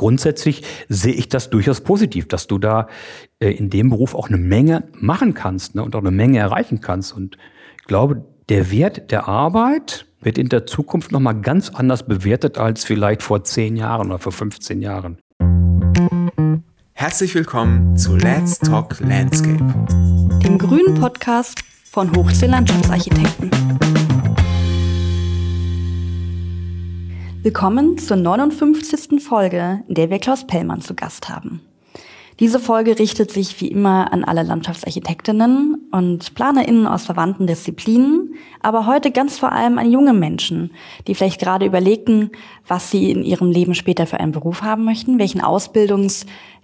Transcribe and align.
grundsätzlich 0.00 0.62
sehe 0.88 1.12
ich 1.12 1.28
das 1.28 1.50
durchaus 1.50 1.82
positiv, 1.82 2.26
dass 2.26 2.46
du 2.46 2.58
da 2.58 2.88
äh, 3.38 3.50
in 3.50 3.68
dem 3.68 3.90
Beruf 3.90 4.14
auch 4.14 4.28
eine 4.28 4.38
Menge 4.38 4.84
machen 4.94 5.34
kannst 5.34 5.74
ne, 5.74 5.84
und 5.84 5.94
auch 5.94 6.00
eine 6.00 6.10
Menge 6.10 6.38
erreichen 6.38 6.80
kannst. 6.80 7.14
Und 7.14 7.36
ich 7.78 7.84
glaube, 7.84 8.24
der 8.48 8.70
Wert 8.70 9.10
der 9.10 9.28
Arbeit 9.28 10.06
wird 10.22 10.38
in 10.38 10.48
der 10.48 10.64
Zukunft 10.64 11.12
nochmal 11.12 11.38
ganz 11.42 11.68
anders 11.68 12.06
bewertet 12.06 12.56
als 12.56 12.82
vielleicht 12.82 13.22
vor 13.22 13.44
zehn 13.44 13.76
Jahren 13.76 14.06
oder 14.06 14.18
vor 14.18 14.32
15 14.32 14.80
Jahren. 14.80 15.18
Herzlich 16.94 17.34
willkommen 17.34 17.94
zu 17.98 18.16
Let's 18.16 18.58
Talk 18.58 19.00
Landscape, 19.00 19.62
dem 20.42 20.56
grünen 20.56 20.98
Podcast 20.98 21.60
von 21.84 22.10
Hochsee 22.16 22.46
Landschaftsarchitekten. 22.46 23.50
Willkommen 27.42 27.96
zur 27.96 28.18
59. 28.18 29.22
Folge, 29.22 29.82
in 29.88 29.94
der 29.94 30.10
wir 30.10 30.18
Klaus 30.18 30.46
Pellmann 30.46 30.82
zu 30.82 30.94
Gast 30.94 31.30
haben. 31.30 31.62
Diese 32.38 32.60
Folge 32.60 32.98
richtet 32.98 33.30
sich 33.30 33.58
wie 33.62 33.68
immer 33.68 34.12
an 34.12 34.24
alle 34.24 34.42
Landschaftsarchitektinnen 34.42 35.88
und 35.90 36.34
PlanerInnen 36.34 36.86
aus 36.86 37.06
verwandten 37.06 37.46
Disziplinen, 37.46 38.34
aber 38.60 38.84
heute 38.84 39.10
ganz 39.10 39.38
vor 39.38 39.52
allem 39.52 39.78
an 39.78 39.90
junge 39.90 40.12
Menschen, 40.12 40.70
die 41.06 41.14
vielleicht 41.14 41.40
gerade 41.40 41.64
überlegen, 41.64 42.30
was 42.68 42.90
sie 42.90 43.10
in 43.10 43.22
ihrem 43.22 43.50
Leben 43.50 43.74
später 43.74 44.06
für 44.06 44.20
einen 44.20 44.32
Beruf 44.32 44.60
haben 44.60 44.84
möchten, 44.84 45.18
welchen 45.18 45.40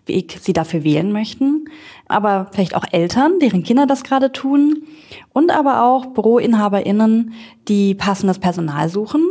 Ausbildungsweg 0.09 0.39
sie 0.41 0.53
dafür 0.53 0.85
wählen 0.85 1.13
möchten, 1.13 1.69
aber 2.09 2.49
vielleicht 2.53 2.75
auch 2.75 2.85
Eltern, 2.91 3.39
deren 3.41 3.63
Kinder 3.63 3.87
das 3.87 4.05
gerade 4.05 4.33
tun 4.33 4.83
und 5.33 5.51
aber 5.51 5.85
auch 5.85 6.07
BüroinhaberInnen, 6.07 7.35
die 7.69 7.95
passendes 7.95 8.39
Personal 8.39 8.89
suchen, 8.89 9.23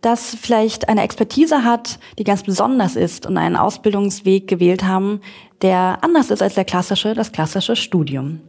das 0.00 0.34
vielleicht 0.34 0.88
eine 0.88 1.02
Expertise 1.02 1.64
hat, 1.64 1.98
die 2.18 2.24
ganz 2.24 2.42
besonders 2.42 2.96
ist 2.96 3.26
und 3.26 3.36
einen 3.36 3.56
Ausbildungsweg 3.56 4.48
gewählt 4.48 4.84
haben, 4.84 5.20
der 5.62 5.98
anders 6.02 6.30
ist 6.30 6.42
als 6.42 6.54
der 6.54 6.64
klassische, 6.64 7.14
das 7.14 7.32
klassische 7.32 7.76
Studium. 7.76 8.40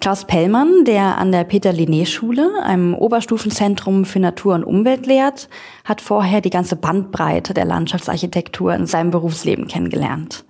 Klaus 0.00 0.26
Pellmann, 0.26 0.84
der 0.84 1.18
an 1.18 1.32
der 1.32 1.42
Peter-Linné-Schule, 1.42 2.62
einem 2.62 2.94
Oberstufenzentrum 2.94 4.04
für 4.04 4.20
Natur 4.20 4.54
und 4.54 4.62
Umwelt 4.62 5.06
lehrt, 5.06 5.48
hat 5.84 6.00
vorher 6.00 6.40
die 6.40 6.50
ganze 6.50 6.76
Bandbreite 6.76 7.52
der 7.52 7.64
Landschaftsarchitektur 7.64 8.72
in 8.74 8.86
seinem 8.86 9.10
Berufsleben 9.10 9.66
kennengelernt. 9.66 10.44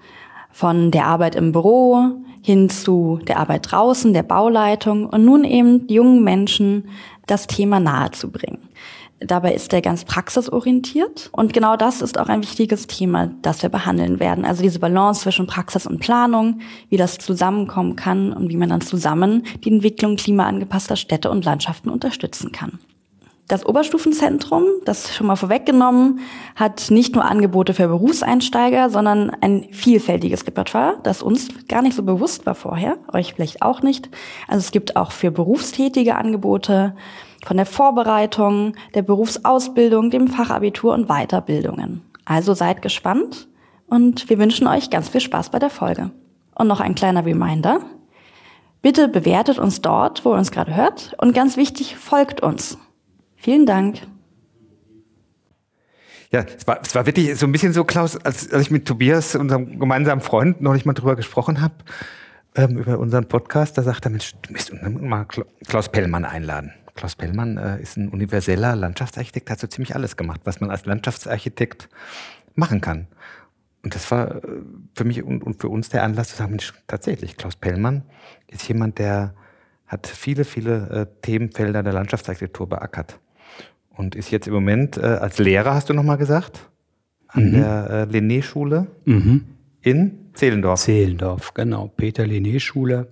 Von 0.53 0.91
der 0.91 1.07
Arbeit 1.07 1.35
im 1.35 1.53
Büro 1.53 2.11
hin 2.43 2.69
zu 2.69 3.21
der 3.27 3.39
Arbeit 3.39 3.73
draußen, 3.73 4.13
der 4.13 4.23
Bauleitung 4.23 5.07
und 5.07 5.25
nun 5.25 5.45
eben 5.45 5.89
jungen 5.89 6.23
Menschen 6.23 6.91
das 7.27 7.47
Thema 7.47 7.81
nahezubringen. 7.81 8.68
Dabei 9.21 9.53
ist 9.53 9.73
er 9.73 9.83
ganz 9.83 10.05
praxisorientiert. 10.05 11.29
Und 11.33 11.53
genau 11.53 11.77
das 11.77 12.03
ist 12.03 12.19
auch 12.19 12.29
ein 12.29 12.43
wichtiges 12.43 12.87
Thema, 12.87 13.31
das 13.43 13.63
wir 13.63 13.69
behandeln 13.69 14.21
werden. 14.21 14.45
Also 14.45 14.63
diese 14.63 14.79
Balance 14.79 15.23
zwischen 15.23 15.47
Praxis 15.49 15.87
und 15.87 15.99
Planung, 15.99 16.61
wie 16.89 16.97
das 16.97 17.19
zusammenkommen 17.19 17.97
kann 17.97 18.33
und 18.33 18.49
wie 18.49 18.57
man 18.57 18.69
dann 18.69 18.81
zusammen 18.81 19.45
die 19.65 19.73
Entwicklung 19.73 20.17
klimaangepasster 20.17 20.97
Städte 20.97 21.31
und 21.31 21.45
Landschaften 21.45 21.89
unterstützen 21.89 22.53
kann. 22.53 22.79
Das 23.49 23.65
Oberstufenzentrum, 23.65 24.65
das 24.85 25.17
schon 25.17 25.27
mal 25.27 25.37
vorweggenommen, 25.37 26.21
hat 26.55 26.91
nicht 26.91 27.15
nur 27.15 27.25
Angebote 27.25 27.73
für 27.73 27.89
Berufseinsteiger, 27.89 28.91
sondern 28.91 29.31
ein 29.41 29.69
vielfältiges 29.73 30.47
Repertoire, 30.47 30.99
das 31.03 31.23
uns 31.23 31.49
gar 31.67 31.81
nicht 31.81 31.97
so 31.97 32.03
bewusst 32.03 32.45
war 32.45 32.55
vorher, 32.55 32.99
euch 33.11 33.33
vielleicht 33.33 33.63
auch 33.63 33.81
nicht. 33.81 34.11
Also 34.49 34.59
es 34.59 34.71
gibt 34.71 34.97
auch 34.97 35.13
für 35.13 35.31
Berufstätige 35.31 36.17
Angebote, 36.17 36.95
von 37.45 37.57
der 37.57 37.67
Vorbereitung, 37.67 38.75
der 38.95 39.03
Berufsausbildung, 39.03 40.11
dem 40.11 40.29
Fachabitur 40.29 40.95
und 40.95 41.09
Weiterbildungen. 41.09 42.03
Also 42.25 42.55
seid 42.55 42.83
gespannt 42.83 43.49
und 43.87 44.29
wir 44.29 44.39
wünschen 44.39 44.67
euch 44.67 44.91
ganz 44.91 45.09
viel 45.09 45.21
Spaß 45.21 45.51
bei 45.51 45.59
der 45.59 45.71
Folge. 45.71 46.11
Und 46.55 46.67
noch 46.67 46.81
ein 46.81 46.95
kleiner 46.95 47.25
Reminder. 47.25 47.81
Bitte 48.83 49.09
bewertet 49.09 49.59
uns 49.59 49.81
dort, 49.81 50.25
wo 50.25 50.33
ihr 50.33 50.39
uns 50.39 50.51
gerade 50.51 50.75
hört 50.75 51.15
und 51.19 51.35
ganz 51.35 51.57
wichtig, 51.57 51.97
folgt 51.97 52.43
uns. 52.43 52.79
Vielen 53.37 53.67
Dank. 53.67 54.01
Ja, 56.31 56.41
es 56.41 56.67
war, 56.67 56.81
es 56.83 56.95
war 56.95 57.07
wirklich 57.07 57.35
so 57.37 57.47
ein 57.47 57.53
bisschen 57.53 57.73
so, 57.73 57.85
Klaus, 57.85 58.17
als, 58.17 58.53
als 58.53 58.63
ich 58.63 58.71
mit 58.71 58.87
Tobias, 58.87 59.35
unserem 59.35 59.79
gemeinsamen 59.79 60.21
Freund, 60.21 60.61
noch 60.61 60.75
nicht 60.75 60.85
mal 60.85 60.93
drüber 60.93 61.17
gesprochen 61.17 61.63
habe, 61.63 61.75
ähm, 62.55 62.77
über 62.77 62.99
unseren 62.99 63.27
Podcast, 63.27 63.79
da 63.79 63.83
sagt 63.83 64.05
er, 64.05 64.11
Mensch, 64.11 64.35
du 64.43 64.53
müsst 64.53 64.73
mal 64.83 65.27
Klaus 65.67 65.89
Pellmann 65.89 66.25
einladen. 66.25 66.73
Klaus 66.99 67.15
Pellmann 67.15 67.59
äh, 67.59 67.81
ist 67.81 67.97
ein 67.97 68.09
universeller 68.09 68.75
Landschaftsarchitekt, 68.75 69.51
hat 69.51 69.61
so 69.61 69.69
ziemlich 69.69 69.95
alles 69.95 70.17
gemacht, 70.17 70.41
was 70.43 70.61
man 70.61 70.73
als 70.73 70.85
Landschaftsarchitekt 70.85 71.89
machen 72.57 72.81
kann. 72.81 73.07
Und 73.85 73.95
das 73.95 74.11
war 74.11 74.35
äh, 74.35 74.41
für 74.97 75.05
mich 75.05 75.23
und, 75.23 75.45
und 75.45 75.61
für 75.61 75.69
uns 75.69 75.91
der 75.91 76.03
Anlass 76.03 76.31
zu 76.31 76.37
sagen, 76.37 76.51
Mensch, 76.51 76.75
tatsächlich, 76.89 77.37
Klaus 77.37 77.55
Pellmann 77.55 78.03
ist 78.49 78.67
jemand, 78.67 78.99
der 78.99 79.35
hat 79.87 80.09
viele, 80.09 80.45
viele 80.45 80.89
äh, 80.91 81.07
Themenfelder 81.23 81.85
der 81.85 81.93
Landschaftsarchitektur 81.93 82.69
beackert. 82.69 83.21
Und 83.91 84.17
ist 84.17 84.33
jetzt 84.33 84.49
im 84.49 84.55
Moment 84.55 84.97
äh, 84.97 85.03
als 85.03 85.39
Lehrer, 85.39 85.75
hast 85.75 85.89
du 85.89 85.95
nochmal 85.95 86.19
gesagt, 86.19 86.69
an 87.29 87.45
mhm. 87.45 87.53
der 87.53 87.91
äh, 87.91 88.03
Linné-Schule 88.13 88.89
mhm. 89.05 89.45
in 89.83 90.31
Zehlendorf. 90.35 90.81
Zehlendorf, 90.81 91.55
genau. 91.55 91.93
Peter 91.97 92.25
Linné-Schule, 92.25 93.07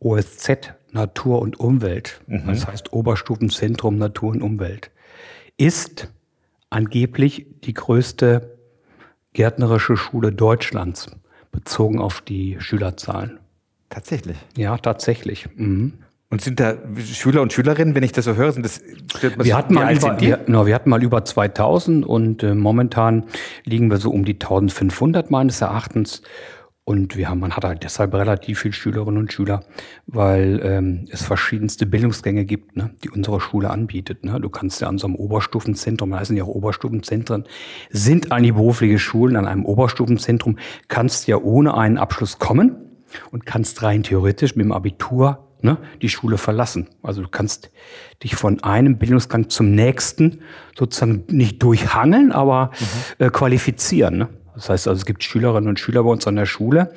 OSZ 0.00 0.77
Natur 0.92 1.40
und 1.42 1.60
Umwelt, 1.60 2.20
mhm. 2.26 2.46
das 2.46 2.66
heißt 2.66 2.92
Oberstufenzentrum 2.92 3.98
Natur 3.98 4.30
und 4.30 4.42
Umwelt, 4.42 4.90
ist 5.56 6.12
angeblich 6.70 7.46
die 7.64 7.74
größte 7.74 8.58
gärtnerische 9.32 9.96
Schule 9.96 10.32
Deutschlands, 10.32 11.10
bezogen 11.52 12.00
auf 12.00 12.20
die 12.20 12.56
Schülerzahlen. 12.60 13.38
Tatsächlich? 13.88 14.36
Ja, 14.56 14.76
tatsächlich. 14.78 15.48
Mhm. 15.56 15.94
Und 16.30 16.42
sind 16.42 16.60
da 16.60 16.74
Schüler 16.98 17.40
und 17.40 17.54
Schülerinnen, 17.54 17.94
wenn 17.94 18.02
ich 18.02 18.12
das 18.12 18.26
so 18.26 18.34
höre, 18.34 18.52
sind 18.52 18.62
das 18.62 18.82
wir 18.82 19.56
hatten, 19.56 19.72
mal 19.72 19.96
über, 19.96 20.20
wir, 20.20 20.40
no, 20.46 20.66
wir 20.66 20.74
hatten 20.74 20.90
mal 20.90 21.02
über 21.02 21.24
2000 21.24 22.04
und 22.04 22.42
äh, 22.42 22.54
momentan 22.54 23.24
liegen 23.64 23.90
wir 23.90 23.96
so 23.96 24.10
um 24.10 24.26
die 24.26 24.34
1500 24.34 25.30
meines 25.30 25.62
Erachtens. 25.62 26.20
Und 26.88 27.18
wir 27.18 27.28
haben, 27.28 27.40
man 27.40 27.54
hat 27.54 27.66
halt 27.66 27.84
deshalb 27.84 28.14
relativ 28.14 28.60
viele 28.60 28.72
Schülerinnen 28.72 29.18
und 29.18 29.30
Schüler, 29.30 29.60
weil 30.06 30.58
ähm, 30.64 31.04
es 31.10 31.22
verschiedenste 31.22 31.84
Bildungsgänge 31.84 32.46
gibt, 32.46 32.78
ne, 32.78 32.88
die 33.04 33.10
unsere 33.10 33.42
Schule 33.42 33.68
anbietet. 33.68 34.24
Ne. 34.24 34.40
Du 34.40 34.48
kannst 34.48 34.80
ja 34.80 34.88
an 34.88 34.96
so 34.96 35.06
einem 35.06 35.16
Oberstufenzentrum, 35.16 36.12
da 36.12 36.20
heißen 36.20 36.34
ja 36.34 36.44
auch 36.44 36.48
Oberstufenzentren, 36.48 37.44
sind 37.90 38.32
eigentlich 38.32 38.54
berufliche 38.54 38.98
Schulen, 38.98 39.36
an 39.36 39.46
einem 39.46 39.66
Oberstufenzentrum 39.66 40.58
kannst 40.88 41.26
ja 41.26 41.36
ohne 41.36 41.76
einen 41.76 41.98
Abschluss 41.98 42.38
kommen 42.38 42.76
und 43.32 43.44
kannst 43.44 43.82
rein 43.82 44.02
theoretisch 44.02 44.56
mit 44.56 44.64
dem 44.64 44.72
Abitur 44.72 45.46
ne, 45.60 45.76
die 46.00 46.08
Schule 46.08 46.38
verlassen. 46.38 46.88
Also 47.02 47.20
du 47.20 47.28
kannst 47.28 47.70
dich 48.24 48.34
von 48.34 48.62
einem 48.62 48.96
Bildungsgang 48.96 49.50
zum 49.50 49.72
nächsten 49.72 50.40
sozusagen 50.74 51.24
nicht 51.28 51.62
durchhangeln, 51.62 52.32
aber 52.32 52.70
mhm. 52.80 53.26
äh, 53.26 53.28
qualifizieren. 53.28 54.16
Ne? 54.16 54.28
Das 54.58 54.68
heißt 54.68 54.88
also, 54.88 54.98
es 54.98 55.06
gibt 55.06 55.22
Schülerinnen 55.22 55.68
und 55.68 55.78
Schüler 55.78 56.02
bei 56.02 56.10
uns 56.10 56.26
an 56.26 56.34
der 56.34 56.46
Schule, 56.46 56.92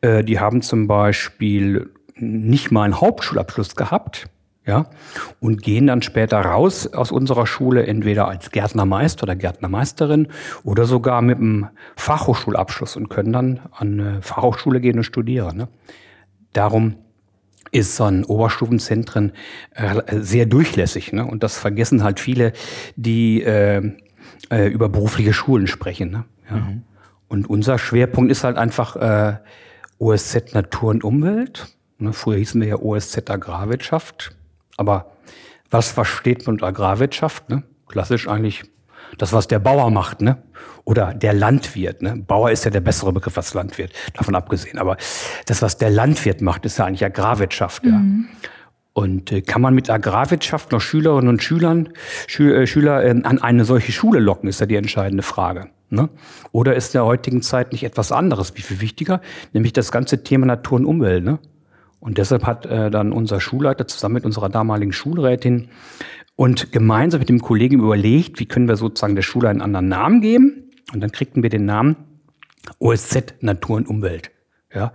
äh, 0.00 0.24
die 0.24 0.40
haben 0.40 0.60
zum 0.60 0.88
Beispiel 0.88 1.90
nicht 2.16 2.72
mal 2.72 2.82
einen 2.82 3.00
Hauptschulabschluss 3.00 3.76
gehabt, 3.76 4.28
ja, 4.66 4.86
und 5.38 5.62
gehen 5.62 5.86
dann 5.86 6.02
später 6.02 6.40
raus 6.40 6.92
aus 6.92 7.12
unserer 7.12 7.46
Schule 7.46 7.86
entweder 7.86 8.26
als 8.26 8.50
Gärtnermeister 8.50 9.22
oder 9.22 9.36
Gärtnermeisterin 9.36 10.26
oder 10.64 10.86
sogar 10.86 11.22
mit 11.22 11.38
einem 11.38 11.68
Fachhochschulabschluss 11.94 12.96
und 12.96 13.08
können 13.08 13.32
dann 13.32 13.60
an 13.70 14.00
eine 14.00 14.22
Fachhochschule 14.22 14.80
gehen 14.80 14.96
und 14.98 15.04
studieren. 15.04 15.56
Ne? 15.56 15.68
Darum 16.52 16.96
ist 17.70 17.94
so 17.94 18.04
ein 18.04 18.24
Oberstufenzentren 18.24 19.32
äh, 19.74 20.02
sehr 20.20 20.46
durchlässig. 20.46 21.12
Ne? 21.12 21.24
Und 21.24 21.44
das 21.44 21.58
vergessen 21.58 22.02
halt 22.02 22.18
viele, 22.18 22.52
die 22.96 23.42
äh, 23.42 23.92
äh, 24.50 24.66
über 24.66 24.88
berufliche 24.88 25.32
Schulen 25.32 25.68
sprechen. 25.68 26.10
Ne? 26.10 26.24
Ja. 26.50 26.56
Mhm. 26.56 26.82
Und 27.28 27.48
unser 27.48 27.78
Schwerpunkt 27.78 28.30
ist 28.30 28.44
halt 28.44 28.56
einfach 28.56 28.96
äh, 28.96 29.36
OSZ 29.98 30.54
Natur 30.54 30.90
und 30.90 31.04
Umwelt. 31.04 31.76
Ne, 31.98 32.12
früher 32.12 32.36
hießen 32.38 32.60
wir 32.60 32.68
ja 32.68 32.76
OSZ 32.76 33.28
Agrarwirtschaft. 33.30 34.36
Aber 34.76 35.12
was 35.70 35.90
versteht 35.90 36.46
man 36.46 36.54
unter 36.54 36.66
Agrarwirtschaft? 36.66 37.48
Ne? 37.48 37.62
Klassisch 37.88 38.28
eigentlich 38.28 38.64
das, 39.18 39.32
was 39.32 39.48
der 39.48 39.58
Bauer 39.58 39.90
macht, 39.90 40.20
ne? 40.20 40.42
Oder 40.84 41.14
der 41.14 41.32
Landwirt. 41.32 42.02
Ne? 42.02 42.16
Bauer 42.16 42.50
ist 42.50 42.64
ja 42.64 42.70
der 42.70 42.80
bessere 42.80 43.12
Begriff 43.12 43.36
als 43.36 43.54
Landwirt, 43.54 43.92
davon 44.14 44.34
abgesehen. 44.34 44.78
Aber 44.78 44.96
das, 45.46 45.62
was 45.62 45.78
der 45.78 45.90
Landwirt 45.90 46.40
macht, 46.40 46.64
ist 46.64 46.78
ja 46.78 46.84
eigentlich 46.84 47.04
Agrarwirtschaft. 47.04 47.84
Mhm. 47.84 48.28
Ja. 48.30 48.48
Und 48.92 49.32
äh, 49.32 49.42
kann 49.42 49.62
man 49.62 49.74
mit 49.74 49.90
Agrarwirtschaft 49.90 50.72
noch 50.72 50.80
Schülerinnen 50.80 51.28
und 51.28 51.42
Schülern, 51.42 51.90
Schü 52.26 52.54
äh, 52.54 52.66
Schüler 52.66 53.04
äh, 53.04 53.10
an 53.10 53.42
eine 53.42 53.64
solche 53.64 53.92
Schule 53.92 54.20
locken, 54.20 54.48
ist 54.48 54.60
ja 54.60 54.66
die 54.66 54.76
entscheidende 54.76 55.22
Frage. 55.22 55.68
Ne? 55.88 56.08
Oder 56.52 56.74
ist 56.74 56.88
in 56.94 56.98
der 56.98 57.04
heutigen 57.04 57.42
Zeit 57.42 57.72
nicht 57.72 57.84
etwas 57.84 58.12
anderes, 58.12 58.56
wie 58.56 58.62
viel 58.62 58.80
wichtiger, 58.80 59.20
nämlich 59.52 59.72
das 59.72 59.92
ganze 59.92 60.24
Thema 60.24 60.46
Natur 60.46 60.78
und 60.78 60.86
Umwelt. 60.86 61.24
Ne? 61.24 61.38
Und 62.00 62.18
deshalb 62.18 62.44
hat 62.44 62.66
äh, 62.66 62.90
dann 62.90 63.12
unser 63.12 63.40
Schulleiter 63.40 63.86
zusammen 63.86 64.14
mit 64.14 64.24
unserer 64.24 64.48
damaligen 64.48 64.92
Schulrätin 64.92 65.68
und 66.34 66.72
gemeinsam 66.72 67.20
mit 67.20 67.28
dem 67.28 67.40
Kollegen 67.40 67.80
überlegt, 67.80 68.38
wie 68.38 68.46
können 68.46 68.68
wir 68.68 68.76
sozusagen 68.76 69.14
der 69.14 69.22
Schule 69.22 69.48
einen 69.48 69.62
anderen 69.62 69.88
Namen 69.88 70.20
geben. 70.20 70.70
Und 70.92 71.00
dann 71.00 71.10
kriegten 71.10 71.42
wir 71.42 71.50
den 71.50 71.64
Namen 71.64 71.96
OSZ 72.78 73.34
Natur 73.40 73.76
und 73.76 73.88
Umwelt. 73.88 74.30
Ja. 74.74 74.92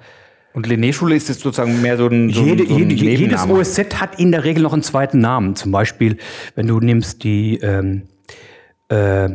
Und 0.54 0.68
Linné-Schule 0.68 1.16
ist 1.16 1.30
jetzt 1.30 1.42
sozusagen 1.42 1.82
mehr 1.82 1.98
so 1.98 2.08
ein, 2.08 2.30
so 2.30 2.44
jede, 2.44 2.66
so 2.68 2.76
ein 2.76 2.90
jede, 2.90 3.12
Jedes 3.12 3.48
OSZ 3.48 4.02
hat 4.02 4.20
in 4.20 4.32
der 4.32 4.44
Regel 4.44 4.64
noch 4.64 4.74
einen 4.74 4.84
zweiten 4.84 5.20
Namen. 5.20 5.56
Zum 5.56 5.72
Beispiel, 5.72 6.18
wenn 6.56 6.68
du 6.68 6.80
nimmst 6.80 7.24
die 7.24 7.58
ähm, 7.58 8.04
äh, 8.90 9.30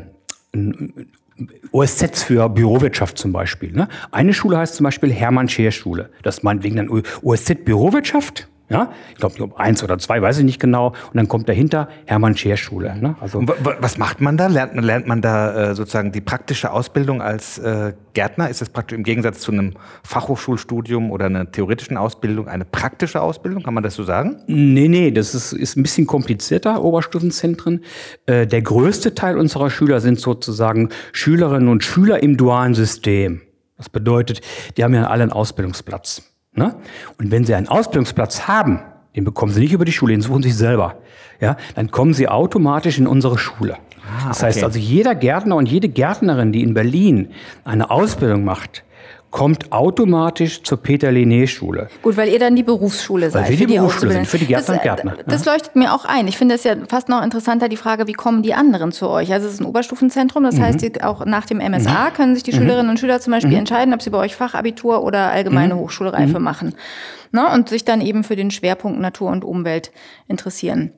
OSZs 1.72 2.22
für 2.22 2.48
Bürowirtschaft 2.48 3.18
zum 3.18 3.32
Beispiel. 3.32 3.72
Ne? 3.72 3.88
Eine 4.10 4.32
Schule 4.32 4.58
heißt 4.58 4.76
zum 4.76 4.84
Beispiel 4.84 5.12
Hermann-Scheer-Schule. 5.12 6.10
Das 6.22 6.42
meint 6.42 6.62
wegen 6.62 6.76
dann 6.76 7.02
OSZ 7.22 7.64
Bürowirtschaft. 7.64 8.48
Ja, 8.68 8.90
ich 9.10 9.16
glaube 9.16 9.58
eins 9.58 9.84
oder 9.84 9.96
zwei, 9.98 10.20
weiß 10.20 10.38
ich 10.38 10.44
nicht 10.44 10.58
genau. 10.58 10.88
Und 10.88 11.14
dann 11.14 11.28
kommt 11.28 11.48
dahinter 11.48 11.88
Hermann 12.04 12.36
Scheer 12.36 12.56
Schule. 12.56 12.96
Ne? 12.96 13.14
Also 13.20 13.42
was 13.80 13.96
macht 13.96 14.20
man 14.20 14.36
da? 14.36 14.48
Lernt 14.48 14.74
man, 14.74 14.84
lernt 14.84 15.06
man 15.06 15.22
da 15.22 15.70
äh, 15.70 15.74
sozusagen 15.76 16.10
die 16.10 16.20
praktische 16.20 16.72
Ausbildung 16.72 17.22
als 17.22 17.58
äh, 17.58 17.92
Gärtner? 18.14 18.50
Ist 18.50 18.60
das 18.60 18.68
praktisch 18.68 18.98
im 18.98 19.04
Gegensatz 19.04 19.38
zu 19.40 19.52
einem 19.52 19.74
Fachhochschulstudium 20.02 21.12
oder 21.12 21.26
einer 21.26 21.50
theoretischen 21.50 21.96
Ausbildung 21.96 22.48
eine 22.48 22.64
praktische 22.64 23.22
Ausbildung? 23.22 23.62
Kann 23.62 23.74
man 23.74 23.84
das 23.84 23.94
so 23.94 24.02
sagen? 24.02 24.42
Nee, 24.48 24.88
nee, 24.88 25.12
das 25.12 25.34
ist, 25.36 25.52
ist 25.52 25.76
ein 25.76 25.84
bisschen 25.84 26.08
komplizierter, 26.08 26.82
Oberstufenzentren. 26.82 27.84
Äh, 28.26 28.48
der 28.48 28.62
größte 28.62 29.14
Teil 29.14 29.38
unserer 29.38 29.70
Schüler 29.70 30.00
sind 30.00 30.18
sozusagen 30.18 30.88
Schülerinnen 31.12 31.68
und 31.68 31.84
Schüler 31.84 32.20
im 32.20 32.36
dualen 32.36 32.74
System. 32.74 33.42
Das 33.76 33.88
bedeutet, 33.88 34.40
die 34.76 34.82
haben 34.82 34.94
ja 34.94 35.06
alle 35.06 35.22
einen 35.22 35.32
Ausbildungsplatz. 35.32 36.35
Ne? 36.56 36.74
Und 37.18 37.30
wenn 37.30 37.44
Sie 37.44 37.54
einen 37.54 37.68
Ausbildungsplatz 37.68 38.48
haben, 38.48 38.80
den 39.14 39.24
bekommen 39.24 39.52
Sie 39.52 39.60
nicht 39.60 39.72
über 39.72 39.84
die 39.84 39.92
Schule, 39.92 40.12
den 40.12 40.22
suchen 40.22 40.42
Sie 40.42 40.50
sich 40.50 40.58
selber. 40.58 40.96
Ja, 41.40 41.56
dann 41.74 41.90
kommen 41.90 42.14
Sie 42.14 42.28
automatisch 42.28 42.98
in 42.98 43.06
unsere 43.06 43.38
Schule. 43.38 43.76
Ah, 44.02 44.28
das 44.28 44.42
heißt 44.42 44.64
also, 44.64 44.78
jeder 44.78 45.14
Gärtner 45.14 45.56
und 45.56 45.68
jede 45.68 45.88
Gärtnerin, 45.88 46.52
die 46.52 46.62
in 46.62 46.74
Berlin 46.74 47.28
eine 47.64 47.90
Ausbildung 47.90 48.44
macht, 48.44 48.84
kommt 49.36 49.70
automatisch 49.70 50.62
zur 50.62 50.78
Peter-Lené-Schule. 50.78 51.88
Gut, 52.00 52.16
weil 52.16 52.30
ihr 52.30 52.38
dann 52.38 52.56
die 52.56 52.62
Berufsschule 52.62 53.30
seid. 53.30 53.42
Weil 53.42 53.50
wir 53.50 53.56
die, 53.58 53.66
die 53.66 53.78
Berufsschule 53.78 54.12
sind, 54.12 54.26
für 54.26 54.38
die 54.38 54.46
Gärtner 54.46 54.66
das, 54.66 54.76
und 54.76 54.82
Gärtner. 54.82 55.16
Das 55.26 55.44
leuchtet 55.44 55.76
mir 55.76 55.92
auch 55.92 56.06
ein. 56.06 56.26
Ich 56.26 56.38
finde 56.38 56.54
es 56.54 56.64
ja 56.64 56.74
fast 56.88 57.10
noch 57.10 57.22
interessanter, 57.22 57.68
die 57.68 57.76
Frage, 57.76 58.06
wie 58.06 58.14
kommen 58.14 58.42
die 58.42 58.54
anderen 58.54 58.92
zu 58.92 59.10
euch? 59.10 59.30
Also 59.34 59.46
es 59.46 59.52
ist 59.52 59.60
ein 59.60 59.66
Oberstufenzentrum, 59.66 60.42
das 60.42 60.54
mhm. 60.54 60.62
heißt, 60.62 61.04
auch 61.04 61.26
nach 61.26 61.44
dem 61.44 61.58
MSA 61.58 62.08
mhm. 62.08 62.14
können 62.14 62.34
sich 62.34 62.44
die 62.44 62.52
mhm. 62.52 62.56
Schülerinnen 62.56 62.88
und 62.88 62.98
Schüler 62.98 63.20
zum 63.20 63.32
Beispiel 63.32 63.52
mhm. 63.52 63.58
entscheiden, 63.58 63.92
ob 63.92 64.00
sie 64.00 64.08
bei 64.08 64.16
euch 64.16 64.34
Fachabitur 64.34 65.02
oder 65.02 65.30
allgemeine 65.30 65.74
mhm. 65.74 65.80
Hochschulreife 65.80 66.40
machen. 66.40 66.74
Ne? 67.30 67.46
Und 67.52 67.68
sich 67.68 67.84
dann 67.84 68.00
eben 68.00 68.24
für 68.24 68.36
den 68.36 68.50
Schwerpunkt 68.50 68.98
Natur 68.98 69.30
und 69.30 69.44
Umwelt 69.44 69.92
interessieren. 70.28 70.92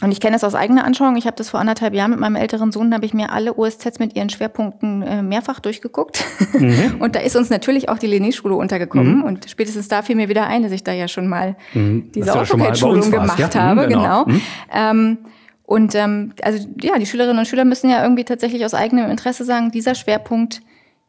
Und 0.00 0.12
ich 0.12 0.20
kenne 0.20 0.34
das 0.34 0.44
aus 0.44 0.54
eigener 0.54 0.84
Anschauung. 0.84 1.16
Ich 1.16 1.26
habe 1.26 1.36
das 1.36 1.50
vor 1.50 1.58
anderthalb 1.58 1.92
Jahren 1.92 2.12
mit 2.12 2.20
meinem 2.20 2.36
älteren 2.36 2.70
Sohn, 2.70 2.90
da 2.90 2.96
habe 2.96 3.06
ich 3.06 3.14
mir 3.14 3.32
alle 3.32 3.58
OSZs 3.58 3.98
mit 3.98 4.14
ihren 4.14 4.30
Schwerpunkten 4.30 5.02
äh, 5.02 5.22
mehrfach 5.22 5.58
durchgeguckt. 5.58 6.24
Mhm. 6.52 6.96
Und 7.00 7.16
da 7.16 7.20
ist 7.20 7.34
uns 7.34 7.50
natürlich 7.50 7.88
auch 7.88 7.98
die 7.98 8.06
Linné-Schule 8.06 8.54
untergekommen. 8.54 9.18
Mhm. 9.18 9.24
Und 9.24 9.50
spätestens 9.50 9.88
da 9.88 10.02
fiel 10.02 10.14
mir 10.14 10.28
wieder 10.28 10.46
ein, 10.46 10.62
dass 10.62 10.72
ich 10.72 10.84
da 10.84 10.92
ja 10.92 11.08
schon 11.08 11.26
mal 11.26 11.56
mhm. 11.74 12.12
diese 12.14 12.32
AutoCAD-Schulung 12.32 13.10
gemacht 13.10 13.38
ja? 13.38 13.54
habe. 13.54 13.86
Mhm, 13.86 13.88
genau. 13.88 14.24
genau. 14.24 14.38
Ähm, 14.72 15.18
und 15.64 15.94
ähm, 15.96 16.32
also 16.42 16.66
ja, 16.80 16.98
die 16.98 17.06
Schülerinnen 17.06 17.38
und 17.38 17.46
Schüler 17.46 17.64
müssen 17.64 17.90
ja 17.90 18.02
irgendwie 18.02 18.24
tatsächlich 18.24 18.64
aus 18.64 18.74
eigenem 18.74 19.10
Interesse 19.10 19.44
sagen, 19.44 19.70
dieser 19.70 19.94
Schwerpunkt, 19.94 20.62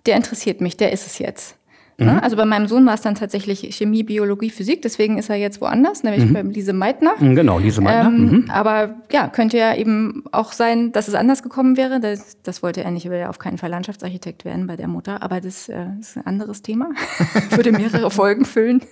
der 0.06 0.16
interessiert 0.18 0.62
mich, 0.62 0.78
der 0.78 0.92
ist 0.92 1.06
es 1.06 1.20
jetzt. 1.20 1.56
Ne? 2.00 2.14
Mhm. 2.14 2.20
Also 2.20 2.38
bei 2.38 2.46
meinem 2.46 2.68
Sohn 2.68 2.86
war 2.86 2.94
es 2.94 3.02
dann 3.02 3.16
tatsächlich 3.16 3.76
Chemie, 3.76 4.04
Biologie, 4.04 4.50
Physik, 4.50 4.82
deswegen 4.82 5.18
ist 5.18 5.30
er 5.30 5.36
jetzt 5.36 5.60
woanders, 5.60 6.04
nämlich 6.04 6.26
mhm. 6.26 6.34
bei 6.34 6.42
Lise 6.42 6.74
Meitner. 6.74 7.12
Mhm, 7.20 7.36
genau, 7.36 7.60
Lise 7.60 7.82
Meitner. 7.82 8.10
Ähm, 8.10 8.30
mhm. 8.30 8.46
Aber 8.50 8.96
ja, 9.12 9.28
könnte 9.28 9.58
ja 9.58 9.76
eben 9.76 10.24
auch 10.32 10.54
sein, 10.54 10.92
dass 10.92 11.08
es 11.08 11.16
anders 11.16 11.44
gekommen 11.44 11.76
wäre. 11.78 12.00
Das, 12.00 12.38
das 12.44 12.64
wollte 12.64 12.84
er 12.84 12.92
nicht, 12.92 13.06
er 13.06 13.12
will 13.12 13.20
ja 13.20 13.30
auf 13.30 13.40
keinen 13.40 13.58
Fall 13.58 13.70
Landschaftsarchitekt 13.70 14.46
werden 14.46 14.68
bei 14.68 14.78
der 14.78 14.88
Mutter, 14.88 15.22
aber 15.22 15.42
das 15.42 15.68
äh, 15.70 15.86
ist 16.00 16.18
ein 16.18 16.26
anderes 16.26 16.62
Thema. 16.62 16.90
Würde 17.50 17.72
mehrere 17.72 18.10
Folgen 18.20 18.46
füllen. 18.46 18.82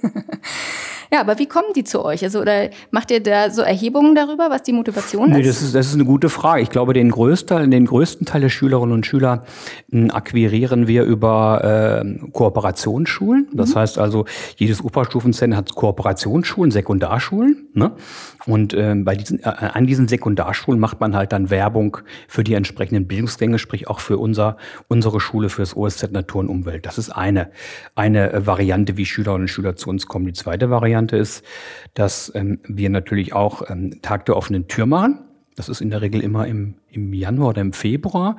Ja, 1.12 1.22
aber 1.22 1.40
wie 1.40 1.46
kommen 1.46 1.68
die 1.76 1.84
zu 1.84 2.04
euch? 2.04 2.24
Also, 2.24 2.42
oder 2.42 2.70
macht 2.92 3.12
ihr 3.12 3.22
da 3.24 3.50
so 3.50 3.62
Erhebungen 3.62 4.14
darüber, 4.14 4.50
was 4.50 4.64
die 4.64 4.74
Motivation 4.74 5.30
nee, 5.30 5.40
ist? 5.40 5.48
Das 5.48 5.62
ist, 5.62 5.76
das 5.76 5.88
ist 5.88 5.94
eine 5.94 6.06
gute 6.06 6.30
Frage. 6.30 6.62
Ich 6.62 6.70
glaube, 6.70 6.94
den 6.94 7.12
größten, 7.12 7.72
den 7.72 7.86
größten 7.86 8.26
Teil 8.26 8.42
der 8.42 8.50
Schülerinnen 8.50 8.94
und 8.94 9.06
Schüler 9.06 9.44
hm, 9.90 10.12
akquirieren 10.12 10.88
wir 10.88 11.04
über 11.04 12.04
äh, 12.04 12.30
Kooperationsschulen. 12.98 13.48
Das 13.54 13.76
mhm. 13.76 13.80
heißt 13.80 13.98
also, 13.98 14.26
jedes 14.58 14.84
Oberstufenzentrum 14.84 15.58
hat 15.58 15.76
Kooperationsschulen, 15.76 16.72
Sekundarschulen. 16.72 17.68
Ne? 17.74 17.92
Und 18.46 18.74
äh, 18.74 18.96
bei 18.96 19.16
diesen, 19.16 19.40
äh, 19.40 19.44
an 19.44 19.88
diesen 19.88 20.08
Sekundarschulen 20.08 20.80
macht 20.80 21.00
man 21.00 21.16
halt 21.16 21.32
dann 21.32 21.50
Werbung 21.50 21.98
für 22.28 22.44
die 22.44 22.54
entsprechenden 22.54 23.08
Bildungsgänge, 23.08 23.60
sprich 23.60 23.88
auch 23.88 24.00
für 24.00 24.18
unser, 24.18 24.58
unsere 24.88 25.20
Schule, 25.20 25.50
für 25.50 25.62
das 25.62 25.76
OSZ 25.76 26.12
Natur 26.12 26.42
und 26.42 26.50
Umwelt. 26.50 26.86
Das 26.86 26.98
ist 26.98 27.10
eine, 27.10 27.52
eine 27.96 28.34
äh, 28.34 28.46
Variante, 28.46 28.98
wie 28.98 29.06
Schülerinnen 29.06 29.44
und 29.44 29.48
Schüler 29.48 29.76
zu 29.76 29.90
uns 29.90 30.08
kommen. 30.08 30.26
Die 30.26 30.34
zweite 30.34 30.70
Variante 30.70 30.88
Variante 30.88 31.18
ist, 31.18 31.44
dass 31.94 32.32
ähm, 32.34 32.60
wir 32.64 32.90
natürlich 32.90 33.34
auch 33.34 33.70
ähm, 33.70 34.02
Tag 34.02 34.26
der 34.26 34.36
offenen 34.36 34.68
Tür 34.68 34.86
machen. 34.86 35.20
Das 35.56 35.70
ist 35.70 35.82
in 35.82 35.90
der 35.90 36.02
Regel 36.02 36.22
immer 36.22 36.46
im, 36.46 36.76
im 36.92 37.14
Januar 37.14 37.50
oder 37.50 37.62
im 37.62 37.74
Februar. 37.74 38.38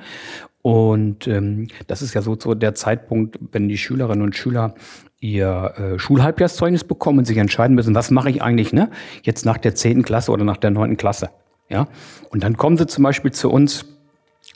Und 0.61 1.27
ähm, 1.27 1.67
das 1.87 2.01
ist 2.01 2.13
ja 2.13 2.21
so, 2.21 2.37
so 2.37 2.53
der 2.53 2.75
Zeitpunkt, 2.75 3.39
wenn 3.51 3.69
die 3.69 3.77
Schülerinnen 3.77 4.23
und 4.23 4.35
Schüler 4.35 4.75
ihr 5.21 5.73
äh, 5.77 5.99
Schulhalbjahrszeugnis 5.99 6.83
bekommen 6.83 7.19
und 7.19 7.25
sich 7.25 7.37
entscheiden 7.37 7.75
müssen, 7.75 7.95
was 7.95 8.11
mache 8.11 8.29
ich 8.29 8.41
eigentlich 8.41 8.73
ne, 8.73 8.89
jetzt 9.23 9.45
nach 9.45 9.57
der 9.57 9.75
zehnten 9.75 10.03
Klasse 10.03 10.31
oder 10.31 10.43
nach 10.43 10.57
der 10.57 10.71
neunten 10.71 10.97
Klasse. 10.97 11.29
Ja? 11.69 11.87
Und 12.29 12.43
dann 12.43 12.57
kommen 12.57 12.77
sie 12.77 12.87
zum 12.87 13.03
Beispiel 13.03 13.31
zu 13.31 13.49
uns 13.49 13.85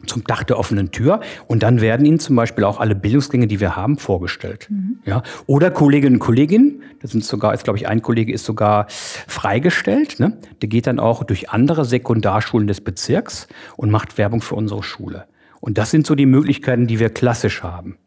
zum 0.08 0.24
Dach 0.24 0.44
der 0.44 0.58
offenen 0.58 0.92
Tür 0.92 1.22
und 1.48 1.64
dann 1.64 1.80
werden 1.80 2.06
Ihnen 2.06 2.20
zum 2.20 2.36
Beispiel 2.36 2.64
auch 2.64 2.80
alle 2.80 2.96
Bildungsgänge, 2.96 3.48
die 3.48 3.60
wir 3.60 3.76
haben, 3.76 3.98
vorgestellt. 3.98 4.68
Mhm. 4.70 4.98
Ja, 5.06 5.24
oder 5.46 5.72
Kolleginnen 5.72 6.16
und 6.16 6.20
Kollegen, 6.20 6.82
das 7.02 7.12
sind 7.12 7.24
sogar, 7.24 7.54
jetzt 7.54 7.64
glaube 7.64 7.78
ich, 7.78 7.88
ein 7.88 8.02
Kollege 8.02 8.34
ist 8.34 8.46
sogar 8.46 8.88
freigestellt, 8.90 10.20
ne? 10.20 10.38
der 10.62 10.70
geht 10.70 10.88
dann 10.88 11.00
auch 11.00 11.24
durch 11.24 11.52
andere 11.52 11.86
Sekundarschulen 11.86 12.68
des 12.68 12.82
Bezirks 12.82 13.48
und 13.78 13.92
macht 13.92 14.18
Werbung 14.18 14.42
für 14.42 14.56
unsere 14.56 14.84
Schule. 14.84 15.26
Und 15.64 15.78
das 15.78 15.92
sind 15.92 16.06
so 16.06 16.14
die 16.14 16.26
Möglichkeiten, 16.26 16.88
die 16.88 17.00
wir 17.00 17.10
klassisch 17.10 17.64
haben. 17.64 17.98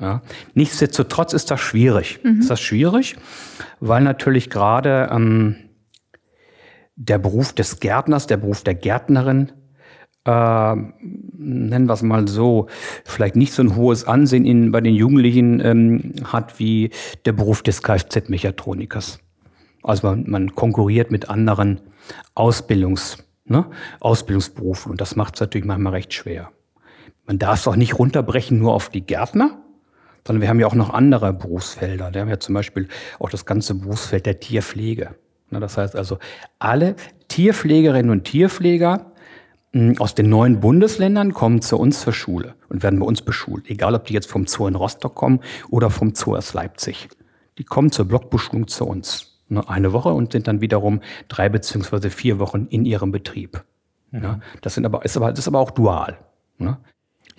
Ja. 0.00 0.22
Nichtsdestotrotz 0.54 1.34
ist 1.34 1.50
das 1.50 1.60
schwierig. 1.60 2.20
Mhm. 2.22 2.40
Ist 2.40 2.48
das 2.48 2.62
schwierig, 2.62 3.16
weil 3.80 4.02
natürlich 4.02 4.48
gerade 4.48 5.10
ähm, 5.12 5.56
der 6.96 7.18
Beruf 7.18 7.52
des 7.52 7.78
Gärtners, 7.78 8.26
der 8.26 8.38
Beruf 8.38 8.64
der 8.64 8.72
Gärtnerin 8.74 9.52
äh, 10.24 10.74
nennen 10.74 11.86
wir 11.88 11.92
es 11.92 12.00
mal 12.00 12.26
so, 12.26 12.68
vielleicht 13.04 13.36
nicht 13.36 13.52
so 13.52 13.62
ein 13.62 13.76
hohes 13.76 14.06
Ansehen 14.06 14.46
in, 14.46 14.72
bei 14.72 14.80
den 14.80 14.94
Jugendlichen 14.94 15.60
ähm, 15.60 16.14
hat 16.24 16.58
wie 16.58 16.88
der 17.26 17.32
Beruf 17.32 17.62
des 17.62 17.82
Kfz-Mechatronikers. 17.82 19.20
Also 19.82 20.06
man, 20.06 20.24
man, 20.26 20.54
konkurriert 20.54 21.10
mit 21.10 21.28
anderen 21.28 21.82
Ausbildungs, 22.34 23.18
ne, 23.44 23.66
Ausbildungsberufen 24.00 24.90
und 24.90 25.02
das 25.02 25.16
macht 25.16 25.34
es 25.34 25.42
natürlich 25.42 25.66
manchmal 25.66 25.92
recht 25.92 26.14
schwer. 26.14 26.50
Man 27.26 27.38
darf 27.38 27.60
es 27.60 27.68
auch 27.68 27.76
nicht 27.76 27.98
runterbrechen 27.98 28.58
nur 28.58 28.74
auf 28.74 28.88
die 28.88 29.02
Gärtner, 29.02 29.62
sondern 30.26 30.42
wir 30.42 30.48
haben 30.48 30.60
ja 30.60 30.66
auch 30.66 30.74
noch 30.74 30.90
andere 30.90 31.32
Berufsfelder. 31.32 32.12
Wir 32.12 32.20
haben 32.20 32.28
ja 32.28 32.38
zum 32.38 32.54
Beispiel 32.54 32.88
auch 33.18 33.30
das 33.30 33.46
ganze 33.46 33.74
Berufsfeld 33.74 34.26
der 34.26 34.40
Tierpflege. 34.40 35.14
Das 35.50 35.76
heißt 35.76 35.96
also, 35.96 36.18
alle 36.58 36.96
Tierpflegerinnen 37.28 38.10
und 38.10 38.24
Tierpfleger 38.24 39.12
aus 39.98 40.14
den 40.14 40.28
neuen 40.28 40.60
Bundesländern 40.60 41.32
kommen 41.32 41.62
zu 41.62 41.78
uns 41.78 42.00
zur 42.00 42.12
Schule 42.12 42.54
und 42.68 42.82
werden 42.82 42.98
bei 42.98 43.06
uns 43.06 43.22
beschult. 43.22 43.70
Egal, 43.70 43.94
ob 43.94 44.04
die 44.04 44.14
jetzt 44.14 44.30
vom 44.30 44.46
Zoo 44.46 44.66
in 44.66 44.74
Rostock 44.74 45.14
kommen 45.14 45.40
oder 45.70 45.90
vom 45.90 46.14
Zoo 46.14 46.36
aus 46.36 46.52
Leipzig. 46.52 47.08
Die 47.58 47.64
kommen 47.64 47.90
zur 47.90 48.06
Blockbeschulung 48.06 48.68
zu 48.68 48.86
uns. 48.86 49.40
Ne, 49.48 49.66
eine 49.68 49.92
Woche 49.92 50.10
und 50.10 50.32
sind 50.32 50.46
dann 50.46 50.60
wiederum 50.60 51.00
drei 51.28 51.48
beziehungsweise 51.48 52.10
vier 52.10 52.38
Wochen 52.38 52.66
in 52.70 52.84
ihrem 52.84 53.12
Betrieb. 53.12 53.64
Mhm. 54.10 54.22
Ja, 54.22 54.40
das, 54.60 54.74
sind 54.74 54.84
aber, 54.84 55.04
ist 55.04 55.16
aber, 55.16 55.30
das 55.30 55.40
ist 55.40 55.48
aber 55.48 55.60
auch 55.60 55.70
dual. 55.70 56.18
Ne? 56.58 56.78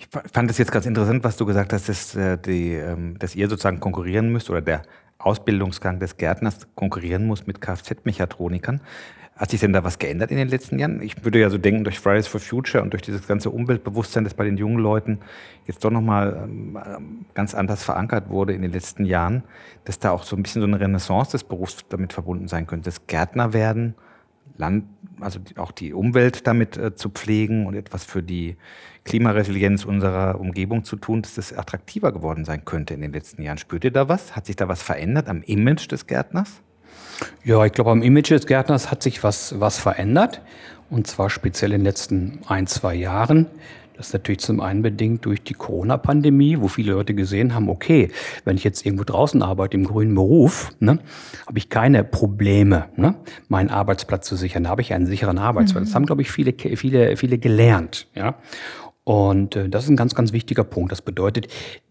Ich 0.04 0.32
fand 0.32 0.50
es 0.50 0.58
jetzt 0.58 0.72
ganz 0.72 0.86
interessant, 0.86 1.24
was 1.24 1.36
du 1.36 1.46
gesagt 1.46 1.72
hast, 1.72 1.88
dass, 1.88 2.14
äh, 2.14 2.36
die, 2.38 2.74
ähm, 2.74 3.18
dass 3.18 3.34
ihr 3.34 3.48
sozusagen 3.48 3.80
konkurrieren 3.80 4.30
müsst 4.30 4.50
oder 4.50 4.60
der 4.60 4.82
Ausbildungsgang 5.18 5.98
des 5.98 6.16
Gärtners 6.16 6.66
konkurrieren 6.74 7.26
muss 7.26 7.46
mit 7.46 7.60
Kfz-Mechatronikern. 7.60 8.80
Hat 9.36 9.50
sich 9.50 9.60
denn 9.60 9.72
da 9.72 9.82
was 9.82 9.98
geändert 9.98 10.30
in 10.30 10.36
den 10.36 10.48
letzten 10.48 10.78
Jahren? 10.78 11.02
Ich 11.02 11.24
würde 11.24 11.40
ja 11.40 11.50
so 11.50 11.58
denken, 11.58 11.82
durch 11.82 11.98
Fridays 11.98 12.28
for 12.28 12.40
Future 12.40 12.84
und 12.84 12.92
durch 12.92 13.02
dieses 13.02 13.26
ganze 13.26 13.50
Umweltbewusstsein, 13.50 14.22
das 14.22 14.34
bei 14.34 14.44
den 14.44 14.56
jungen 14.56 14.78
Leuten 14.78 15.18
jetzt 15.66 15.84
doch 15.84 15.90
nochmal 15.90 16.44
ähm, 16.44 17.26
ganz 17.34 17.52
anders 17.52 17.82
verankert 17.82 18.28
wurde 18.28 18.52
in 18.52 18.62
den 18.62 18.70
letzten 18.70 19.04
Jahren, 19.04 19.42
dass 19.86 19.98
da 19.98 20.12
auch 20.12 20.22
so 20.22 20.36
ein 20.36 20.42
bisschen 20.44 20.60
so 20.60 20.68
eine 20.68 20.78
Renaissance 20.78 21.32
des 21.32 21.42
Berufs 21.42 21.78
damit 21.88 22.12
verbunden 22.12 22.46
sein 22.46 22.68
könnte. 22.68 22.84
Das 22.84 23.08
Gärtner 23.08 23.52
werden, 23.52 23.96
Land, 24.56 24.84
also 25.18 25.40
auch 25.56 25.72
die 25.72 25.94
Umwelt 25.94 26.46
damit 26.46 26.76
äh, 26.76 26.94
zu 26.94 27.08
pflegen 27.08 27.66
und 27.66 27.74
etwas 27.74 28.04
für 28.04 28.22
die 28.22 28.56
Klimaresilienz 29.04 29.84
unserer 29.84 30.40
Umgebung 30.40 30.84
zu 30.84 30.96
tun, 30.96 31.22
dass 31.22 31.34
das 31.34 31.52
attraktiver 31.52 32.12
geworden 32.12 32.44
sein 32.44 32.64
könnte 32.64 32.94
in 32.94 33.00
den 33.00 33.12
letzten 33.12 33.42
Jahren. 33.42 33.58
Spürt 33.58 33.84
ihr 33.84 33.90
da 33.90 34.08
was? 34.08 34.34
Hat 34.34 34.46
sich 34.46 34.56
da 34.56 34.68
was 34.68 34.82
verändert 34.82 35.28
am 35.28 35.42
Image 35.42 35.90
des 35.90 36.06
Gärtners? 36.06 36.62
Ja, 37.44 37.64
ich 37.64 37.72
glaube, 37.72 37.90
am 37.90 38.02
Image 38.02 38.30
des 38.30 38.46
Gärtners 38.46 38.90
hat 38.90 39.02
sich 39.02 39.22
was, 39.22 39.60
was 39.60 39.78
verändert. 39.78 40.40
Und 40.90 41.06
zwar 41.06 41.30
speziell 41.30 41.72
in 41.72 41.80
den 41.80 41.84
letzten 41.84 42.40
ein, 42.46 42.66
zwei 42.66 42.94
Jahren. 42.94 43.46
Das 43.96 44.08
ist 44.08 44.12
natürlich 44.12 44.40
zum 44.40 44.60
einen 44.60 44.82
bedingt 44.82 45.24
durch 45.24 45.42
die 45.42 45.54
Corona-Pandemie, 45.54 46.60
wo 46.60 46.66
viele 46.66 46.92
Leute 46.92 47.14
gesehen 47.14 47.54
haben, 47.54 47.68
okay, 47.68 48.10
wenn 48.44 48.56
ich 48.56 48.64
jetzt 48.64 48.84
irgendwo 48.84 49.04
draußen 49.04 49.40
arbeite 49.40 49.76
im 49.76 49.84
grünen 49.84 50.14
Beruf, 50.16 50.72
ne, 50.80 50.98
habe 51.46 51.58
ich 51.58 51.70
keine 51.70 52.02
Probleme, 52.02 52.86
ne, 52.96 53.14
meinen 53.48 53.70
Arbeitsplatz 53.70 54.26
zu 54.26 54.34
sichern. 54.34 54.64
Da 54.64 54.70
habe 54.70 54.82
ich 54.82 54.92
einen 54.92 55.06
sicheren 55.06 55.38
Arbeitsplatz. 55.38 55.82
Mhm. 55.82 55.86
Das 55.86 55.94
haben, 55.94 56.06
glaube 56.06 56.22
ich, 56.22 56.30
viele, 56.32 56.54
viele, 56.76 57.16
viele 57.16 57.38
gelernt. 57.38 58.08
Ja. 58.16 58.34
Und 59.04 59.54
äh, 59.54 59.68
das 59.68 59.84
ist 59.84 59.90
ein 59.90 59.96
ganz, 59.96 60.14
ganz 60.14 60.32
wichtiger 60.32 60.64
Punkt. 60.64 60.90
Das 60.90 61.02
bedeutet, 61.02 61.48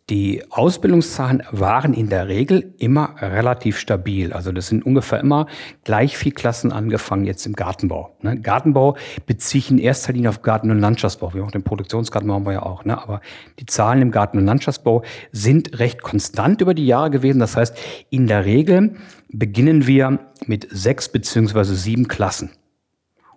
die 0.10 0.44
Ausbildungszahlen 0.50 1.44
waren 1.52 1.94
in 1.94 2.10
der 2.10 2.28
Regel 2.28 2.74
immer 2.78 3.16
relativ 3.22 3.78
stabil. 3.80 4.34
Also 4.34 4.52
das 4.52 4.68
sind 4.68 4.86
ungefähr 4.86 5.22
immer 5.22 5.48
gleich 5.86 6.18
viel 6.18 6.34
Klassen 6.34 6.74
angefangen 6.74 7.24
jetzt 7.24 7.46
im 7.46 7.54
Gartenbau. 7.54 8.14
Ne? 8.22 8.38
Gartenbau 8.42 8.98
beziehe 9.26 9.60
ich 9.60 9.72
in 9.72 9.78
erster 9.78 10.12
Linie 10.12 10.30
auf 10.30 10.42
Garten- 10.42 10.72
und 10.72 10.80
Landschaftsbau. 10.80 11.34
Wir 11.34 11.46
auch 11.46 11.52
den 11.52 11.64
Produktionsgartenbau 11.64 12.36
haben 12.36 12.46
wir 12.46 12.54
ja 12.54 12.64
auch. 12.64 12.84
Ne? 12.84 13.02
Aber 13.02 13.22
die 13.60 13.66
Zahlen 13.66 14.02
im 14.02 14.12
Garten- 14.12 14.40
und 14.40 14.46
Landschaftsbau 14.46 15.04
sind 15.32 15.80
recht 15.80 16.02
konstant 16.02 16.60
über 16.60 16.74
die 16.74 16.86
Jahre 16.86 17.12
gewesen. 17.12 17.40
Das 17.40 17.56
heißt, 17.56 17.78
in 18.10 18.28
der 18.28 18.44
Regel 18.44 18.96
beginnen 19.30 19.88
wir 19.88 20.20
mit 20.48 20.68
sechs 20.70 21.08
beziehungsweise 21.08 21.76
sieben 21.76 22.10
Klassen. 22.10 22.52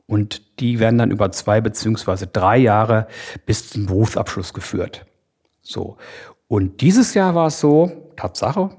Und 0.06 0.60
die 0.60 0.78
werden 0.78 0.98
dann 0.98 1.10
über 1.10 1.32
zwei 1.32 1.60
beziehungsweise 1.60 2.26
drei 2.26 2.58
Jahre 2.58 3.08
bis 3.44 3.70
zum 3.70 3.86
Berufsabschluss 3.86 4.54
geführt. 4.54 5.04
So. 5.62 5.96
Und 6.48 6.80
dieses 6.80 7.14
Jahr 7.14 7.34
war 7.34 7.48
es 7.48 7.58
so, 7.58 8.12
Tatsache, 8.16 8.70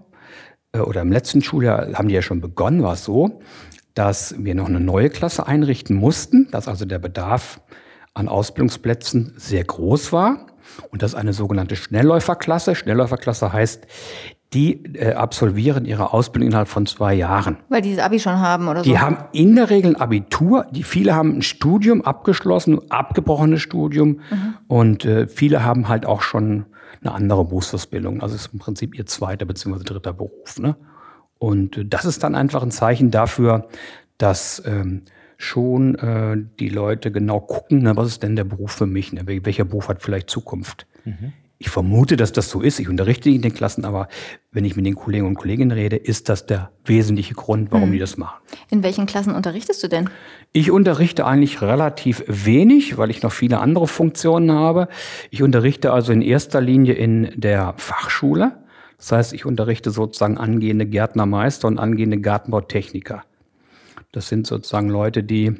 äh, 0.71 0.79
oder 0.79 1.01
im 1.01 1.11
letzten 1.11 1.41
Schuljahr 1.41 1.93
haben 1.93 2.07
die 2.07 2.15
ja 2.15 2.21
schon 2.21 2.41
begonnen, 2.41 2.81
war 2.83 2.93
es 2.93 3.03
so, 3.03 3.41
dass 3.93 4.35
wir 4.37 4.55
noch 4.55 4.67
eine 4.67 4.79
neue 4.79 5.09
Klasse 5.09 5.47
einrichten 5.47 5.95
mussten, 5.95 6.49
dass 6.51 6.67
also 6.67 6.85
der 6.85 6.99
Bedarf 6.99 7.59
an 8.13 8.27
Ausbildungsplätzen 8.29 9.33
sehr 9.37 9.63
groß 9.63 10.11
war. 10.13 10.47
Und 10.91 11.01
das 11.01 11.13
ist 11.13 11.17
eine 11.17 11.33
sogenannte 11.33 11.75
Schnellläuferklasse. 11.75 12.75
Schnellläuferklasse 12.75 13.51
heißt, 13.51 13.87
die 14.53 14.95
äh, 14.95 15.13
absolvieren 15.13 15.85
ihre 15.85 16.13
Ausbildung 16.13 16.49
innerhalb 16.49 16.69
von 16.69 16.85
zwei 16.85 17.13
Jahren. 17.13 17.57
Weil 17.69 17.81
die 17.81 17.95
das 17.95 18.05
Abi 18.05 18.19
schon 18.19 18.39
haben 18.39 18.67
oder 18.67 18.81
die 18.81 18.89
so? 18.89 18.95
Die 18.95 18.99
haben 18.99 19.17
in 19.33 19.55
der 19.55 19.69
Regel 19.69 19.95
ein 19.95 20.01
Abitur, 20.01 20.65
die 20.71 20.83
viele 20.83 21.15
haben 21.15 21.37
ein 21.37 21.41
Studium 21.41 22.01
abgeschlossen, 22.01 22.79
abgebrochenes 22.89 23.61
Studium 23.61 24.21
mhm. 24.29 24.53
und 24.67 25.05
äh, 25.05 25.27
viele 25.27 25.63
haben 25.63 25.89
halt 25.89 26.05
auch 26.05 26.21
schon 26.21 26.65
eine 27.01 27.13
andere 27.13 27.43
Berufsausbildung. 27.45 28.21
Also 28.21 28.35
ist 28.35 28.53
im 28.53 28.59
Prinzip 28.59 28.97
ihr 28.97 29.05
zweiter 29.05 29.45
bzw. 29.45 29.83
dritter 29.83 30.13
Beruf. 30.13 30.59
Ne? 30.59 30.75
Und 31.37 31.77
äh, 31.77 31.85
das 31.85 32.05
ist 32.05 32.23
dann 32.23 32.35
einfach 32.35 32.63
ein 32.63 32.71
Zeichen 32.71 33.11
dafür, 33.11 33.67
dass 34.17 34.63
ähm, 34.65 35.03
schon 35.37 35.95
äh, 35.95 36.37
die 36.59 36.69
Leute 36.69 37.11
genau 37.11 37.39
gucken, 37.39 37.83
ne, 37.83 37.95
was 37.95 38.07
ist 38.07 38.23
denn 38.23 38.35
der 38.35 38.43
Beruf 38.43 38.71
für 38.71 38.87
mich? 38.87 39.13
Ne? 39.13 39.21
Welcher 39.25 39.65
Beruf 39.65 39.89
hat 39.89 40.01
vielleicht 40.01 40.29
Zukunft? 40.29 40.87
Mhm. 41.05 41.33
Ich 41.59 41.69
vermute, 41.69 42.17
dass 42.17 42.31
das 42.31 42.49
so 42.49 42.61
ist. 42.61 42.79
Ich 42.79 42.87
unterrichte 42.87 43.31
in 43.31 43.41
den 43.41 43.53
Klassen, 43.53 43.83
aber 43.83 44.09
wenn 44.51 44.63
ich 44.63 44.75
mit 44.75 44.85
den 44.85 44.93
Kollegen 44.93 45.25
und 45.25 45.35
Kolleginnen 45.35 45.71
rede, 45.71 45.95
ist 45.95 46.29
das 46.29 46.45
der 46.45 46.71
wesentliche 46.85 47.33
Grund, 47.33 47.71
warum 47.71 47.89
mhm. 47.89 47.93
die 47.93 47.99
das 47.99 48.15
machen. 48.15 48.39
In 48.69 48.83
welchen 48.83 49.07
Klassen 49.07 49.33
unterrichtest 49.33 49.83
du 49.83 49.87
denn? 49.87 50.09
Ich 50.53 50.69
unterrichte 50.69 51.25
eigentlich 51.25 51.61
relativ 51.63 52.23
wenig, 52.27 52.97
weil 52.97 53.09
ich 53.09 53.23
noch 53.23 53.31
viele 53.31 53.59
andere 53.59 53.87
Funktionen 53.87 54.51
habe. 54.51 54.87
Ich 55.31 55.41
unterrichte 55.41 55.93
also 55.93 56.11
in 56.13 56.21
erster 56.21 56.61
Linie 56.61 56.93
in 56.93 57.31
der 57.35 57.73
Fachschule. 57.77 58.59
Das 58.97 59.11
heißt, 59.11 59.33
ich 59.33 59.45
unterrichte 59.45 59.89
sozusagen 59.89 60.37
angehende 60.37 60.85
Gärtnermeister 60.85 61.67
und 61.67 61.79
angehende 61.79 62.19
Gartenbautechniker. 62.19 63.23
Das 64.11 64.27
sind 64.27 64.45
sozusagen 64.45 64.89
Leute, 64.89 65.23
die 65.23 65.55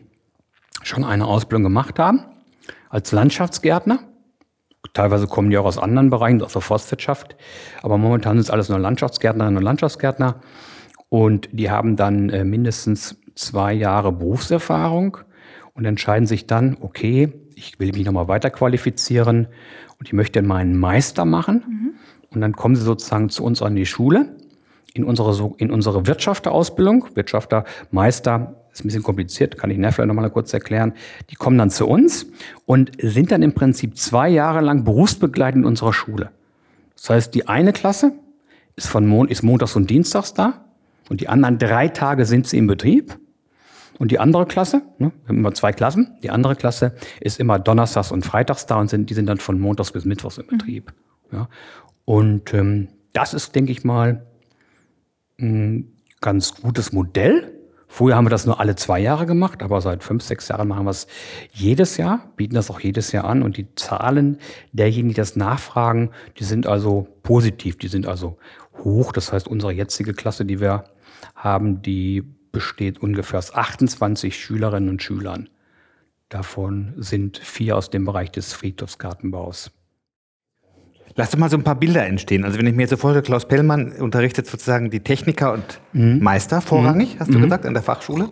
schon 0.83 1.03
eine 1.03 1.25
Ausbildung 1.25 1.63
gemacht 1.63 1.97
haben 1.97 2.21
als 2.89 3.11
Landschaftsgärtner 3.11 3.99
Teilweise 4.93 5.27
kommen 5.27 5.49
die 5.49 5.57
auch 5.57 5.65
aus 5.65 5.77
anderen 5.77 6.09
Bereichen, 6.09 6.41
aus 6.41 6.53
der 6.53 6.61
Forstwirtschaft. 6.61 7.35
Aber 7.81 7.97
momentan 7.97 8.37
sind 8.37 8.41
es 8.41 8.49
alles 8.49 8.69
nur 8.69 8.79
Landschaftsgärtnerinnen 8.79 9.57
und 9.57 9.63
Landschaftsgärtner. 9.63 10.41
Und 11.09 11.49
die 11.51 11.69
haben 11.69 11.95
dann 11.95 12.29
äh, 12.29 12.43
mindestens 12.43 13.19
zwei 13.35 13.73
Jahre 13.73 14.11
Berufserfahrung 14.11 15.17
und 15.73 15.85
entscheiden 15.85 16.27
sich 16.27 16.47
dann, 16.47 16.77
okay, 16.81 17.33
ich 17.55 17.79
will 17.79 17.91
mich 17.93 18.05
nochmal 18.05 18.27
weiter 18.27 18.49
qualifizieren 18.49 19.47
und 19.99 20.07
ich 20.07 20.13
möchte 20.13 20.41
meinen 20.41 20.77
Meister 20.77 21.25
machen. 21.25 21.63
Mhm. 21.67 21.93
Und 22.33 22.41
dann 22.41 22.53
kommen 22.53 22.75
sie 22.75 22.83
sozusagen 22.83 23.29
zu 23.29 23.43
uns 23.43 23.61
an 23.61 23.75
die 23.75 23.85
Schule 23.85 24.35
in 24.93 25.03
unsere, 25.03 25.53
in 25.57 25.71
unsere 25.71 26.07
Wirtschafterausbildung, 26.07 27.15
Wirtschafter, 27.15 27.65
Meister, 27.91 28.66
ist 28.77 28.85
ein 28.85 28.87
bisschen 28.87 29.03
kompliziert, 29.03 29.57
kann 29.57 29.71
ich 29.71 29.77
vielleicht 29.77 30.07
nochmal 30.07 30.29
kurz 30.29 30.53
erklären. 30.53 30.93
Die 31.29 31.35
kommen 31.35 31.57
dann 31.57 31.69
zu 31.69 31.87
uns 31.87 32.27
und 32.65 32.91
sind 33.01 33.31
dann 33.31 33.41
im 33.41 33.53
Prinzip 33.53 33.97
zwei 33.97 34.29
Jahre 34.29 34.61
lang 34.61 34.83
berufsbegleitend 34.83 35.63
in 35.63 35.67
unserer 35.67 35.93
Schule. 35.93 36.31
Das 36.95 37.09
heißt, 37.09 37.35
die 37.35 37.47
eine 37.47 37.73
Klasse 37.73 38.13
ist 38.75 38.87
von 38.87 39.07
Mon 39.07 39.27
ist 39.27 39.43
montags 39.43 39.75
und 39.75 39.89
dienstags 39.89 40.33
da 40.33 40.65
und 41.09 41.21
die 41.21 41.29
anderen 41.29 41.57
drei 41.57 41.87
Tage 41.87 42.25
sind 42.25 42.47
sie 42.47 42.57
im 42.57 42.67
Betrieb. 42.67 43.17
Und 43.99 44.11
die 44.11 44.19
andere 44.19 44.45
Klasse, 44.45 44.83
ne, 44.99 45.11
wir 45.23 45.29
haben 45.29 45.39
immer 45.39 45.55
zwei 45.55 45.73
Klassen, 45.73 46.15
die 46.21 46.29
andere 46.29 46.55
Klasse 46.55 46.93
ist 47.19 47.39
immer 47.39 47.57
donnerstags 47.57 48.11
und 48.11 48.23
freitags 48.23 48.67
da 48.67 48.79
und 48.79 48.91
sind, 48.91 49.09
die 49.09 49.15
sind 49.15 49.25
dann 49.25 49.39
von 49.39 49.59
montags 49.59 49.91
bis 49.91 50.05
mittwochs 50.05 50.37
im 50.37 50.45
Betrieb. 50.45 50.93
Mhm. 51.31 51.37
Ja. 51.37 51.49
Und 52.05 52.53
ähm, 52.53 52.89
das 53.13 53.33
ist, 53.33 53.55
denke 53.55 53.71
ich 53.71 53.83
mal, 53.83 54.27
ein 55.39 55.97
ganz 56.21 56.53
gutes 56.61 56.91
Modell. 56.91 57.56
Vorher 57.97 58.15
haben 58.15 58.25
wir 58.25 58.29
das 58.29 58.45
nur 58.45 58.59
alle 58.59 58.75
zwei 58.75 58.99
Jahre 58.99 59.25
gemacht, 59.25 59.63
aber 59.63 59.81
seit 59.81 60.03
fünf, 60.03 60.21
sechs 60.21 60.49
Jahren 60.49 60.67
machen 60.67 60.85
wir 60.85 60.91
es 60.91 61.07
jedes 61.51 61.97
Jahr, 61.97 62.31
bieten 62.35 62.53
das 62.53 62.69
auch 62.69 62.79
jedes 62.79 63.11
Jahr 63.11 63.25
an 63.25 63.41
und 63.41 63.57
die 63.57 63.73
Zahlen 63.73 64.37
derjenigen, 64.71 65.09
die 65.09 65.15
das 65.15 65.35
nachfragen, 65.35 66.11
die 66.37 66.43
sind 66.43 66.67
also 66.67 67.07
positiv, 67.23 67.79
die 67.79 67.87
sind 67.87 68.05
also 68.05 68.37
hoch. 68.83 69.11
Das 69.13 69.33
heißt, 69.33 69.47
unsere 69.47 69.71
jetzige 69.71 70.13
Klasse, 70.13 70.45
die 70.45 70.61
wir 70.61 70.83
haben, 71.33 71.81
die 71.81 72.21
besteht 72.51 73.01
ungefähr 73.01 73.39
aus 73.39 73.55
28 73.55 74.37
Schülerinnen 74.37 74.89
und 74.89 75.01
Schülern. 75.01 75.49
Davon 76.29 76.93
sind 76.97 77.39
vier 77.39 77.75
aus 77.77 77.89
dem 77.89 78.05
Bereich 78.05 78.31
des 78.31 78.53
Friedhofsgartenbaus. 78.53 79.71
Lass 81.15 81.31
doch 81.31 81.39
mal 81.39 81.49
so 81.49 81.57
ein 81.57 81.63
paar 81.63 81.75
Bilder 81.75 82.05
entstehen. 82.05 82.43
Also 82.43 82.57
wenn 82.59 82.67
ich 82.67 82.75
mir 82.75 82.83
jetzt 82.83 82.91
so 82.91 82.97
vorstelle, 82.97 83.23
Klaus 83.23 83.47
Pellmann 83.47 83.91
unterrichtet 83.93 84.47
sozusagen 84.47 84.89
die 84.89 84.99
Techniker 84.99 85.53
und 85.53 85.79
mhm. 85.93 86.19
Meister 86.21 86.61
vorrangig, 86.61 87.17
hast 87.19 87.33
du 87.33 87.37
mhm. 87.37 87.43
gesagt, 87.43 87.65
an 87.65 87.73
der 87.73 87.83
Fachschule. 87.83 88.29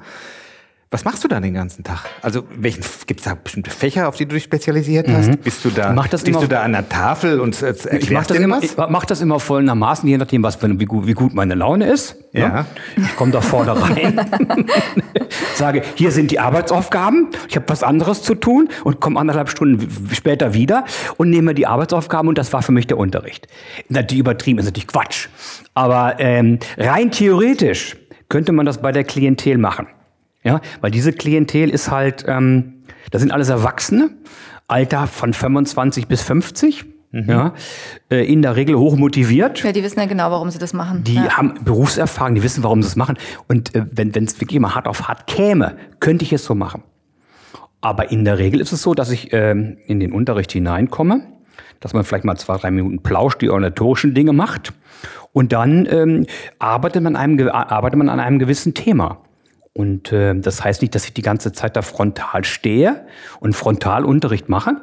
Was 0.91 1.03
machst 1.03 1.23
du 1.23 1.27
da 1.27 1.39
den 1.39 1.55
ganzen 1.55 1.83
Tag? 1.83 2.05
Also 2.21 2.43
gibt 2.43 3.19
es 3.19 3.25
da 3.25 3.33
bestimmte 3.33 3.71
Fächer, 3.71 4.07
auf 4.07 4.15
die 4.15 4.25
du 4.27 4.35
dich 4.35 4.43
spezialisiert 4.43 5.09
hast? 5.09 5.29
Mhm. 5.29 5.37
Bist 5.37 5.65
du 5.65 5.69
da, 5.69 5.91
mach 5.91 6.07
das 6.07 6.23
bist 6.23 6.41
du 6.41 6.47
da 6.47 6.61
an 6.61 6.73
der 6.73 6.87
Tafel 6.87 7.39
und 7.39 7.59
äh, 7.61 7.73
ich 7.97 8.11
mach 8.11 8.25
das 8.25 8.37
immer, 8.37 8.57
was? 8.57 8.63
Ich 8.63 8.77
mach 8.77 9.03
das 9.03 9.19
immer 9.19 9.39
folgendermaßen, 9.39 10.07
je 10.07 10.17
nachdem, 10.17 10.43
was, 10.43 10.59
wie, 10.61 10.85
gut, 10.85 11.07
wie 11.07 11.13
gut 11.13 11.33
meine 11.33 11.55
Laune 11.55 11.87
ist. 11.87 12.15
Ne? 12.33 12.41
Ja. 12.41 12.47
ja. 12.47 12.65
Ich 12.97 13.15
komme 13.15 13.31
da 13.31 13.41
vorne 13.41 13.81
rein, 13.81 14.21
sage, 15.55 15.81
hier 15.95 16.11
sind 16.11 16.29
die 16.29 16.39
Arbeitsaufgaben, 16.39 17.29
ich 17.49 17.55
habe 17.55 17.67
was 17.67 17.81
anderes 17.81 18.21
zu 18.21 18.35
tun 18.35 18.69
und 18.83 19.01
komme 19.01 19.19
anderthalb 19.19 19.49
Stunden 19.49 19.89
später 20.13 20.53
wieder 20.53 20.85
und 21.17 21.31
nehme 21.31 21.55
die 21.55 21.65
Arbeitsaufgaben 21.65 22.29
und 22.29 22.37
das 22.37 22.53
war 22.53 22.61
für 22.61 22.71
mich 22.71 22.85
der 22.85 22.97
Unterricht. 22.97 23.47
Natürlich 23.89 24.19
übertrieben, 24.19 24.59
ist 24.59 24.65
natürlich 24.65 24.87
Quatsch. 24.87 25.29
Aber 25.73 26.19
ähm, 26.19 26.59
rein 26.77 27.11
theoretisch 27.11 27.97
könnte 28.29 28.51
man 28.51 28.65
das 28.65 28.81
bei 28.81 28.91
der 28.91 29.03
Klientel 29.03 29.57
machen. 29.57 29.87
Ja, 30.45 30.61
weil 30.79 30.91
diese 30.91 31.11
Klientel 31.11 31.69
ist 31.69 31.91
halt, 31.91 32.23
ähm, 32.27 32.83
das 33.11 33.21
sind 33.21 33.31
alles 33.31 33.49
Erwachsene, 33.49 34.11
Alter 34.67 35.07
von 35.07 35.33
25 35.33 36.07
bis 36.07 36.21
50. 36.21 36.85
Mhm. 37.11 37.29
Ja, 37.29 37.53
äh, 38.11 38.25
in 38.25 38.41
der 38.41 38.57
Regel 38.57 38.75
hoch 38.77 38.97
motiviert. 38.97 39.63
Ja, 39.63 39.71
die 39.71 39.83
wissen 39.83 39.99
ja 39.99 40.05
genau, 40.05 40.31
warum 40.31 40.49
sie 40.49 40.59
das 40.59 40.73
machen. 40.73 41.05
Die 41.05 41.15
ja. 41.15 41.37
haben 41.37 41.53
Berufserfahrung, 41.63 42.35
die 42.35 42.43
wissen, 42.43 42.61
warum 42.61 42.81
sie 42.81 42.89
das 42.89 42.97
machen. 42.97 43.17
Und 43.47 43.73
äh, 43.73 43.85
wenn 43.89 44.11
es 44.11 44.41
wirklich 44.41 44.59
mal 44.59 44.75
hart 44.75 44.87
auf 44.87 45.07
hart 45.07 45.25
käme, 45.25 45.77
könnte 46.01 46.25
ich 46.25 46.33
es 46.33 46.43
so 46.43 46.55
machen. 46.55 46.83
Aber 47.79 48.11
in 48.11 48.25
der 48.25 48.37
Regel 48.37 48.59
ist 48.59 48.73
es 48.73 48.81
so, 48.81 48.93
dass 48.93 49.11
ich 49.11 49.31
ähm, 49.31 49.77
in 49.85 50.01
den 50.01 50.11
Unterricht 50.11 50.51
hineinkomme, 50.51 51.21
dass 51.79 51.93
man 51.93 52.03
vielleicht 52.03 52.25
mal 52.25 52.35
zwei, 52.35 52.57
drei 52.57 52.71
Minuten 52.71 53.01
plauscht, 53.01 53.41
die 53.41 53.49
organisatorischen 53.49 54.13
Dinge 54.13 54.33
macht. 54.33 54.73
Und 55.31 55.53
dann 55.53 55.87
ähm, 55.89 56.25
arbeitet, 56.59 57.01
man 57.03 57.15
einem, 57.15 57.47
arbeitet 57.47 57.97
man 57.97 58.09
an 58.09 58.19
einem 58.19 58.39
gewissen 58.39 58.73
Thema. 58.73 59.19
Und 59.77 60.13
äh, 60.13 60.33
das 60.39 60.63
heißt 60.63 60.81
nicht, 60.81 60.95
dass 60.95 61.05
ich 61.05 61.13
die 61.13 61.21
ganze 61.21 61.51
Zeit 61.51 61.75
da 61.75 61.81
frontal 61.81 62.45
stehe 62.45 63.05
und 63.41 63.53
Frontalunterricht 63.55 64.47
mache, 64.47 64.77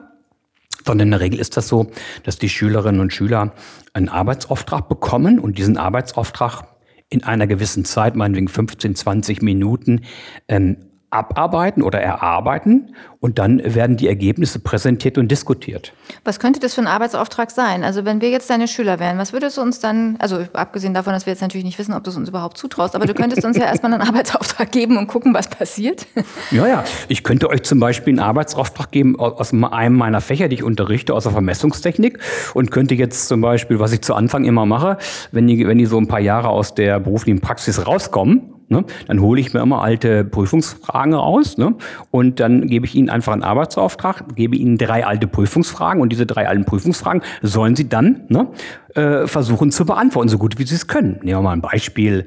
sondern 0.84 1.08
in 1.08 1.10
der 1.12 1.20
Regel 1.20 1.40
ist 1.40 1.56
das 1.56 1.66
so, 1.66 1.90
dass 2.24 2.38
die 2.38 2.50
Schülerinnen 2.50 3.00
und 3.00 3.10
Schüler 3.10 3.54
einen 3.94 4.10
Arbeitsauftrag 4.10 4.90
bekommen 4.90 5.38
und 5.38 5.56
diesen 5.56 5.78
Arbeitsauftrag 5.78 6.64
in 7.08 7.24
einer 7.24 7.46
gewissen 7.46 7.86
Zeit, 7.86 8.16
meinetwegen 8.16 8.48
15, 8.48 8.94
20 8.94 9.40
Minuten, 9.40 10.02
ähm, 10.48 10.76
abarbeiten 11.12 11.82
oder 11.82 12.00
erarbeiten 12.00 12.94
und 13.20 13.38
dann 13.38 13.62
werden 13.64 13.96
die 13.96 14.08
Ergebnisse 14.08 14.58
präsentiert 14.58 15.16
und 15.16 15.30
diskutiert. 15.30 15.92
Was 16.24 16.40
könnte 16.40 16.58
das 16.58 16.74
für 16.74 16.80
ein 16.80 16.86
Arbeitsauftrag 16.86 17.50
sein? 17.50 17.84
Also 17.84 18.04
wenn 18.04 18.20
wir 18.20 18.30
jetzt 18.30 18.50
deine 18.50 18.66
Schüler 18.66 18.98
wären, 18.98 19.18
was 19.18 19.32
würdest 19.32 19.58
du 19.58 19.60
uns 19.60 19.78
dann, 19.78 20.16
also 20.18 20.44
abgesehen 20.54 20.94
davon, 20.94 21.12
dass 21.12 21.26
wir 21.26 21.32
jetzt 21.32 21.42
natürlich 21.42 21.64
nicht 21.64 21.78
wissen, 21.78 21.94
ob 21.94 22.02
du 22.02 22.10
es 22.10 22.16
uns 22.16 22.28
überhaupt 22.28 22.56
zutraust, 22.58 22.96
aber 22.96 23.06
du 23.06 23.14
könntest 23.14 23.44
uns 23.44 23.56
ja 23.56 23.64
erstmal 23.66 23.92
einen 23.92 24.02
Arbeitsauftrag 24.02 24.72
geben 24.72 24.96
und 24.96 25.06
gucken, 25.06 25.34
was 25.34 25.48
passiert. 25.48 26.06
Ja, 26.50 26.66
ja. 26.66 26.84
Ich 27.08 27.22
könnte 27.22 27.48
euch 27.48 27.62
zum 27.62 27.78
Beispiel 27.78 28.12
einen 28.12 28.20
Arbeitsauftrag 28.20 28.90
geben 28.90 29.18
aus 29.18 29.52
einem 29.52 29.96
meiner 29.96 30.20
Fächer, 30.20 30.48
die 30.48 30.56
ich 30.56 30.62
unterrichte, 30.62 31.14
aus 31.14 31.22
der 31.24 31.32
Vermessungstechnik 31.32 32.18
und 32.54 32.70
könnte 32.70 32.94
jetzt 32.94 33.28
zum 33.28 33.40
Beispiel, 33.40 33.78
was 33.78 33.92
ich 33.92 34.02
zu 34.02 34.14
Anfang 34.14 34.44
immer 34.44 34.66
mache, 34.66 34.98
wenn 35.30 35.46
die, 35.46 35.66
wenn 35.66 35.78
die 35.78 35.86
so 35.86 35.98
ein 35.98 36.08
paar 36.08 36.20
Jahre 36.20 36.48
aus 36.48 36.74
der 36.74 36.98
beruflichen 36.98 37.40
Praxis 37.40 37.86
rauskommen, 37.86 38.51
Ne? 38.72 38.84
Dann 39.06 39.20
hole 39.20 39.40
ich 39.40 39.54
mir 39.54 39.60
immer 39.60 39.82
alte 39.82 40.24
Prüfungsfragen 40.24 41.14
raus 41.14 41.58
ne? 41.58 41.74
und 42.10 42.40
dann 42.40 42.66
gebe 42.66 42.86
ich 42.86 42.94
Ihnen 42.94 43.10
einfach 43.10 43.32
einen 43.32 43.44
Arbeitsauftrag, 43.44 44.34
gebe 44.34 44.56
Ihnen 44.56 44.78
drei 44.78 45.06
alte 45.06 45.28
Prüfungsfragen 45.28 46.02
und 46.02 46.10
diese 46.10 46.26
drei 46.26 46.48
alten 46.48 46.64
Prüfungsfragen 46.64 47.22
sollen 47.42 47.76
Sie 47.76 47.88
dann 47.88 48.22
ne, 48.28 48.48
äh, 48.94 49.26
versuchen 49.26 49.70
zu 49.70 49.84
beantworten, 49.84 50.28
so 50.28 50.38
gut 50.38 50.58
wie 50.58 50.66
Sie 50.66 50.74
es 50.74 50.88
können. 50.88 51.20
Nehmen 51.22 51.38
wir 51.38 51.42
mal 51.42 51.52
ein 51.52 51.60
Beispiel. 51.60 52.26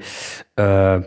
Äh, 0.56 1.02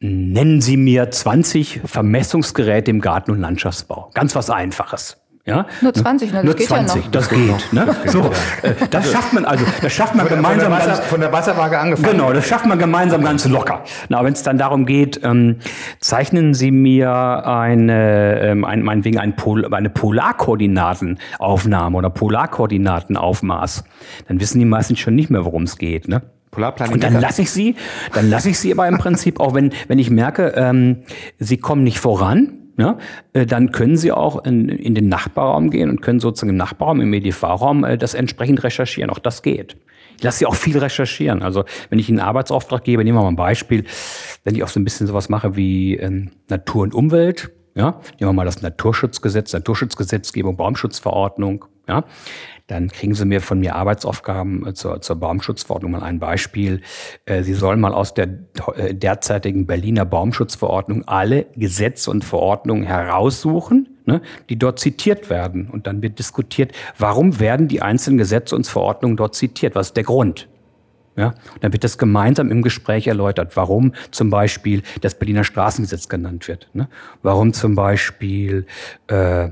nennen 0.00 0.60
Sie 0.60 0.76
mir 0.76 1.10
20 1.10 1.80
Vermessungsgeräte 1.84 2.90
im 2.90 3.00
Garten- 3.00 3.30
und 3.30 3.40
Landschaftsbau. 3.40 4.10
Ganz 4.14 4.34
was 4.36 4.50
Einfaches. 4.50 5.25
Ja? 5.46 5.66
Nur 5.80 5.94
20, 5.94 6.32
ne? 6.32 6.38
Das 6.38 6.44
Nur 6.44 6.54
geht 6.54 6.66
20, 6.66 6.96
ja 6.96 7.02
noch. 7.02 7.10
das 7.12 7.28
geht. 7.28 7.72
Ne? 7.72 7.86
Das, 7.86 8.12
so, 8.12 8.32
äh, 8.62 8.72
das 8.90 9.12
schafft 9.12 9.32
man 9.32 9.44
also, 9.44 9.64
das 9.80 9.92
schafft 9.92 10.16
man 10.16 10.26
von 10.26 10.38
gemeinsam. 10.38 10.72
Von 10.72 10.80
der, 10.80 10.88
Wasser, 10.88 11.02
von 11.02 11.20
der 11.20 11.32
Wasserwaage 11.32 11.78
angefangen. 11.78 12.12
Genau, 12.12 12.32
das 12.32 12.48
schafft 12.48 12.66
man 12.66 12.80
gemeinsam 12.80 13.22
ganz 13.22 13.46
locker. 13.46 13.84
Na, 14.08 14.24
wenn 14.24 14.32
es 14.32 14.42
dann 14.42 14.58
darum 14.58 14.86
geht, 14.86 15.20
ähm, 15.22 15.58
zeichnen 16.00 16.52
Sie 16.52 16.72
mir 16.72 17.46
eine, 17.46 18.40
ähm, 18.40 18.64
ein, 18.64 18.82
meinetwegen 18.82 19.18
ein 19.18 19.36
Pol, 19.36 19.72
eine 19.72 19.88
Polarkoordinatenaufnahme 19.88 21.96
oder 21.96 22.10
Polarkoordinatenaufmaß, 22.10 23.84
dann 24.26 24.40
wissen 24.40 24.58
die 24.58 24.64
meisten 24.64 24.96
schon 24.96 25.14
nicht 25.14 25.30
mehr, 25.30 25.44
worum 25.44 25.62
es 25.62 25.78
geht. 25.78 26.08
Ne? 26.08 26.22
Und 26.56 27.04
dann 27.04 27.20
lasse 27.20 27.42
ich 27.42 27.50
sie, 27.50 27.76
dann 28.14 28.30
lasse 28.30 28.50
ich 28.50 28.58
sie 28.58 28.72
aber 28.72 28.88
im 28.88 28.98
Prinzip 28.98 29.40
auch, 29.40 29.54
wenn, 29.54 29.72
wenn 29.88 29.98
ich 29.98 30.10
merke, 30.10 30.54
ähm, 30.56 31.02
sie 31.38 31.58
kommen 31.58 31.84
nicht 31.84 32.00
voran, 32.00 32.65
ja, 32.78 32.98
äh, 33.32 33.46
dann 33.46 33.72
können 33.72 33.96
Sie 33.96 34.12
auch 34.12 34.44
in, 34.44 34.68
in 34.68 34.94
den 34.94 35.08
Nachbarraum 35.08 35.70
gehen 35.70 35.88
und 35.90 36.02
können 36.02 36.20
sozusagen 36.20 36.50
im 36.50 36.56
Nachbarraum, 36.56 37.00
im 37.00 37.12
EDV-Raum 37.12 37.84
äh, 37.84 37.98
das 37.98 38.14
entsprechend 38.14 38.62
recherchieren. 38.64 39.10
Auch 39.10 39.18
das 39.18 39.42
geht. 39.42 39.76
Ich 40.18 40.22
lasse 40.22 40.38
Sie 40.38 40.46
auch 40.46 40.54
viel 40.54 40.78
recherchieren. 40.78 41.42
Also 41.42 41.64
wenn 41.90 41.98
ich 41.98 42.08
Ihnen 42.08 42.20
einen 42.20 42.28
Arbeitsauftrag 42.28 42.84
gebe, 42.84 43.04
nehmen 43.04 43.18
wir 43.18 43.22
mal 43.22 43.28
ein 43.28 43.36
Beispiel, 43.36 43.84
wenn 44.44 44.54
ich 44.54 44.62
auch 44.62 44.68
so 44.68 44.80
ein 44.80 44.84
bisschen 44.84 45.06
sowas 45.06 45.28
mache 45.28 45.56
wie 45.56 45.96
ähm, 45.96 46.32
Natur 46.48 46.82
und 46.82 46.94
Umwelt, 46.94 47.50
ja, 47.74 48.00
nehmen 48.18 48.30
wir 48.30 48.32
mal 48.32 48.46
das 48.46 48.62
Naturschutzgesetz, 48.62 49.52
Naturschutzgesetzgebung, 49.52 50.56
Baumschutzverordnung, 50.56 51.66
ja, 51.88 52.04
dann 52.66 52.88
kriegen 52.88 53.14
Sie 53.14 53.24
mir 53.24 53.40
von 53.40 53.60
mir 53.60 53.76
Arbeitsaufgaben 53.76 54.66
äh, 54.66 54.74
zur, 54.74 55.00
zur 55.00 55.16
Baumschutzverordnung 55.16 55.92
mal 55.92 56.02
ein 56.02 56.18
Beispiel. 56.18 56.82
Äh, 57.24 57.42
Sie 57.42 57.54
sollen 57.54 57.80
mal 57.80 57.94
aus 57.94 58.14
der 58.14 58.28
äh, 58.74 58.94
derzeitigen 58.94 59.66
Berliner 59.66 60.04
Baumschutzverordnung 60.04 61.06
alle 61.06 61.46
Gesetze 61.54 62.10
und 62.10 62.24
Verordnungen 62.24 62.84
heraussuchen, 62.84 63.98
ne, 64.04 64.20
die 64.48 64.58
dort 64.58 64.80
zitiert 64.80 65.30
werden. 65.30 65.70
Und 65.70 65.86
dann 65.86 66.02
wird 66.02 66.18
diskutiert, 66.18 66.72
warum 66.98 67.38
werden 67.38 67.68
die 67.68 67.82
einzelnen 67.82 68.18
Gesetze 68.18 68.56
und 68.56 68.66
Verordnungen 68.66 69.16
dort 69.16 69.34
zitiert? 69.34 69.74
Was 69.74 69.88
ist 69.88 69.96
der 69.96 70.04
Grund? 70.04 70.48
Ja, 71.16 71.34
dann 71.60 71.72
wird 71.72 71.82
das 71.82 71.96
gemeinsam 71.96 72.50
im 72.50 72.60
Gespräch 72.60 73.06
erläutert, 73.06 73.56
warum 73.56 73.94
zum 74.10 74.28
Beispiel 74.28 74.82
das 75.00 75.18
Berliner 75.18 75.44
Straßengesetz 75.44 76.10
genannt 76.10 76.46
wird, 76.46 76.68
ne? 76.74 76.88
warum 77.22 77.54
zum 77.54 77.74
Beispiel 77.74 78.66
äh, 79.06 79.48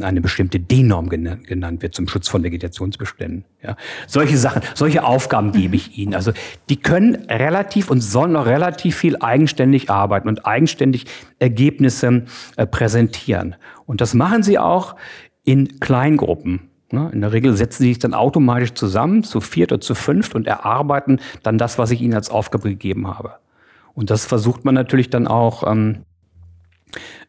eine 0.00 0.20
bestimmte 0.20 0.60
D-Norm 0.60 1.08
genannt 1.08 1.82
wird 1.82 1.94
zum 1.94 2.08
Schutz 2.08 2.28
von 2.28 2.42
Vegetationsbeständen. 2.42 3.44
Ja. 3.62 3.76
Solche 4.06 4.36
Sachen, 4.36 4.62
solche 4.74 5.04
Aufgaben 5.04 5.52
gebe 5.52 5.76
ich 5.76 5.96
ihnen. 5.98 6.14
Also 6.14 6.32
die 6.68 6.76
können 6.76 7.14
relativ 7.28 7.90
und 7.90 8.00
sollen 8.00 8.36
auch 8.36 8.46
relativ 8.46 8.96
viel 8.96 9.16
eigenständig 9.16 9.90
arbeiten 9.90 10.28
und 10.28 10.46
eigenständig 10.46 11.06
Ergebnisse 11.38 12.24
äh, 12.56 12.66
präsentieren. 12.66 13.56
Und 13.86 14.00
das 14.00 14.14
machen 14.14 14.42
sie 14.42 14.58
auch 14.58 14.96
in 15.44 15.80
Kleingruppen. 15.80 16.68
Ne. 16.90 17.10
In 17.12 17.20
der 17.20 17.32
Regel 17.32 17.56
setzen 17.56 17.82
sie 17.82 17.88
sich 17.90 17.98
dann 17.98 18.14
automatisch 18.14 18.72
zusammen, 18.74 19.22
zu 19.22 19.40
viert 19.40 19.72
oder 19.72 19.80
zu 19.80 19.94
fünft 19.94 20.34
und 20.34 20.46
erarbeiten 20.46 21.20
dann 21.42 21.58
das, 21.58 21.78
was 21.78 21.90
ich 21.90 22.00
ihnen 22.00 22.14
als 22.14 22.30
Aufgabe 22.30 22.68
gegeben 22.68 23.06
habe. 23.06 23.34
Und 23.94 24.10
das 24.10 24.26
versucht 24.26 24.64
man 24.64 24.74
natürlich 24.74 25.10
dann 25.10 25.26
auch 25.26 25.70
ähm, 25.70 26.04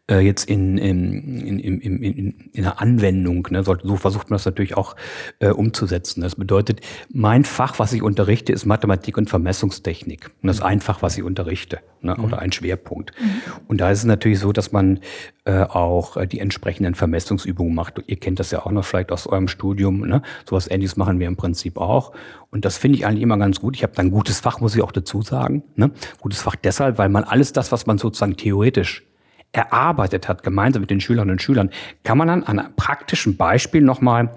äh, 0.09 0.19
jetzt 0.19 0.49
in, 0.49 0.77
in, 0.77 1.39
in, 1.45 1.59
in, 1.59 2.03
in, 2.03 2.49
in 2.51 2.65
einer 2.65 2.81
Anwendung. 2.81 3.47
Ne? 3.51 3.63
So, 3.63 3.75
so 3.81 3.95
versucht 3.95 4.29
man 4.29 4.35
das 4.35 4.45
natürlich 4.45 4.75
auch 4.75 4.95
äh, 5.39 5.49
umzusetzen. 5.49 6.21
Das 6.21 6.35
bedeutet, 6.35 6.81
mein 7.13 7.43
Fach, 7.43 7.79
was 7.79 7.93
ich 7.93 8.01
unterrichte, 8.01 8.51
ist 8.51 8.65
Mathematik 8.65 9.17
und 9.17 9.29
Vermessungstechnik. 9.29 10.31
Und 10.41 10.47
das 10.47 10.57
ist 10.57 10.63
ein 10.63 10.81
Fach, 10.81 11.01
was 11.01 11.17
ich 11.17 11.23
unterrichte 11.23 11.79
ne? 12.01 12.15
Mhm. 12.17 12.23
oder 12.23 12.39
ein 12.39 12.51
Schwerpunkt. 12.51 13.13
Mhm. 13.19 13.41
Und 13.67 13.81
da 13.81 13.91
ist 13.91 13.99
es 13.99 14.05
natürlich 14.05 14.39
so, 14.39 14.51
dass 14.51 14.71
man 14.71 14.99
äh, 15.45 15.61
auch 15.61 16.17
äh, 16.17 16.27
die 16.27 16.39
entsprechenden 16.39 16.95
Vermessungsübungen 16.95 17.73
macht. 17.75 18.01
Ihr 18.07 18.17
kennt 18.17 18.39
das 18.39 18.51
ja 18.51 18.65
auch 18.65 18.71
noch 18.71 18.85
vielleicht 18.85 19.11
aus 19.11 19.27
eurem 19.27 19.47
Studium. 19.47 20.01
Ne? 20.01 20.21
Sowas 20.47 20.69
Ähnliches 20.69 20.97
machen 20.97 21.19
wir 21.19 21.27
im 21.27 21.35
Prinzip 21.35 21.77
auch. 21.77 22.13
Und 22.51 22.65
das 22.65 22.77
finde 22.77 22.97
ich 22.97 23.05
eigentlich 23.05 23.21
immer 23.21 23.37
ganz 23.37 23.59
gut. 23.59 23.75
Ich 23.75 23.83
habe 23.83 23.93
dann 23.95 24.07
ein 24.07 24.11
gutes 24.11 24.39
Fach, 24.39 24.59
muss 24.59 24.75
ich 24.75 24.81
auch 24.81 24.91
dazu 24.91 25.21
sagen. 25.21 25.63
Ne? 25.75 25.91
Gutes 26.19 26.41
Fach 26.41 26.55
deshalb, 26.55 26.97
weil 26.97 27.09
man 27.09 27.23
alles 27.23 27.53
das, 27.53 27.71
was 27.71 27.85
man 27.85 27.99
sozusagen 27.99 28.37
theoretisch 28.37 29.05
erarbeitet 29.51 30.27
hat, 30.27 30.43
gemeinsam 30.43 30.81
mit 30.81 30.89
den 30.89 31.01
Schülerinnen 31.01 31.33
und 31.33 31.41
Schülern, 31.41 31.69
kann 32.03 32.17
man 32.17 32.27
dann 32.27 32.43
an 32.43 32.59
einem 32.59 32.75
praktischen 32.75 33.37
Beispiel 33.37 33.81
nochmal 33.81 34.35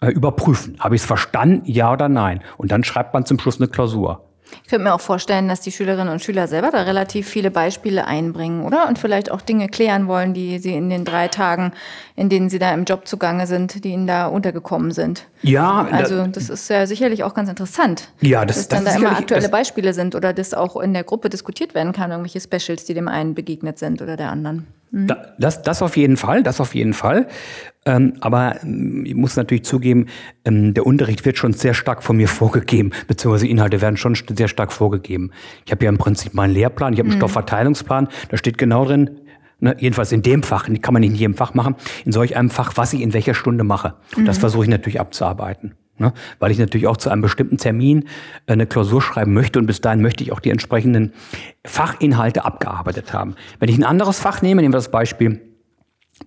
äh, 0.00 0.08
überprüfen. 0.08 0.76
Habe 0.80 0.94
ich 0.94 1.02
es 1.02 1.06
verstanden, 1.06 1.62
ja 1.64 1.92
oder 1.92 2.08
nein? 2.08 2.42
Und 2.56 2.72
dann 2.72 2.84
schreibt 2.84 3.14
man 3.14 3.24
zum 3.24 3.38
Schluss 3.38 3.60
eine 3.60 3.68
Klausur. 3.68 4.27
Ich 4.62 4.70
könnte 4.70 4.84
mir 4.84 4.94
auch 4.94 5.00
vorstellen, 5.00 5.48
dass 5.48 5.60
die 5.60 5.72
Schülerinnen 5.72 6.08
und 6.08 6.22
Schüler 6.22 6.46
selber 6.46 6.70
da 6.70 6.82
relativ 6.82 7.28
viele 7.28 7.50
Beispiele 7.50 8.06
einbringen, 8.06 8.64
oder? 8.64 8.88
Und 8.88 8.98
vielleicht 8.98 9.30
auch 9.30 9.40
Dinge 9.40 9.68
klären 9.68 10.08
wollen, 10.08 10.34
die 10.34 10.58
sie 10.58 10.74
in 10.74 10.90
den 10.90 11.04
drei 11.04 11.28
Tagen, 11.28 11.72
in 12.16 12.28
denen 12.28 12.50
sie 12.50 12.58
da 12.58 12.72
im 12.72 12.84
Job 12.84 13.06
zugange 13.08 13.46
sind, 13.46 13.84
die 13.84 13.90
ihnen 13.90 14.06
da 14.06 14.26
untergekommen 14.26 14.90
sind. 14.90 15.26
Ja. 15.42 15.86
Also 15.90 16.26
das 16.26 16.48
ist 16.48 16.68
ja 16.68 16.86
sicherlich 16.86 17.24
auch 17.24 17.34
ganz 17.34 17.48
interessant. 17.48 18.08
Ja, 18.20 18.44
das, 18.44 18.56
dass 18.56 18.68
dann 18.68 18.84
das 18.84 18.94
da 18.94 19.00
immer 19.00 19.16
aktuelle 19.16 19.48
Beispiele 19.48 19.94
sind 19.94 20.14
oder 20.14 20.32
das 20.32 20.54
auch 20.54 20.76
in 20.76 20.92
der 20.92 21.04
Gruppe 21.04 21.30
diskutiert 21.30 21.74
werden 21.74 21.92
kann, 21.92 22.10
irgendwelche 22.10 22.40
Specials, 22.40 22.84
die 22.84 22.94
dem 22.94 23.08
einen 23.08 23.34
begegnet 23.34 23.78
sind 23.78 24.02
oder 24.02 24.16
der 24.16 24.30
anderen. 24.30 24.66
Mhm. 24.90 25.12
Das, 25.38 25.62
das 25.62 25.82
auf 25.82 25.96
jeden 25.96 26.16
Fall, 26.16 26.42
das 26.42 26.60
auf 26.60 26.74
jeden 26.74 26.94
Fall. 26.94 27.28
Ähm, 27.88 28.12
aber 28.20 28.62
ähm, 28.62 29.04
ich 29.06 29.14
muss 29.14 29.36
natürlich 29.36 29.64
zugeben, 29.64 30.06
ähm, 30.44 30.74
der 30.74 30.86
Unterricht 30.86 31.24
wird 31.24 31.38
schon 31.38 31.54
sehr 31.54 31.72
stark 31.72 32.02
von 32.02 32.16
mir 32.18 32.28
vorgegeben, 32.40 32.90
beziehungsweise 33.06 33.48
Inhalte 33.48 33.80
werden 33.80 33.96
schon 33.96 34.14
sehr 34.14 34.48
stark 34.48 34.72
vorgegeben. 34.72 35.30
Ich 35.64 35.72
habe 35.72 35.84
ja 35.84 35.88
im 35.88 35.96
Prinzip 35.96 36.34
meinen 36.34 36.52
Lehrplan, 36.52 36.92
ich 36.92 36.98
habe 36.98 37.08
einen 37.08 37.16
mhm. 37.16 37.20
Stoffverteilungsplan, 37.20 38.08
da 38.28 38.36
steht 38.36 38.58
genau 38.58 38.84
drin, 38.84 39.20
ne, 39.58 39.74
jedenfalls 39.78 40.12
in 40.12 40.20
dem 40.20 40.42
Fach, 40.42 40.68
kann 40.82 40.92
man 40.92 41.00
nicht 41.00 41.12
in 41.12 41.16
jedem 41.16 41.34
Fach 41.34 41.54
machen, 41.54 41.76
in 42.04 42.12
solch 42.12 42.36
einem 42.36 42.50
Fach, 42.50 42.72
was 42.76 42.92
ich 42.92 43.00
in 43.00 43.14
welcher 43.14 43.34
Stunde 43.34 43.64
mache. 43.64 43.94
Mhm. 44.16 44.26
Das 44.26 44.36
versuche 44.36 44.64
ich 44.64 44.70
natürlich 44.70 45.00
abzuarbeiten. 45.00 45.74
Ne? 45.96 46.12
Weil 46.38 46.50
ich 46.50 46.58
natürlich 46.58 46.86
auch 46.86 46.98
zu 46.98 47.08
einem 47.08 47.22
bestimmten 47.22 47.56
Termin 47.56 48.04
äh, 48.46 48.52
eine 48.52 48.66
Klausur 48.66 49.00
schreiben 49.00 49.32
möchte 49.32 49.58
und 49.58 49.66
bis 49.66 49.80
dahin 49.80 50.02
möchte 50.02 50.22
ich 50.22 50.30
auch 50.30 50.40
die 50.40 50.50
entsprechenden 50.50 51.14
Fachinhalte 51.64 52.44
abgearbeitet 52.44 53.14
haben. 53.14 53.34
Wenn 53.58 53.70
ich 53.70 53.78
ein 53.78 53.84
anderes 53.84 54.20
Fach 54.20 54.42
nehme, 54.42 54.60
nehmen 54.60 54.74
wir 54.74 54.78
das 54.78 54.90
Beispiel 54.90 55.40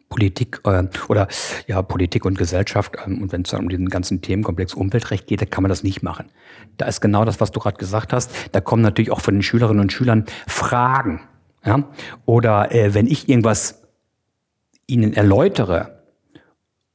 Politik 0.09 0.61
äh, 0.65 0.83
oder 1.07 1.27
ja 1.67 1.81
Politik 1.81 2.25
und 2.25 2.37
Gesellschaft 2.37 2.95
ähm, 3.05 3.21
und 3.21 3.31
wenn 3.31 3.41
es 3.43 3.53
um 3.53 3.69
diesen 3.69 3.89
ganzen 3.89 4.21
Themenkomplex 4.21 4.73
Umweltrecht 4.73 5.27
geht, 5.27 5.41
dann 5.41 5.49
kann 5.49 5.63
man 5.63 5.69
das 5.69 5.83
nicht 5.83 6.03
machen. 6.03 6.29
Da 6.77 6.85
ist 6.85 7.01
genau 7.01 7.25
das, 7.25 7.39
was 7.41 7.51
du 7.51 7.59
gerade 7.59 7.77
gesagt 7.77 8.13
hast. 8.13 8.31
Da 8.51 8.61
kommen 8.61 8.81
natürlich 8.81 9.11
auch 9.11 9.21
von 9.21 9.35
den 9.35 9.43
Schülerinnen 9.43 9.81
und 9.81 9.93
Schülern 9.93 10.25
Fragen. 10.47 11.21
Ja? 11.65 11.87
Oder 12.25 12.71
äh, 12.73 12.93
wenn 12.93 13.07
ich 13.07 13.29
irgendwas 13.29 13.81
ihnen 14.87 15.13
erläutere, 15.13 16.01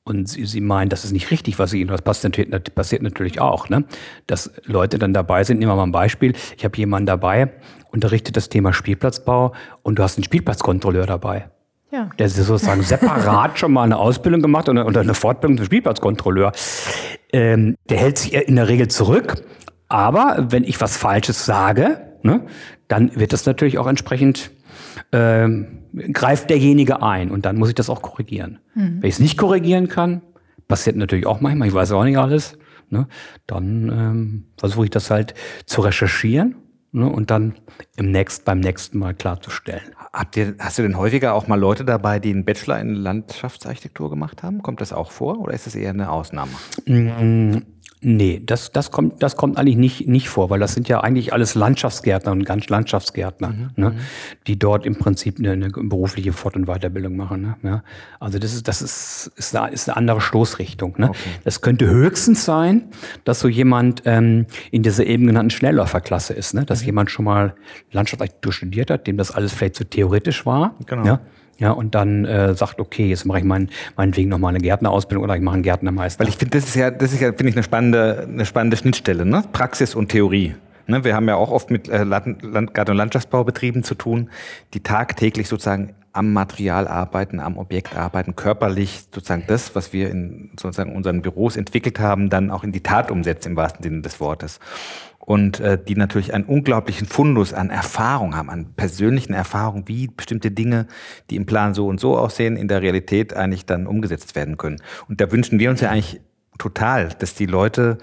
und 0.06 0.28
sie, 0.28 0.46
sie 0.46 0.60
meinen, 0.60 0.88
das 0.88 1.04
ist 1.04 1.10
nicht 1.10 1.32
richtig, 1.32 1.58
was 1.58 1.70
sie 1.72 1.80
ihnen, 1.80 1.88
das 1.88 2.02
passiert, 2.02 2.74
passiert 2.76 3.02
natürlich 3.02 3.40
auch, 3.40 3.68
ne? 3.68 3.84
dass 4.28 4.52
Leute 4.64 5.00
dann 5.00 5.12
dabei 5.12 5.42
sind. 5.42 5.58
Nehmen 5.58 5.72
wir 5.72 5.76
mal 5.76 5.82
ein 5.82 5.92
Beispiel. 5.92 6.32
Ich 6.56 6.64
habe 6.64 6.76
jemanden 6.78 7.06
dabei, 7.06 7.50
unterrichtet 7.90 8.36
das 8.36 8.48
Thema 8.48 8.72
Spielplatzbau 8.72 9.52
und 9.82 9.98
du 9.98 10.04
hast 10.04 10.16
einen 10.16 10.24
Spielplatzkontrolleur 10.24 11.06
dabei. 11.06 11.50
Ja. 11.96 12.10
Der 12.18 12.26
ist 12.26 12.36
sozusagen 12.36 12.82
separat 12.82 13.58
schon 13.58 13.72
mal 13.72 13.84
eine 13.84 13.96
Ausbildung 13.96 14.42
gemacht 14.42 14.68
oder, 14.68 14.84
oder 14.84 15.00
eine 15.00 15.14
Fortbildung 15.14 15.56
zum 15.56 15.64
Spielplatzkontrolleur. 15.64 16.52
Ähm, 17.32 17.74
der 17.88 17.96
hält 17.96 18.18
sich 18.18 18.34
in 18.34 18.56
der 18.56 18.68
Regel 18.68 18.88
zurück, 18.88 19.42
aber 19.88 20.48
wenn 20.50 20.62
ich 20.64 20.78
was 20.78 20.98
Falsches 20.98 21.46
sage, 21.46 22.02
ne, 22.22 22.42
dann 22.88 23.16
wird 23.18 23.32
das 23.32 23.46
natürlich 23.46 23.78
auch 23.78 23.86
entsprechend 23.86 24.50
ähm, 25.12 25.84
greift 26.12 26.50
derjenige 26.50 27.02
ein 27.02 27.30
und 27.30 27.46
dann 27.46 27.56
muss 27.56 27.70
ich 27.70 27.74
das 27.74 27.88
auch 27.88 28.02
korrigieren. 28.02 28.58
Mhm. 28.74 28.98
Wenn 29.00 29.08
ich 29.08 29.14
es 29.14 29.20
nicht 29.20 29.38
korrigieren 29.38 29.88
kann, 29.88 30.20
passiert 30.68 30.96
natürlich 30.96 31.26
auch 31.26 31.40
manchmal, 31.40 31.68
ich 31.68 31.74
weiß 31.74 31.92
auch 31.92 32.04
nicht 32.04 32.18
alles, 32.18 32.58
ne, 32.90 33.08
dann 33.46 33.88
ähm, 33.88 34.44
versuche 34.58 34.84
ich 34.84 34.90
das 34.90 35.10
halt 35.10 35.32
zu 35.64 35.80
recherchieren. 35.80 36.56
ne, 36.92 37.08
und 37.08 37.30
dann 37.30 37.54
im 37.96 38.10
nächsten, 38.10 38.44
beim 38.44 38.60
nächsten 38.60 38.98
Mal 38.98 39.14
klarzustellen. 39.14 39.95
Habt 40.16 40.34
ihr, 40.38 40.54
hast 40.58 40.78
du 40.78 40.82
denn 40.82 40.96
häufiger 40.96 41.34
auch 41.34 41.46
mal 41.46 41.60
Leute 41.60 41.84
dabei, 41.84 42.18
die 42.18 42.30
einen 42.30 42.46
Bachelor 42.46 42.80
in 42.80 42.94
Landschaftsarchitektur 42.94 44.08
gemacht 44.08 44.42
haben? 44.42 44.62
Kommt 44.62 44.80
das 44.80 44.94
auch 44.94 45.10
vor 45.10 45.38
oder 45.40 45.52
ist 45.52 45.66
das 45.66 45.74
eher 45.74 45.90
eine 45.90 46.10
Ausnahme? 46.10 46.52
Mm, 46.86 47.58
Nee, 48.02 48.42
das, 48.44 48.72
das, 48.72 48.90
kommt, 48.90 49.22
das 49.22 49.36
kommt 49.36 49.56
eigentlich 49.56 49.76
nicht, 49.76 50.06
nicht 50.06 50.28
vor, 50.28 50.50
weil 50.50 50.60
das 50.60 50.74
sind 50.74 50.86
ja 50.86 51.00
eigentlich 51.00 51.32
alles 51.32 51.54
Landschaftsgärtner 51.54 52.30
und 52.30 52.44
ganz 52.44 52.68
Landschaftsgärtner, 52.68 53.48
mhm. 53.48 53.70
ne, 53.76 53.90
mhm. 53.90 53.96
die 54.46 54.58
dort 54.58 54.84
im 54.84 54.96
Prinzip 54.96 55.38
eine, 55.38 55.52
eine 55.52 55.70
berufliche 55.70 56.34
Fort- 56.34 56.56
und 56.56 56.66
Weiterbildung 56.66 57.16
machen. 57.16 57.56
Ne, 57.62 57.70
ja. 57.70 57.82
Also 58.20 58.38
das 58.38 58.52
ist, 58.52 58.68
das 58.68 58.82
ist, 58.82 59.32
ist, 59.36 59.56
eine, 59.56 59.72
ist 59.72 59.88
eine 59.88 59.96
andere 59.96 60.20
Stoßrichtung. 60.20 60.94
Ne. 60.98 61.08
Okay. 61.08 61.18
Das 61.44 61.62
könnte 61.62 61.88
höchstens 61.88 62.44
sein, 62.44 62.90
dass 63.24 63.40
so 63.40 63.48
jemand 63.48 64.02
ähm, 64.04 64.46
in 64.70 64.82
dieser 64.82 65.06
eben 65.06 65.26
genannten 65.26 65.50
Schnellläuferklasse 65.50 66.34
ist, 66.34 66.52
ne, 66.52 66.66
dass 66.66 66.80
mhm. 66.82 66.86
jemand 66.86 67.10
schon 67.10 67.24
mal 67.24 67.54
Landschaftsarchitektur 67.92 68.52
studiert 68.52 68.90
hat, 68.90 69.06
dem 69.06 69.16
das 69.16 69.30
alles 69.30 69.54
vielleicht 69.54 69.76
zu 69.76 69.84
so 69.84 69.88
theoretisch 69.88 70.44
war. 70.44 70.74
Genau. 70.86 71.06
Ja 71.06 71.20
ja, 71.58 71.70
und 71.70 71.94
dann 71.94 72.24
äh, 72.24 72.54
sagt, 72.54 72.80
okay, 72.80 73.08
jetzt 73.08 73.24
mache 73.24 73.38
ich 73.38 73.44
mein, 73.44 73.70
meinetwegen 73.96 74.28
nochmal 74.28 74.50
eine 74.50 74.60
Gärtnerausbildung 74.60 75.24
oder 75.24 75.36
ich 75.36 75.42
mache 75.42 75.54
einen 75.54 75.62
Gärtnermeister. 75.62 76.20
Weil 76.20 76.28
ich 76.28 76.36
finde, 76.36 76.58
das 76.58 76.68
ist 76.68 76.74
ja, 76.74 76.90
das 76.90 77.12
ist 77.12 77.20
ja, 77.20 77.28
finde 77.28 77.48
ich, 77.48 77.56
eine 77.56 77.62
spannende, 77.62 78.28
eine 78.30 78.44
spannende 78.44 78.76
Schnittstelle, 78.76 79.24
ne? 79.24 79.42
Praxis 79.52 79.94
und 79.94 80.10
Theorie. 80.10 80.54
Ne? 80.86 81.02
Wir 81.04 81.14
haben 81.14 81.28
ja 81.28 81.36
auch 81.36 81.50
oft 81.50 81.70
mit 81.70 81.88
äh, 81.88 82.04
Land, 82.04 82.42
Garten- 82.74 82.90
und 82.90 82.96
Landschaftsbaubetrieben 82.96 83.82
zu 83.84 83.94
tun, 83.94 84.30
die 84.74 84.80
tagtäglich 84.80 85.48
sozusagen 85.48 85.94
am 86.12 86.32
Material 86.32 86.88
arbeiten, 86.88 87.40
am 87.40 87.58
Objekt 87.58 87.96
arbeiten, 87.96 88.36
körperlich 88.36 89.04
sozusagen 89.14 89.44
das, 89.46 89.74
was 89.74 89.92
wir 89.92 90.10
in 90.10 90.50
sozusagen 90.58 90.94
unseren 90.94 91.20
Büros 91.20 91.56
entwickelt 91.56 92.00
haben, 92.00 92.30
dann 92.30 92.50
auch 92.50 92.64
in 92.64 92.72
die 92.72 92.82
Tat 92.82 93.10
umsetzen 93.10 93.50
im 93.50 93.56
wahrsten 93.56 93.82
Sinne 93.82 94.00
des 94.00 94.18
Wortes 94.20 94.60
und 95.26 95.58
äh, 95.60 95.76
die 95.76 95.96
natürlich 95.96 96.32
einen 96.32 96.44
unglaublichen 96.44 97.06
Fundus 97.06 97.52
an 97.52 97.68
Erfahrung 97.68 98.34
haben, 98.36 98.48
an 98.48 98.72
persönlichen 98.74 99.34
Erfahrungen, 99.34 99.86
wie 99.88 100.06
bestimmte 100.06 100.52
Dinge, 100.52 100.86
die 101.28 101.36
im 101.36 101.46
Plan 101.46 101.74
so 101.74 101.88
und 101.88 102.00
so 102.00 102.16
aussehen, 102.16 102.56
in 102.56 102.68
der 102.68 102.80
Realität 102.80 103.34
eigentlich 103.34 103.66
dann 103.66 103.86
umgesetzt 103.86 104.36
werden 104.36 104.56
können. 104.56 104.80
Und 105.08 105.20
da 105.20 105.30
wünschen 105.30 105.58
wir 105.58 105.68
uns 105.68 105.80
ja 105.80 105.90
eigentlich 105.90 106.20
total, 106.58 107.08
dass 107.18 107.34
die 107.34 107.46
Leute, 107.46 107.98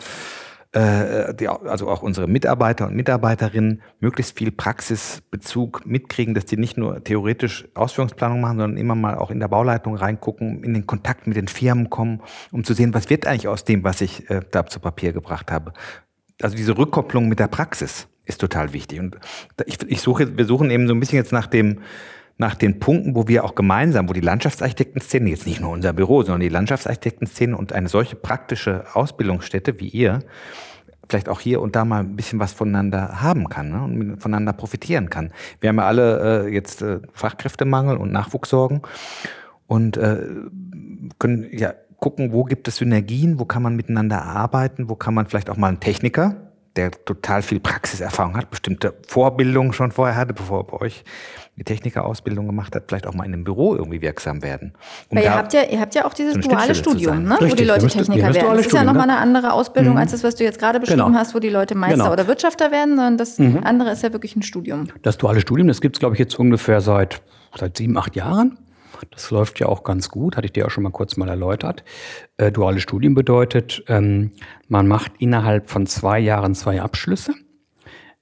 äh, 0.74 1.34
die, 1.34 1.48
also 1.48 1.90
auch 1.90 2.04
unsere 2.04 2.28
Mitarbeiter 2.28 2.88
und 2.88 2.96
Mitarbeiterinnen, 2.96 3.82
möglichst 4.02 4.38
viel 4.38 4.52
Praxisbezug 4.52 5.86
mitkriegen, 5.86 6.34
dass 6.34 6.44
die 6.44 6.58
nicht 6.58 6.76
nur 6.76 7.06
theoretisch 7.06 7.70
Ausführungsplanung 7.74 8.42
machen, 8.42 8.60
sondern 8.60 8.78
immer 8.78 8.96
mal 8.96 9.16
auch 9.16 9.32
in 9.32 9.40
der 9.40 9.48
Bauleitung 9.48 9.96
reingucken, 9.96 10.62
in 10.66 10.74
den 10.74 10.88
Kontakt 10.88 11.26
mit 11.26 11.38
den 11.38 11.48
Firmen 11.48 11.90
kommen, 11.90 12.22
um 12.52 12.66
zu 12.66 12.74
sehen, 12.74 12.94
was 12.94 13.10
wird 13.10 13.26
eigentlich 13.26 13.48
aus 13.48 13.64
dem, 13.64 13.86
was 13.86 14.02
ich 14.02 14.30
äh, 14.30 14.42
da 14.52 14.66
zu 14.66 14.82
Papier 14.82 15.14
gebracht 15.14 15.54
habe 15.54 15.72
also 16.44 16.56
diese 16.56 16.78
Rückkopplung 16.78 17.28
mit 17.28 17.40
der 17.40 17.48
Praxis 17.48 18.08
ist 18.26 18.40
total 18.40 18.74
wichtig. 18.74 19.00
Und 19.00 19.18
ich, 19.66 19.82
ich 19.88 20.02
suche, 20.02 20.38
wir 20.38 20.46
suchen 20.46 20.70
eben 20.70 20.88
so 20.88 20.94
ein 20.94 21.00
bisschen 21.00 21.18
jetzt 21.18 21.32
nach 21.32 21.48
dem, 21.48 21.80
nach 22.38 22.56
den 22.56 22.80
Punkten, 22.80 23.16
wo 23.16 23.28
wir 23.28 23.44
auch 23.44 23.56
gemeinsam, 23.56 24.10
wo 24.10 24.14
die 24.14 24.22
Landschaftsarchitektenszene, 24.22 25.30
jetzt 25.30 25.46
nicht 25.46 25.62
nur 25.62 25.72
unser 25.72 25.94
Büro, 25.94 26.24
sondern 26.24 26.42
die 26.42 26.50
Landschaftsarchitektenszene 26.50 27.56
und 27.56 27.74
eine 27.74 27.90
solche 27.90 28.16
praktische 28.16 28.86
Ausbildungsstätte 28.94 29.80
wie 29.80 29.90
ihr, 29.90 30.20
vielleicht 31.10 31.30
auch 31.30 31.42
hier 31.42 31.62
und 31.62 31.76
da 31.76 31.86
mal 31.86 32.00
ein 32.00 32.16
bisschen 32.16 32.40
was 32.40 32.54
voneinander 32.54 33.22
haben 33.22 33.50
kann 33.50 33.70
ne, 33.70 33.84
und 33.84 34.22
voneinander 34.22 34.54
profitieren 34.54 35.10
kann. 35.10 35.32
Wir 35.60 35.70
haben 35.70 35.78
ja 35.78 35.86
alle 35.86 36.46
äh, 36.46 36.54
jetzt 36.54 36.82
äh, 36.82 37.00
Fachkräftemangel 37.12 37.98
und 37.98 38.12
Nachwuchssorgen 38.12 38.82
und 39.68 39.98
äh, 39.98 40.26
können 41.20 41.48
ja 41.52 41.74
gucken, 42.04 42.34
wo 42.34 42.44
gibt 42.44 42.68
es 42.68 42.76
Synergien, 42.76 43.40
wo 43.40 43.46
kann 43.46 43.64
man 43.64 43.78
miteinander 43.78 44.24
arbeiten, 44.24 44.90
wo 44.90 44.96
kann 44.96 45.14
man 45.14 45.26
vielleicht 45.26 45.50
auch 45.50 45.56
mal 45.56 45.70
einen 45.70 45.80
Techniker, 45.80 46.36
der 46.76 46.92
total 46.92 47.42
viel 47.42 47.62
Praxiserfahrung 47.62 48.36
hat, 48.36 48.50
bestimmte 48.50 48.94
Vorbildungen 49.08 49.72
schon 49.72 49.94
vorher 49.94 50.18
hatte, 50.18 50.34
bevor 50.34 50.60
er 50.60 50.64
bei 50.66 50.82
euch 50.82 51.06
die 51.56 51.64
Technikerausbildung 51.64 52.46
gemacht 52.46 52.76
hat, 52.76 52.86
vielleicht 52.90 53.08
auch 53.08 53.14
mal 53.14 53.24
in 53.24 53.32
einem 53.32 53.46
Büro 53.46 53.74
irgendwie 53.74 54.02
wirksam 54.02 54.44
werden. 54.44 54.74
Um 55.08 55.18
Weil 55.18 55.24
ihr 55.24 55.34
habt, 55.34 55.54
ja, 55.54 55.64
ihr 55.64 55.80
habt 55.80 55.96
ja 55.96 56.04
auch 56.04 56.14
dieses 56.14 56.34
so 56.34 56.42
duale 56.42 56.76
Studium, 56.76 57.24
ne? 57.24 57.38
wo 57.40 57.56
die 57.56 57.64
Leute 57.64 57.88
Techniker 57.88 58.34
werden. 58.34 58.58
Das 58.58 58.66
ist 58.66 58.74
ja 58.74 58.84
nochmal 58.84 59.10
eine 59.10 59.20
andere 59.20 59.54
Ausbildung 59.54 59.94
mhm. 59.94 60.00
als 60.00 60.12
das, 60.12 60.26
was 60.26 60.36
du 60.36 60.44
jetzt 60.44 60.60
gerade 60.60 60.82
beschrieben 60.82 61.06
genau. 61.06 61.18
hast, 61.18 61.34
wo 61.34 61.40
die 61.40 61.50
Leute 61.50 61.74
Meister 61.74 62.00
genau. 62.00 62.12
oder 62.12 62.28
Wirtschafter 62.28 62.72
werden, 62.72 62.98
sondern 62.98 63.18
das 63.18 63.40
mhm. 63.40 63.62
andere 63.64 63.92
ist 63.92 64.04
ja 64.04 64.12
wirklich 64.12 64.36
ein 64.36 64.42
Studium. 64.42 64.90
Das 65.04 65.18
duale 65.18 65.40
Studium, 65.40 65.70
das 65.70 65.80
gibt 65.80 65.96
es, 65.96 66.02
glaube 66.02 66.16
ich, 66.16 66.20
jetzt 66.20 66.38
ungefähr 66.38 66.82
seit, 66.82 67.22
seit 67.58 67.78
sieben, 67.78 67.98
acht 67.98 68.14
Jahren. 68.18 68.58
Das 69.12 69.32
läuft 69.32 69.60
ja 69.60 69.68
auch 69.68 69.84
ganz 69.84 70.10
gut, 70.10 70.38
hatte 70.38 70.46
ich 70.46 70.54
dir 70.54 70.66
auch 70.66 70.72
schon 70.72 70.84
mal 70.84 70.92
kurz 70.92 71.18
mal 71.18 71.30
erläutert. 71.30 71.84
Äh, 72.38 72.52
duales 72.52 72.84
Studium 72.84 73.14
bedeutet, 73.14 73.84
ähm, 73.88 74.32
man 74.68 74.88
macht 74.88 75.14
innerhalb 75.20 75.70
von 75.70 75.86
zwei 75.88 76.20
Jahren 76.20 76.56
zwei 76.56 76.82
Abschlüsse. 76.82 77.34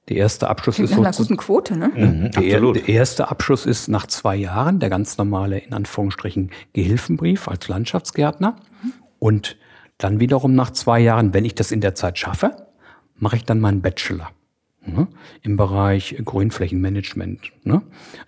Der 0.09 0.17
erste 0.17 0.49
Abschluss 0.49 0.75
Klingt 0.75 0.91
ist 0.91 0.97
nach 0.97 1.05
einer 1.05 1.15
guten 1.15 1.37
Quote, 1.37 1.77
ne? 1.77 1.91
Mhm, 1.95 2.31
der, 2.31 2.59
der, 2.59 2.89
erste 2.89 3.29
Abschluss 3.29 3.65
ist 3.65 3.87
nach 3.87 4.07
zwei 4.07 4.35
Jahren 4.35 4.79
der 4.79 4.89
ganz 4.89 5.17
normale, 5.17 5.59
in 5.59 5.73
Anführungsstrichen, 5.73 6.51
Gehilfenbrief 6.73 7.47
als 7.47 7.67
Landschaftsgärtner. 7.67 8.57
Mhm. 8.83 8.93
Und 9.19 9.57
dann 9.97 10.19
wiederum 10.19 10.55
nach 10.55 10.71
zwei 10.71 10.99
Jahren, 10.99 11.33
wenn 11.33 11.45
ich 11.45 11.55
das 11.55 11.71
in 11.71 11.81
der 11.81 11.95
Zeit 11.95 12.17
schaffe, 12.17 12.67
mache 13.15 13.35
ich 13.35 13.45
dann 13.45 13.59
meinen 13.59 13.81
Bachelor 13.81 14.31
ne, 14.85 15.07
im 15.41 15.57
Bereich 15.57 16.15
Grünflächenmanagement 16.23 17.51
ne, 17.63 17.81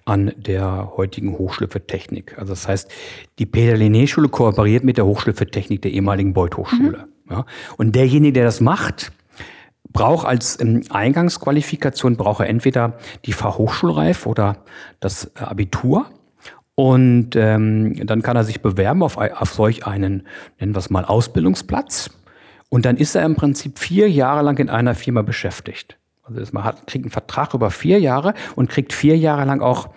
an 0.06 0.34
der 0.38 0.94
heutigen 0.96 1.38
Hochschule 1.38 1.70
für 1.70 1.86
Technik. 1.86 2.38
Also 2.38 2.54
das 2.54 2.68
heißt, 2.68 2.92
die 3.40 3.46
Peter 3.46 3.76
Linné 3.76 4.08
Schule 4.08 4.30
kooperiert 4.30 4.84
mit 4.84 4.98
der 4.98 5.06
Hochschule 5.06 5.36
für 5.36 5.48
Technik 5.48 5.82
der 5.82 5.92
ehemaligen 5.92 6.34
Beuth 6.34 6.58
Hochschule. 6.58 7.08
Mhm. 7.26 7.32
Ja. 7.32 7.46
Und 7.78 7.96
derjenige, 7.96 8.34
der 8.34 8.46
das 8.46 8.62
macht, 8.62 9.12
braucht 9.92 10.28
als 10.28 10.60
ähm, 10.60 10.84
Eingangsqualifikation 10.90 12.18
braucht 12.18 12.42
er 12.42 12.50
entweder 12.50 12.98
die 13.26 13.34
Fachhochschulreif 13.34 14.26
oder 14.26 14.58
das 15.00 15.26
äh, 15.36 15.40
Abitur. 15.40 16.08
Und 16.76 17.36
ähm, 17.36 18.04
dann 18.08 18.24
kann 18.24 18.36
er 18.36 18.44
sich 18.44 18.62
bewerben 18.62 19.04
auf, 19.04 19.18
auf 19.18 19.54
solch 19.54 19.86
einen, 19.86 20.28
nennen 20.60 20.74
wir 20.74 20.80
es 20.80 20.90
mal, 20.90 21.06
Ausbildungsplatz. 21.06 22.10
Und 22.70 22.86
dann 22.86 22.98
ist 22.98 23.14
er 23.14 23.24
im 23.26 23.36
Prinzip 23.36 23.78
vier 23.78 24.10
Jahre 24.10 24.42
lang 24.42 24.58
in 24.58 24.70
einer 24.70 24.96
Firma 24.96 25.22
beschäftigt. 25.22 26.00
Also 26.24 26.40
man 26.54 26.64
hat, 26.64 26.88
kriegt 26.88 27.04
einen 27.06 27.12
Vertrag 27.12 27.54
über 27.54 27.70
vier 27.70 28.00
Jahre 28.00 28.34
und 28.56 28.70
kriegt 28.70 28.94
vier 28.94 29.18
Jahre 29.18 29.46
lang 29.46 29.62
auch 29.62 29.90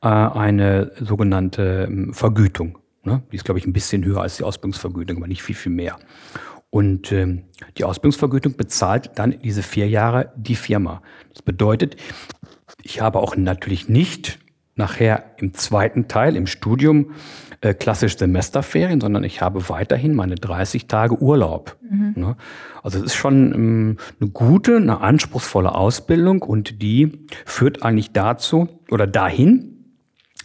äh, 0.00 0.08
eine 0.08 0.92
sogenannte 0.98 1.86
ähm, 1.88 2.14
Vergütung. 2.14 2.78
Ne? 3.02 3.22
Die 3.30 3.36
ist, 3.36 3.44
glaube 3.44 3.58
ich, 3.58 3.66
ein 3.66 3.72
bisschen 3.72 4.04
höher 4.04 4.22
als 4.22 4.38
die 4.38 4.44
Ausbildungsvergütung, 4.44 5.18
aber 5.18 5.26
nicht 5.26 5.42
viel, 5.42 5.54
viel 5.54 5.72
mehr. 5.72 5.98
Und 6.70 7.12
ähm, 7.12 7.44
die 7.76 7.84
Ausbildungsvergütung 7.84 8.56
bezahlt 8.56 9.12
dann 9.16 9.38
diese 9.38 9.62
vier 9.62 9.88
Jahre 9.88 10.32
die 10.36 10.56
Firma. 10.56 11.02
Das 11.32 11.42
bedeutet, 11.42 11.96
ich 12.82 13.00
habe 13.00 13.20
auch 13.20 13.36
natürlich 13.36 13.88
nicht 13.88 14.38
nachher 14.74 15.34
im 15.36 15.54
zweiten 15.54 16.08
Teil, 16.08 16.34
im 16.34 16.46
Studium, 16.46 17.12
äh, 17.64 17.72
klassisch 17.72 18.18
Semesterferien, 18.18 19.00
sondern 19.00 19.24
ich 19.24 19.40
habe 19.40 19.70
weiterhin 19.70 20.14
meine 20.14 20.34
30 20.34 20.86
Tage 20.86 21.16
Urlaub. 21.22 21.78
Mhm. 21.88 22.12
Ne? 22.14 22.36
Also 22.82 22.98
es 22.98 23.04
ist 23.04 23.14
schon 23.14 23.54
ähm, 23.54 23.96
eine 24.20 24.28
gute, 24.28 24.76
eine 24.76 25.00
anspruchsvolle 25.00 25.74
Ausbildung 25.74 26.42
und 26.42 26.82
die 26.82 27.26
führt 27.46 27.82
eigentlich 27.82 28.12
dazu 28.12 28.68
oder 28.90 29.06
dahin, 29.06 29.96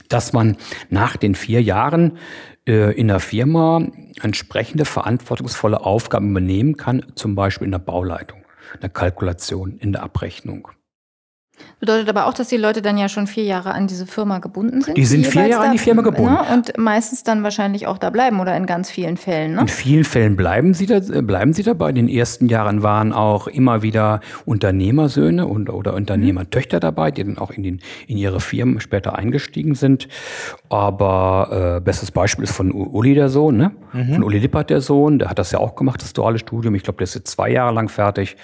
dass 0.07 0.31
man 0.31 0.55
nach 0.89 1.17
den 1.17 1.35
vier 1.35 1.61
Jahren 1.61 2.17
äh, 2.65 2.97
in 2.97 3.09
der 3.09 3.19
Firma 3.19 3.85
entsprechende 4.21 4.85
verantwortungsvolle 4.85 5.81
Aufgaben 5.81 6.31
übernehmen 6.31 6.77
kann, 6.77 7.05
zum 7.15 7.35
Beispiel 7.35 7.65
in 7.65 7.71
der 7.71 7.79
Bauleitung, 7.79 8.39
in 8.75 8.79
der 8.79 8.89
Kalkulation, 8.91 9.77
in 9.77 9.91
der 9.91 10.03
Abrechnung. 10.03 10.69
Bedeutet 11.79 12.09
aber 12.09 12.27
auch, 12.27 12.33
dass 12.33 12.49
die 12.49 12.57
Leute 12.57 12.81
dann 12.81 12.97
ja 12.97 13.07
schon 13.07 13.25
vier 13.25 13.45
Jahre 13.45 13.71
an 13.71 13.87
diese 13.87 14.05
Firma 14.05 14.39
gebunden 14.39 14.81
sind. 14.81 14.97
Die 14.97 15.05
sind 15.05 15.25
vier 15.25 15.47
Jahre 15.47 15.67
an 15.67 15.71
die 15.71 15.77
Firma 15.77 16.01
gebunden. 16.01 16.33
Ne? 16.33 16.53
Und 16.53 16.77
meistens 16.77 17.23
dann 17.23 17.41
wahrscheinlich 17.41 17.87
auch 17.87 17.97
da 17.97 18.09
bleiben 18.09 18.41
oder 18.41 18.55
in 18.57 18.65
ganz 18.65 18.91
vielen 18.91 19.15
Fällen. 19.15 19.53
Ne? 19.53 19.61
In 19.61 19.67
vielen 19.69 20.03
Fällen 20.03 20.35
bleiben 20.35 20.73
sie, 20.73 20.87
da, 20.87 20.97
äh, 20.97 21.21
bleiben 21.21 21.53
sie 21.53 21.63
dabei. 21.63 21.89
In 21.89 21.95
den 21.95 22.09
ersten 22.09 22.49
Jahren 22.49 22.83
waren 22.83 23.13
auch 23.13 23.47
immer 23.47 23.81
wieder 23.81 24.19
Unternehmersöhne 24.45 25.47
und, 25.47 25.69
oder 25.69 25.93
Unternehmertöchter 25.93 26.81
dabei, 26.81 27.11
die 27.11 27.23
dann 27.23 27.37
auch 27.37 27.51
in, 27.51 27.63
den, 27.63 27.79
in 28.07 28.17
ihre 28.17 28.41
Firmen 28.41 28.81
später 28.81 29.17
eingestiegen 29.17 29.75
sind. 29.75 30.09
Aber 30.69 31.77
äh, 31.77 31.81
bestes 31.81 32.11
Beispiel 32.11 32.43
ist 32.43 32.53
von 32.53 32.71
Uli 32.73 33.13
der 33.15 33.29
Sohn, 33.29 33.55
ne? 33.55 33.71
Mhm. 33.93 34.15
von 34.15 34.23
Uli 34.23 34.39
Lippert 34.39 34.69
der 34.69 34.81
Sohn. 34.81 35.19
Der 35.19 35.29
hat 35.29 35.39
das 35.39 35.51
ja 35.51 35.59
auch 35.59 35.75
gemacht, 35.75 36.01
das 36.01 36.11
duale 36.11 36.39
Studium. 36.39 36.75
Ich 36.75 36.83
glaube, 36.83 36.97
der 36.97 37.05
ist 37.05 37.15
jetzt 37.15 37.31
zwei 37.31 37.49
Jahre 37.49 37.73
lang 37.73 37.87
fertig. 37.87 38.35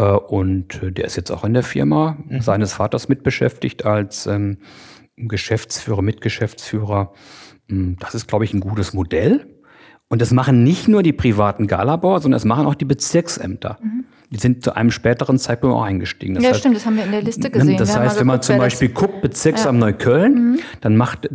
Äh, 0.00 0.12
und 0.12 0.80
der 0.82 1.04
ist 1.04 1.16
jetzt 1.16 1.30
auch 1.30 1.44
in 1.44 1.52
der 1.52 1.62
Firma 1.62 2.16
mhm. 2.26 2.40
seines 2.40 2.72
Vaters 2.72 3.08
mitbeschäftigt 3.08 3.84
als 3.84 4.26
ähm, 4.26 4.58
Geschäftsführer, 5.16 6.02
Mitgeschäftsführer. 6.02 7.12
Hm, 7.68 7.96
das 8.00 8.14
ist, 8.14 8.26
glaube 8.26 8.44
ich, 8.44 8.54
ein 8.54 8.60
gutes 8.60 8.94
Modell. 8.94 9.46
Und 10.08 10.20
das 10.20 10.32
machen 10.32 10.64
nicht 10.64 10.88
nur 10.88 11.04
die 11.04 11.12
privaten 11.12 11.68
Galabauer, 11.68 12.20
sondern 12.20 12.36
das 12.36 12.44
machen 12.44 12.66
auch 12.66 12.74
die 12.74 12.84
Bezirksämter. 12.84 13.78
Mhm. 13.80 14.04
Die 14.32 14.38
sind 14.38 14.64
zu 14.64 14.74
einem 14.74 14.90
späteren 14.90 15.38
Zeitpunkt 15.38 15.76
auch 15.76 15.82
eingestiegen. 15.82 16.34
Das 16.34 16.44
ja, 16.44 16.50
heißt, 16.50 16.60
stimmt, 16.60 16.76
das 16.76 16.86
haben 16.86 16.96
wir 16.96 17.04
in 17.04 17.10
der 17.10 17.22
Liste 17.22 17.42
ne, 17.42 17.50
gesehen. 17.50 17.76
Das 17.76 17.96
heißt, 17.96 18.18
wenn 18.18 18.26
man 18.26 18.42
zum 18.42 18.58
Beispiel 18.58 18.88
guckt, 18.88 19.22
Bezirksamt 19.22 19.80
ja. 19.80 19.86
Neukölln, 19.86 20.34
mhm. 20.34 20.58
dann 20.80 20.96
macht, 20.96 21.28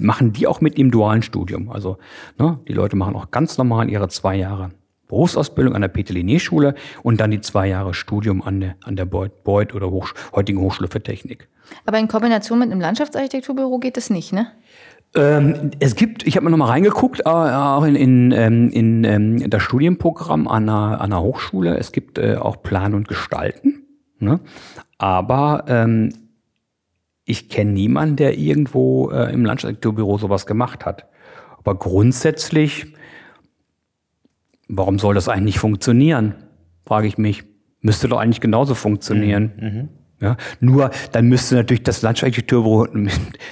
machen 0.00 0.32
die 0.32 0.46
auch 0.46 0.60
mit 0.60 0.78
im 0.78 0.90
dualen 0.90 1.22
Studium. 1.22 1.70
Also 1.70 1.96
ne, 2.38 2.58
die 2.68 2.72
Leute 2.72 2.96
machen 2.96 3.14
auch 3.14 3.30
ganz 3.30 3.56
normal 3.56 3.88
ihre 3.88 4.08
zwei 4.08 4.36
Jahre 4.36 4.70
Berufsausbildung 5.14 5.74
an 5.74 5.80
der 5.80 5.88
Peter-Linné-Schule 5.88 6.74
und 7.04 7.20
dann 7.20 7.30
die 7.30 7.40
zwei 7.40 7.68
Jahre 7.68 7.94
Studium 7.94 8.42
an 8.42 8.60
der, 8.60 8.74
an 8.82 8.96
der 8.96 9.04
Beuth, 9.04 9.44
Beuth 9.44 9.74
oder 9.74 9.90
Hochsch 9.90 10.12
heutigen 10.34 10.60
Hochschule 10.60 10.88
für 10.88 11.00
Technik. 11.00 11.48
Aber 11.86 11.98
in 11.98 12.08
Kombination 12.08 12.58
mit 12.58 12.70
einem 12.70 12.80
Landschaftsarchitekturbüro 12.80 13.78
geht 13.78 13.96
das 13.96 14.10
nicht, 14.10 14.32
ne? 14.32 14.48
Ähm, 15.16 15.70
es 15.78 15.94
gibt, 15.94 16.26
ich 16.26 16.34
habe 16.34 16.44
mir 16.44 16.50
nochmal 16.50 16.70
reingeguckt, 16.70 17.20
äh, 17.20 17.28
auch 17.28 17.84
in, 17.84 17.94
in, 17.94 18.32
ähm, 18.32 18.70
in 18.70 19.04
ähm, 19.04 19.48
das 19.48 19.62
Studienprogramm 19.62 20.48
an 20.48 20.68
einer, 20.68 21.00
an 21.00 21.12
einer 21.12 21.22
Hochschule. 21.22 21.78
Es 21.78 21.92
gibt 21.92 22.18
äh, 22.18 22.36
auch 22.36 22.62
Plan 22.62 22.94
und 22.94 23.06
Gestalten. 23.06 23.84
Ne? 24.18 24.40
Aber 24.98 25.64
ähm, 25.68 26.12
ich 27.24 27.48
kenne 27.48 27.70
niemanden, 27.72 28.16
der 28.16 28.36
irgendwo 28.36 29.10
äh, 29.10 29.32
im 29.32 29.44
Landschaftsarchitekturbüro 29.44 30.18
sowas 30.18 30.46
gemacht 30.46 30.84
hat. 30.84 31.06
Aber 31.58 31.76
grundsätzlich, 31.76 32.93
warum 34.68 34.98
soll 34.98 35.14
das 35.14 35.28
eigentlich 35.28 35.44
nicht 35.44 35.58
funktionieren? 35.58 36.34
Frage 36.84 37.06
ich 37.06 37.18
mich. 37.18 37.44
Müsste 37.80 38.08
doch 38.08 38.18
eigentlich 38.18 38.40
genauso 38.40 38.74
funktionieren. 38.74 39.52
Mhm. 39.60 39.88
Ja, 40.24 40.38
nur 40.58 40.90
dann 41.12 41.26
müsste 41.26 41.54
natürlich 41.54 41.82
das 41.82 42.00
Landschaftsarchitekturbüro 42.00 42.86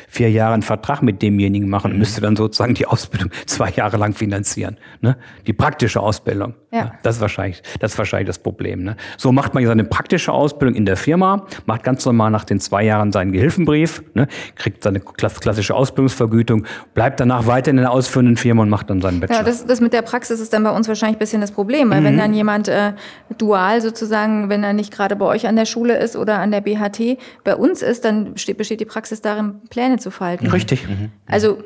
vier 0.09 0.31
Jahre 0.31 0.55
einen 0.55 0.63
Vertrag 0.63 1.03
mit 1.03 1.21
demjenigen 1.21 1.69
machen 1.69 1.89
und 1.89 1.93
mhm. 1.93 1.99
müsste 1.99 2.23
dann 2.23 2.35
sozusagen 2.35 2.73
die 2.73 2.87
Ausbildung 2.87 3.31
zwei 3.47 3.69
Jahre 3.69 3.99
lang 3.99 4.15
finanzieren. 4.15 4.79
Ne? 5.03 5.19
Die 5.47 5.53
praktische 5.53 6.01
Ausbildung. 6.01 6.55
Ja. 6.73 6.79
ja. 6.79 6.93
das, 7.03 7.17
ist 7.17 7.21
wahrscheinlich, 7.21 7.63
das 7.79 7.93
ist 7.93 7.99
wahrscheinlich 7.99 8.27
das 8.27 8.39
Problem. 8.39 8.85
Ne? 8.85 8.97
So 9.19 9.33
macht 9.33 9.53
man 9.53 9.67
seine 9.67 9.85
praktische 9.85 10.33
Ausbildung 10.33 10.75
in 10.75 10.87
der 10.87 10.97
Firma, 10.97 11.47
macht 11.67 11.83
ganz 11.83 12.07
normal 12.07 12.31
nach 12.31 12.45
den 12.45 12.59
zwei 12.59 12.85
Jahren 12.85 13.13
seinen 13.13 13.33
Gehilfenbrief, 13.33 14.03
ne? 14.15 14.27
kriegt 14.55 14.83
seine 14.83 15.01
klassische 15.01 15.75
Ausbildungsvergütung, 15.75 16.65
bleibt 16.95 17.21
danach 17.21 17.47
weiter 17.47 17.71
in 17.71 17.77
der 17.77 17.91
ausführenden 17.91 18.39
Firma 18.39 18.63
und 18.63 18.71
macht 18.71 18.89
dann 18.89 19.03
seinen 19.03 19.21
Bachelor. 19.21 19.41
Ja, 19.41 19.45
das, 19.45 19.67
das 19.67 19.83
mit 19.83 19.93
der 19.93 20.01
Praxis 20.01 20.41
ist 20.41 20.55
dann 20.55 20.65
bei 20.65 20.71
uns 20.71 20.89
wahrscheinlich 20.89 21.17
ein 21.17 21.19
bisschen 21.19 21.43
das 21.43 21.53
Problem, 21.53 21.91
weil 21.91 22.01
mhm. 22.01 22.05
wenn 22.05 22.17
dann 22.17 22.33
jemand 22.33 22.69
äh, 22.69 22.93
dual 23.37 23.83
sozusagen, 23.83 24.49
wenn 24.49 24.65
er 24.65 24.73
nicht 24.73 24.91
gerade 24.91 25.17
bei 25.17 25.27
euch 25.27 25.47
an 25.47 25.57
der 25.57 25.67
Schule 25.67 25.99
ist 25.99 26.17
oder 26.17 26.39
an 26.39 26.51
der 26.51 26.62
BHT 26.63 27.19
bei 27.45 27.55
uns 27.57 27.83
ist, 27.83 28.05
dann 28.05 28.35
besteht, 28.35 28.59
besteht 28.59 28.81
die 28.81 28.85
Praxis 28.85 29.21
darin, 29.21 29.61
Pläne 29.71 29.99
zu 29.99 30.11
falten. 30.11 30.47
Richtig. 30.47 30.89
Mhm. 30.89 31.11
Also, 31.27 31.63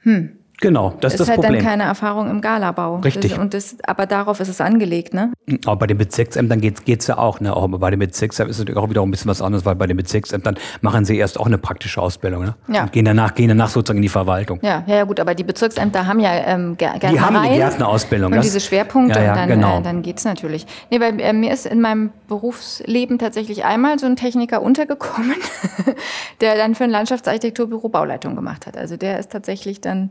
hm. 0.00 0.38
Genau, 0.62 0.94
das 1.00 1.14
ist 1.14 1.18
das 1.18 1.28
halt 1.28 1.40
Problem. 1.40 1.56
dann 1.56 1.64
keine 1.64 1.82
Erfahrung 1.82 2.30
im 2.30 2.40
Galabau. 2.40 2.98
Richtig. 2.98 3.32
Das, 3.32 3.40
und 3.40 3.52
das, 3.52 3.76
aber 3.84 4.06
darauf 4.06 4.38
ist 4.38 4.46
es 4.46 4.60
angelegt, 4.60 5.12
ne? 5.12 5.32
Aber 5.66 5.74
bei 5.74 5.86
den 5.88 5.98
Bezirksämtern 5.98 6.60
geht 6.60 6.86
es 6.86 7.06
ja 7.08 7.18
auch, 7.18 7.40
ne? 7.40 7.54
Auch 7.54 7.66
bei 7.66 7.90
den 7.90 7.98
Bezirksämtern 7.98 8.48
ist 8.48 8.56
es 8.56 8.60
natürlich 8.60 8.78
auch 8.80 8.88
wieder 8.88 9.02
ein 9.02 9.10
bisschen 9.10 9.28
was 9.28 9.42
anderes, 9.42 9.66
weil 9.66 9.74
bei 9.74 9.88
den 9.88 9.96
Bezirksämtern 9.96 10.56
machen 10.80 11.04
sie 11.04 11.18
erst 11.18 11.40
auch 11.40 11.46
eine 11.46 11.58
praktische 11.58 12.00
Ausbildung, 12.00 12.44
ne? 12.44 12.54
Ja. 12.68 12.84
Und 12.84 12.92
gehen 12.92 13.04
danach, 13.04 13.34
gehen 13.34 13.48
danach 13.48 13.70
sozusagen 13.70 13.98
in 13.98 14.02
die 14.02 14.08
Verwaltung. 14.08 14.60
Ja, 14.62 14.84
ja, 14.86 14.98
ja 14.98 15.04
gut, 15.04 15.18
aber 15.18 15.34
die 15.34 15.42
Bezirksämter 15.42 16.06
haben 16.06 16.20
ja 16.20 16.32
ähm, 16.32 16.76
Gärtnereien. 16.76 17.12
Die 17.12 17.20
haben 17.20 17.34
eine 17.34 17.56
Gärtnerausbildung. 17.56 18.32
Und 18.32 18.44
diese 18.44 18.60
Schwerpunkte, 18.60 19.18
ja, 19.18 19.24
ja, 19.24 19.32
und 19.32 19.38
dann, 19.38 19.48
genau. 19.48 19.80
äh, 19.80 19.82
dann 19.82 20.02
geht's 20.02 20.24
natürlich. 20.24 20.64
Nee, 20.92 21.00
weil 21.00 21.18
äh, 21.18 21.32
mir 21.32 21.52
ist 21.52 21.66
in 21.66 21.80
meinem 21.80 22.10
Berufsleben 22.28 23.18
tatsächlich 23.18 23.64
einmal 23.64 23.98
so 23.98 24.06
ein 24.06 24.14
Techniker 24.14 24.62
untergekommen, 24.62 25.34
der 26.40 26.54
dann 26.54 26.76
für 26.76 26.84
ein 26.84 26.90
Landschaftsarchitekturbüro 26.90 27.88
Bauleitung 27.88 28.36
gemacht 28.36 28.68
hat. 28.68 28.76
Also 28.76 28.96
der 28.96 29.18
ist 29.18 29.32
tatsächlich 29.32 29.80
dann 29.80 30.10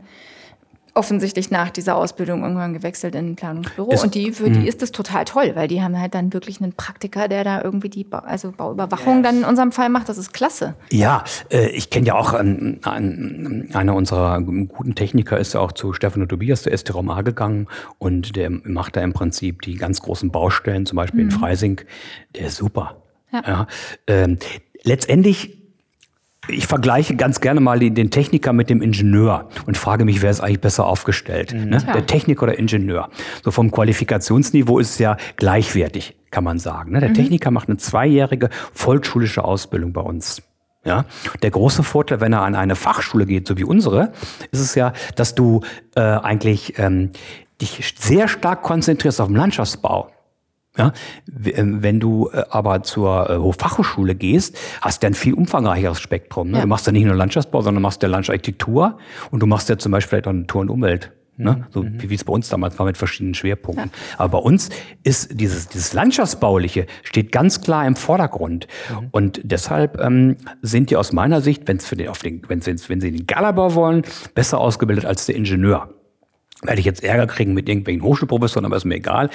offensichtlich 0.94 1.50
nach 1.50 1.70
dieser 1.70 1.96
Ausbildung 1.96 2.42
irgendwann 2.42 2.74
gewechselt 2.74 3.14
in 3.14 3.30
ein 3.30 3.36
Planungsbüro. 3.36 3.90
Es, 3.90 4.04
und 4.04 4.14
die, 4.14 4.32
für 4.32 4.50
die 4.50 4.60
mhm. 4.60 4.66
ist 4.66 4.82
das 4.82 4.92
total 4.92 5.24
toll, 5.24 5.52
weil 5.54 5.66
die 5.66 5.82
haben 5.82 5.98
halt 5.98 6.14
dann 6.14 6.32
wirklich 6.32 6.60
einen 6.60 6.74
Praktiker, 6.74 7.28
der 7.28 7.44
da 7.44 7.62
irgendwie 7.62 7.88
die 7.88 8.04
ba 8.04 8.18
also 8.18 8.52
Bauüberwachung 8.52 9.16
ja. 9.16 9.22
dann 9.22 9.38
in 9.38 9.44
unserem 9.44 9.72
Fall 9.72 9.88
macht. 9.88 10.08
Das 10.08 10.18
ist 10.18 10.32
klasse. 10.34 10.74
Ja, 10.90 11.24
äh, 11.50 11.68
ich 11.70 11.88
kenne 11.88 12.08
ja 12.08 12.14
auch 12.14 12.38
ähm, 12.38 12.80
einen, 12.82 13.70
einer 13.72 13.94
unserer 13.94 14.40
guten 14.42 14.94
Techniker 14.94 15.38
ist 15.38 15.54
ja 15.54 15.60
auch 15.60 15.72
zu 15.72 15.94
Stefano 15.94 16.26
Tobias, 16.26 16.62
der 16.62 16.76
ST 16.76 16.94
Raum 16.94 17.08
A 17.10 17.22
gegangen 17.22 17.68
und 17.98 18.36
der 18.36 18.50
macht 18.50 18.96
da 18.96 19.00
im 19.00 19.14
Prinzip 19.14 19.62
die 19.62 19.76
ganz 19.76 20.02
großen 20.02 20.30
Baustellen, 20.30 20.84
zum 20.84 20.96
Beispiel 20.96 21.24
mhm. 21.24 21.30
in 21.30 21.38
Freising. 21.38 21.80
Der 22.36 22.46
ist 22.48 22.56
super. 22.56 23.02
Ja. 23.32 23.42
ja 23.46 23.66
ähm, 24.08 24.38
letztendlich 24.82 25.61
ich 26.48 26.66
vergleiche 26.66 27.14
ganz 27.14 27.40
gerne 27.40 27.60
mal 27.60 27.78
den 27.78 28.10
Techniker 28.10 28.52
mit 28.52 28.68
dem 28.68 28.82
Ingenieur 28.82 29.48
und 29.66 29.76
frage 29.76 30.04
mich, 30.04 30.22
wer 30.22 30.30
ist 30.30 30.40
eigentlich 30.40 30.60
besser 30.60 30.86
aufgestellt? 30.86 31.54
Mhm. 31.54 31.70
Ne? 31.70 31.78
Der 31.94 32.06
Techniker 32.06 32.44
oder 32.44 32.58
Ingenieur? 32.58 33.10
So 33.44 33.50
vom 33.50 33.70
Qualifikationsniveau 33.70 34.78
ist 34.78 34.90
es 34.90 34.98
ja 34.98 35.16
gleichwertig, 35.36 36.16
kann 36.30 36.44
man 36.44 36.58
sagen. 36.58 36.92
Ne? 36.92 37.00
Der 37.00 37.10
mhm. 37.10 37.14
Techniker 37.14 37.50
macht 37.50 37.68
eine 37.68 37.78
zweijährige 37.78 38.50
volksschulische 38.72 39.44
Ausbildung 39.44 39.92
bei 39.92 40.00
uns. 40.00 40.42
Ja, 40.84 41.04
der 41.42 41.52
große 41.52 41.84
Vorteil, 41.84 42.20
wenn 42.20 42.32
er 42.32 42.42
an 42.42 42.56
eine 42.56 42.74
Fachschule 42.74 43.24
geht, 43.24 43.46
so 43.46 43.56
wie 43.56 43.62
unsere, 43.62 44.12
ist 44.50 44.58
es 44.58 44.74
ja, 44.74 44.92
dass 45.14 45.36
du 45.36 45.60
äh, 45.94 46.00
eigentlich 46.00 46.76
ähm, 46.76 47.10
dich 47.60 47.94
sehr 47.96 48.26
stark 48.26 48.62
konzentrierst 48.62 49.20
auf 49.20 49.28
den 49.28 49.36
Landschaftsbau. 49.36 50.10
Ja, 50.76 50.92
ähm, 51.44 51.82
wenn 51.82 52.00
du 52.00 52.30
äh, 52.32 52.44
aber 52.48 52.82
zur 52.82 53.28
äh, 53.28 53.52
Fachhochschule 53.52 54.14
gehst, 54.14 54.56
hast 54.80 55.02
du 55.02 55.06
ein 55.06 55.14
viel 55.14 55.34
umfangreicheres 55.34 56.00
Spektrum. 56.00 56.50
Ne? 56.50 56.58
Ja. 56.58 56.62
Du 56.62 56.68
machst 56.68 56.86
ja 56.86 56.92
nicht 56.92 57.04
nur 57.04 57.14
Landschaftsbau, 57.14 57.60
sondern 57.60 57.82
machst 57.82 58.02
ja 58.02 58.08
Landschaftsarchitektur 58.08 58.96
und 59.30 59.40
du 59.40 59.46
machst 59.46 59.68
ja 59.68 59.76
zum 59.76 59.92
Beispiel 59.92 60.08
vielleicht 60.08 60.28
auch 60.28 60.32
Natur 60.32 60.62
und 60.62 60.70
Umwelt. 60.70 61.12
Ne? 61.36 61.56
Mhm. 61.56 61.64
So 61.70 61.82
mhm. 61.82 62.10
wie, 62.10 62.14
es 62.14 62.24
bei 62.24 62.32
uns 62.32 62.48
damals 62.48 62.78
war 62.78 62.86
mit 62.86 62.96
verschiedenen 62.96 63.34
Schwerpunkten. 63.34 63.90
Ja. 63.92 64.18
Aber 64.18 64.40
bei 64.40 64.44
uns 64.44 64.70
ist 65.02 65.38
dieses, 65.38 65.68
dieses 65.68 65.92
Landschaftsbauliche 65.92 66.86
steht 67.02 67.32
ganz 67.32 67.60
klar 67.60 67.86
im 67.86 67.96
Vordergrund. 67.96 68.66
Mhm. 68.90 69.08
Und 69.10 69.40
deshalb 69.44 70.00
ähm, 70.00 70.36
sind 70.62 70.90
die 70.90 70.96
aus 70.96 71.12
meiner 71.12 71.42
Sicht, 71.42 71.68
wenn's 71.68 71.86
für 71.86 71.96
den, 71.96 72.08
auf 72.08 72.20
den, 72.20 72.42
wenn's, 72.48 72.66
wenn 72.88 73.00
sie 73.00 73.10
den 73.10 73.26
Galabau 73.26 73.74
wollen, 73.74 74.04
besser 74.34 74.58
ausgebildet 74.58 75.04
als 75.04 75.26
der 75.26 75.36
Ingenieur 75.36 75.90
werde 76.62 76.78
ich 76.78 76.86
jetzt 76.86 77.02
Ärger 77.02 77.26
kriegen 77.26 77.54
mit 77.54 77.68
irgendwelchen 77.68 78.02
Hochschulprofessoren, 78.02 78.64
aber 78.64 78.76
ist 78.76 78.84
mir 78.84 78.94
egal. 78.94 79.30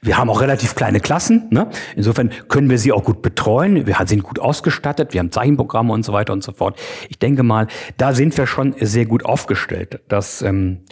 Wir 0.00 0.16
haben 0.16 0.30
auch 0.30 0.40
relativ 0.40 0.74
kleine 0.74 1.00
Klassen. 1.00 1.46
Ne? 1.50 1.68
Insofern 1.94 2.30
können 2.48 2.70
wir 2.70 2.78
sie 2.78 2.92
auch 2.92 3.04
gut 3.04 3.22
betreuen. 3.22 3.86
Wir 3.86 3.96
sind 4.06 4.22
gut 4.22 4.38
ausgestattet. 4.38 5.12
Wir 5.12 5.20
haben 5.20 5.30
Zeichenprogramme 5.30 5.92
und 5.92 6.04
so 6.04 6.12
weiter 6.12 6.32
und 6.32 6.42
so 6.42 6.52
fort. 6.52 6.78
Ich 7.08 7.18
denke 7.18 7.42
mal, 7.42 7.66
da 7.96 8.14
sind 8.14 8.36
wir 8.36 8.46
schon 8.46 8.74
sehr 8.80 9.06
gut 9.06 9.24
aufgestellt. 9.24 10.00
Das, 10.08 10.42
ähm, 10.42 10.84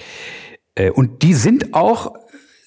äh, 0.74 0.90
und 0.90 1.22
die 1.22 1.35
sind 1.35 1.74
auch 1.74 2.14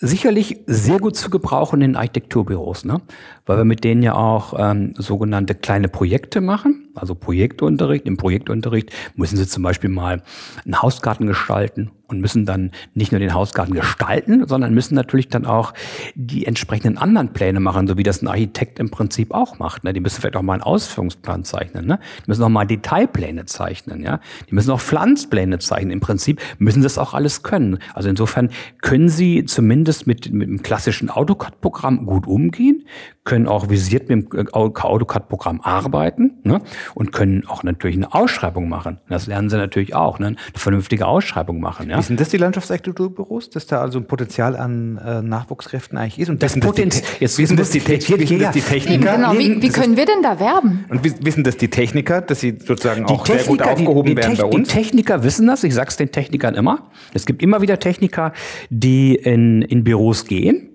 sicherlich 0.02 0.64
sehr 0.66 0.98
gut 0.98 1.16
zu 1.16 1.30
gebrauchen 1.30 1.82
in 1.82 1.96
Architekturbüros, 1.96 2.86
ne? 2.86 3.02
weil 3.46 3.58
wir 3.58 3.66
mit 3.66 3.84
denen 3.84 4.02
ja 4.02 4.16
auch 4.16 4.56
ähm, 4.58 4.94
sogenannte 4.98 5.54
kleine 5.54 5.90
Projekte 5.90 6.42
machen, 6.42 6.91
also 6.96 7.16
Projektunterricht. 7.16 8.06
Im 8.06 8.18
Projektunterricht 8.18 8.92
müssen 9.16 9.38
sie 9.38 9.48
zum 9.48 9.64
Beispiel 9.64 9.90
mal 9.90 10.24
einen 10.66 10.82
Hausgarten 10.82 11.28
gestalten 11.28 11.92
und 12.12 12.20
müssen 12.20 12.46
dann 12.46 12.72
nicht 12.94 13.12
nur 13.12 13.20
den 13.20 13.34
Hausgarten 13.34 13.74
gestalten, 13.74 14.46
sondern 14.48 14.74
müssen 14.74 14.96
natürlich 14.96 15.30
dann 15.30 15.46
auch 15.46 15.74
die 16.14 16.46
entsprechenden 16.46 16.98
anderen 16.98 17.34
Pläne 17.34 17.60
machen, 17.60 17.88
so 17.88 17.98
wie 17.98 18.04
das 18.04 18.22
ein 18.22 18.28
Architekt 18.28 18.80
im 18.80 18.92
Prinzip 18.92 19.34
auch 19.34 19.60
macht. 19.60 19.84
Ne? 19.84 19.94
Die 19.94 20.00
müssen 20.00 20.22
vielleicht 20.22 20.36
auch 20.36 20.42
mal 20.42 20.54
einen 20.54 20.64
Ausführungsplan 20.64 21.44
zeichnen. 21.44 21.88
Ne? 21.88 22.00
Die 22.20 22.30
müssen 22.30 22.44
auch 22.44 22.50
mal 22.50 22.66
Detailpläne 22.66 23.46
zeichnen. 23.46 24.06
Die 24.50 24.56
müssen 24.56 24.72
auch 24.72 24.82
Pflanzpläne 24.82 25.60
zeichnen. 25.60 25.92
Im 25.92 26.00
Prinzip 26.02 26.42
müssen 26.60 26.84
das 26.84 26.98
auch 26.98 27.14
alles 27.14 27.44
können. 27.44 27.80
Also 27.94 28.10
insofern 28.10 28.50
können 28.82 29.10
sie 29.10 29.46
zumindest 29.46 30.06
mit, 30.06 30.32
mit 30.32 30.50
dem 30.50 30.62
klassischen 30.62 31.10
AutoCAD-Programm 31.10 32.06
gut 32.06 32.28
umgehen, 32.28 32.86
können 33.24 33.48
auch 33.48 33.70
visiert 33.70 34.10
mit 34.10 34.34
dem 34.34 34.48
AutoCAD-Programm 34.52 35.62
arbeiten 35.62 36.40
ne? 36.44 36.60
und 36.96 37.12
können 37.12 37.46
auch 37.48 37.62
natürlich 37.62 37.96
eine 37.96 38.14
Ausschreibung 38.14 38.68
machen. 38.68 39.00
Das 39.10 39.28
lernen 39.28 39.50
sie 39.50 39.58
natürlich 39.58 39.94
auch, 39.94 40.18
ne? 40.18 40.28
eine 40.28 40.38
vernünftige 40.56 41.06
Ausschreibung 41.06 41.60
machen. 41.60 41.92
Ja? 41.92 42.00
Wie 42.00 42.02
sind 42.02 42.20
das 42.20 42.30
die 42.30 42.38
Landschaftsarchitekturbüros, 42.38 43.52
dass 43.52 43.68
da 43.68 43.80
also 43.80 44.00
ein 44.00 44.08
Potenzial 44.08 44.56
an 44.56 44.98
äh, 44.98 45.22
Nachwuchskräften 45.22 46.00
eigentlich 46.00 46.18
ist? 46.18 46.30
Und 46.30 46.42
das 46.42 46.60
Potenzial, 46.60 47.06
jetzt 47.20 47.38
wissen 47.38 47.58
das 47.58 47.70
die, 47.70 47.88
wissen 47.88 48.40
das 48.40 48.54
die 48.54 48.62
Techniker? 48.62 49.18
Genau, 49.18 49.34
wie, 49.34 49.62
wie 49.62 49.70
können 49.70 49.96
wir 49.96 50.06
denn 50.08 50.24
da 50.24 50.40
werben? 50.40 50.86
Und 50.90 51.04
wissen 51.04 51.44
das 51.44 51.58
die 51.58 51.70
Techniker, 51.70 52.22
dass 52.22 52.40
sie 52.40 52.58
sozusagen 52.58 53.06
die 53.06 53.14
auch 53.14 53.24
Techniker, 53.24 53.44
sehr 53.44 53.52
gut 53.52 53.62
aufgehoben 53.62 54.10
die, 54.10 54.16
die 54.16 54.22
werden 54.22 54.38
bei 54.38 54.46
uns? 54.46 54.68
Die 54.68 54.74
Techniker 54.74 55.24
wissen 55.24 55.46
das, 55.46 55.64
ich 55.64 55.76
sag's 55.76 55.96
den 55.96 56.12
Technikern 56.12 56.56
immer. 56.56 56.90
Es 57.14 57.28
gibt 57.28 57.44
immer 57.44 57.62
wieder 57.62 57.78
Techniker, 57.78 58.34
die 58.72 59.14
in, 59.14 59.62
in 59.62 59.84
Büros 59.84 60.26
gehen 60.26 60.71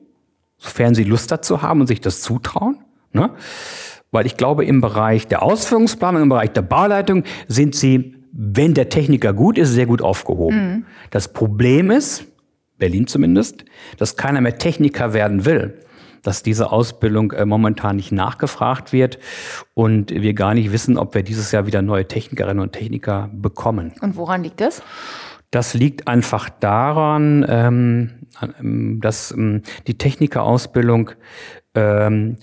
sofern 0.59 0.95
sie 0.95 1.05
Lust 1.05 1.31
dazu 1.31 1.63
haben 1.63 1.81
und 1.81 1.87
sich 1.87 2.01
das 2.01 2.23
zutrauen. 2.23 2.79
Ne? 3.13 3.31
Weil 4.11 4.27
ich 4.27 4.37
glaube, 4.37 4.65
im 4.65 4.81
Bereich 4.81 5.27
der 5.27 5.43
Ausführungsplanung, 5.43 6.23
im 6.23 6.29
Bereich 6.29 6.53
der 6.53 6.63
Bauleitung 6.63 7.25
sind 7.49 7.75
sie, 7.75 8.15
wenn 8.33 8.75
der 8.75 8.89
Techniker 8.89 9.33
gut 9.33 9.59
ist, 9.59 9.73
sehr 9.73 9.87
gut 9.87 10.03
aufgehoben. 10.03 10.69
Mhm. 10.69 10.85
Das 11.11 11.33
Problem 11.33 11.91
ist, 11.91 12.25
Berlin 12.79 13.07
zumindest, 13.07 13.65
dass 13.97 14.17
keiner 14.17 14.41
mehr 14.41 14.59
Techniker 14.59 15.13
werden 15.13 15.45
will 15.45 15.81
dass 16.27 16.43
diese 16.43 16.73
Ausbildung 16.73 17.33
äh, 17.33 17.47
momentan 17.47 17.97
nicht 17.97 18.11
nachgefragt 18.11 18.93
wird 18.93 19.19
und 19.75 20.11
wir 20.11 20.35
gar 20.35 20.55
nicht 20.55 20.73
wissen, 20.73 20.99
ob 20.99 21.15
wir 21.15 21.23
dieses 21.23 21.53
Jahr 21.53 21.67
wieder 21.67 21.83
neue 21.83 22.09
Technikerinnen 22.09 22.61
und 22.61 22.73
Techniker 22.73 23.31
bekommen. 23.33 23.93
Und 24.01 24.17
woran 24.17 24.43
liegt 24.43 24.61
das? 24.61 24.83
Das 25.53 25.75
liegt 25.75 26.09
einfach 26.09 26.51
daran, 26.51 27.47
ähm, 27.49 28.26
dass 29.01 29.31
ähm, 29.33 29.63
die 29.87 29.99
Technikerausbildung 29.99 31.11
ähm, 31.75 32.37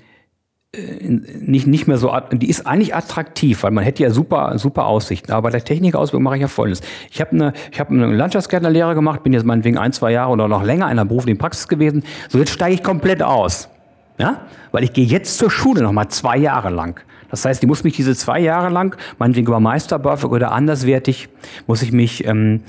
nicht, 0.75 1.67
nicht 1.67 1.87
mehr 1.87 1.97
so, 1.97 2.11
die 2.31 2.49
ist 2.49 2.65
eigentlich 2.65 2.95
attraktiv, 2.95 3.61
weil 3.61 3.69
man 3.69 3.83
hätte 3.83 4.01
ja 4.01 4.09
super, 4.09 4.57
super 4.57 4.87
Aussichten. 4.87 5.31
Aber 5.31 5.43
bei 5.43 5.49
der 5.51 5.63
Technikausbildung 5.63 6.23
mache 6.23 6.35
ich 6.37 6.41
ja 6.41 6.47
Folgendes. 6.47 6.81
Ich 7.11 7.21
habe 7.21 7.31
eine, 7.31 7.53
ich 7.71 7.79
habe 7.79 7.91
eine 7.91 8.07
Landschaftsgärtnerlehre 8.07 8.95
gemacht, 8.95 9.21
bin 9.21 9.33
jetzt 9.33 9.45
meinetwegen 9.45 9.77
ein, 9.77 9.93
zwei 9.93 10.11
Jahre 10.11 10.31
oder 10.31 10.47
noch 10.47 10.63
länger 10.63 10.89
in 10.89 10.97
der 10.97 11.05
beruflichen 11.05 11.37
Praxis 11.37 11.67
gewesen. 11.67 12.03
So, 12.27 12.39
jetzt 12.39 12.51
steige 12.51 12.73
ich 12.73 12.83
komplett 12.83 13.21
aus. 13.21 13.69
Ja? 14.17 14.41
Weil 14.71 14.83
ich 14.83 14.93
gehe 14.93 15.05
jetzt 15.05 15.37
zur 15.37 15.49
Schule 15.49 15.81
nochmal 15.81 16.09
zwei 16.09 16.37
Jahre 16.37 16.69
lang. 16.69 16.99
Das 17.29 17.45
heißt, 17.45 17.63
ich 17.63 17.67
muss 17.67 17.83
mich 17.83 17.95
diese 17.95 18.15
zwei 18.15 18.39
Jahre 18.39 18.69
lang, 18.69 18.95
meinetwegen 19.17 19.47
über 19.47 19.59
Meisterbörfer 19.59 20.31
oder 20.31 20.51
anderswertig, 20.51 21.29
muss 21.65 21.81
ich 21.81 21.91
mich, 21.91 22.27
ähm, 22.27 22.61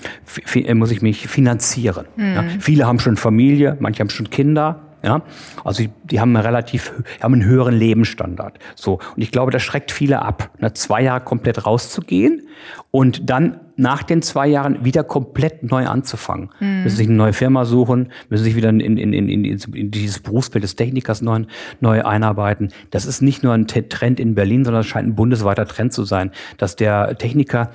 muss 0.73 0.91
ich 0.91 1.03
mich 1.03 1.29
finanzieren. 1.29 2.07
Mhm. 2.17 2.35
Ja? 2.35 2.45
Viele 2.61 2.87
haben 2.87 2.99
schon 2.99 3.17
Familie, 3.17 3.77
manche 3.81 4.01
haben 4.01 4.09
schon 4.09 4.31
Kinder. 4.31 4.81
Ja, 5.03 5.21
also 5.65 5.83
die, 5.83 5.91
die 6.05 6.19
haben 6.19 6.35
einen 6.35 6.47
relativ, 6.47 6.95
haben 7.21 7.35
einen 7.35 7.45
höheren 7.45 7.75
Lebensstandard. 7.75 8.59
So 8.75 9.01
und 9.15 9.23
ich 9.23 9.31
glaube, 9.31 9.51
das 9.51 9.63
schreckt 9.63 9.93
viele 9.93 10.23
ab, 10.23 10.49
ne, 10.61 10.73
zwei 10.73 11.03
Jahre 11.03 11.21
komplett 11.23 11.67
rauszugehen 11.67 12.49
und 12.91 13.29
dann 13.29 13.61
nach 13.77 14.03
den 14.03 14.23
zwei 14.23 14.47
Jahren 14.47 14.85
wieder 14.85 15.03
komplett 15.05 15.63
neu 15.63 15.87
anzufangen. 15.87 16.51
Mhm. 16.61 16.83
Müssen 16.85 16.97
sich 16.97 17.09
eine 17.09 17.17
neue 17.17 17.33
Firma 17.33 17.65
suchen, 17.65 18.13
müssen 18.29 18.45
sich 18.45 18.57
wieder 18.57 18.69
in, 18.69 18.81
in, 18.81 18.97
in, 18.97 19.29
in, 19.29 19.45
in 19.45 19.91
dieses 19.91 20.21
Berufsbild 20.21 20.63
des 20.63 20.77
Technikers 20.77 21.23
neu, 21.23 21.45
neu 21.81 22.03
einarbeiten. 22.05 22.73
Das 22.91 23.07
ist 23.07 23.21
nicht 23.23 23.43
nur 23.43 23.53
ein 23.53 23.67
Trend 23.67 24.21
in 24.21 24.35
Berlin, 24.35 24.65
sondern 24.65 24.83
es 24.83 24.87
scheint 24.87 25.09
ein 25.09 25.15
bundesweiter 25.15 25.67
Trend 25.67 25.93
zu 25.93 26.05
sein, 26.05 26.31
dass 26.59 26.77
der 26.77 27.17
Techniker 27.19 27.71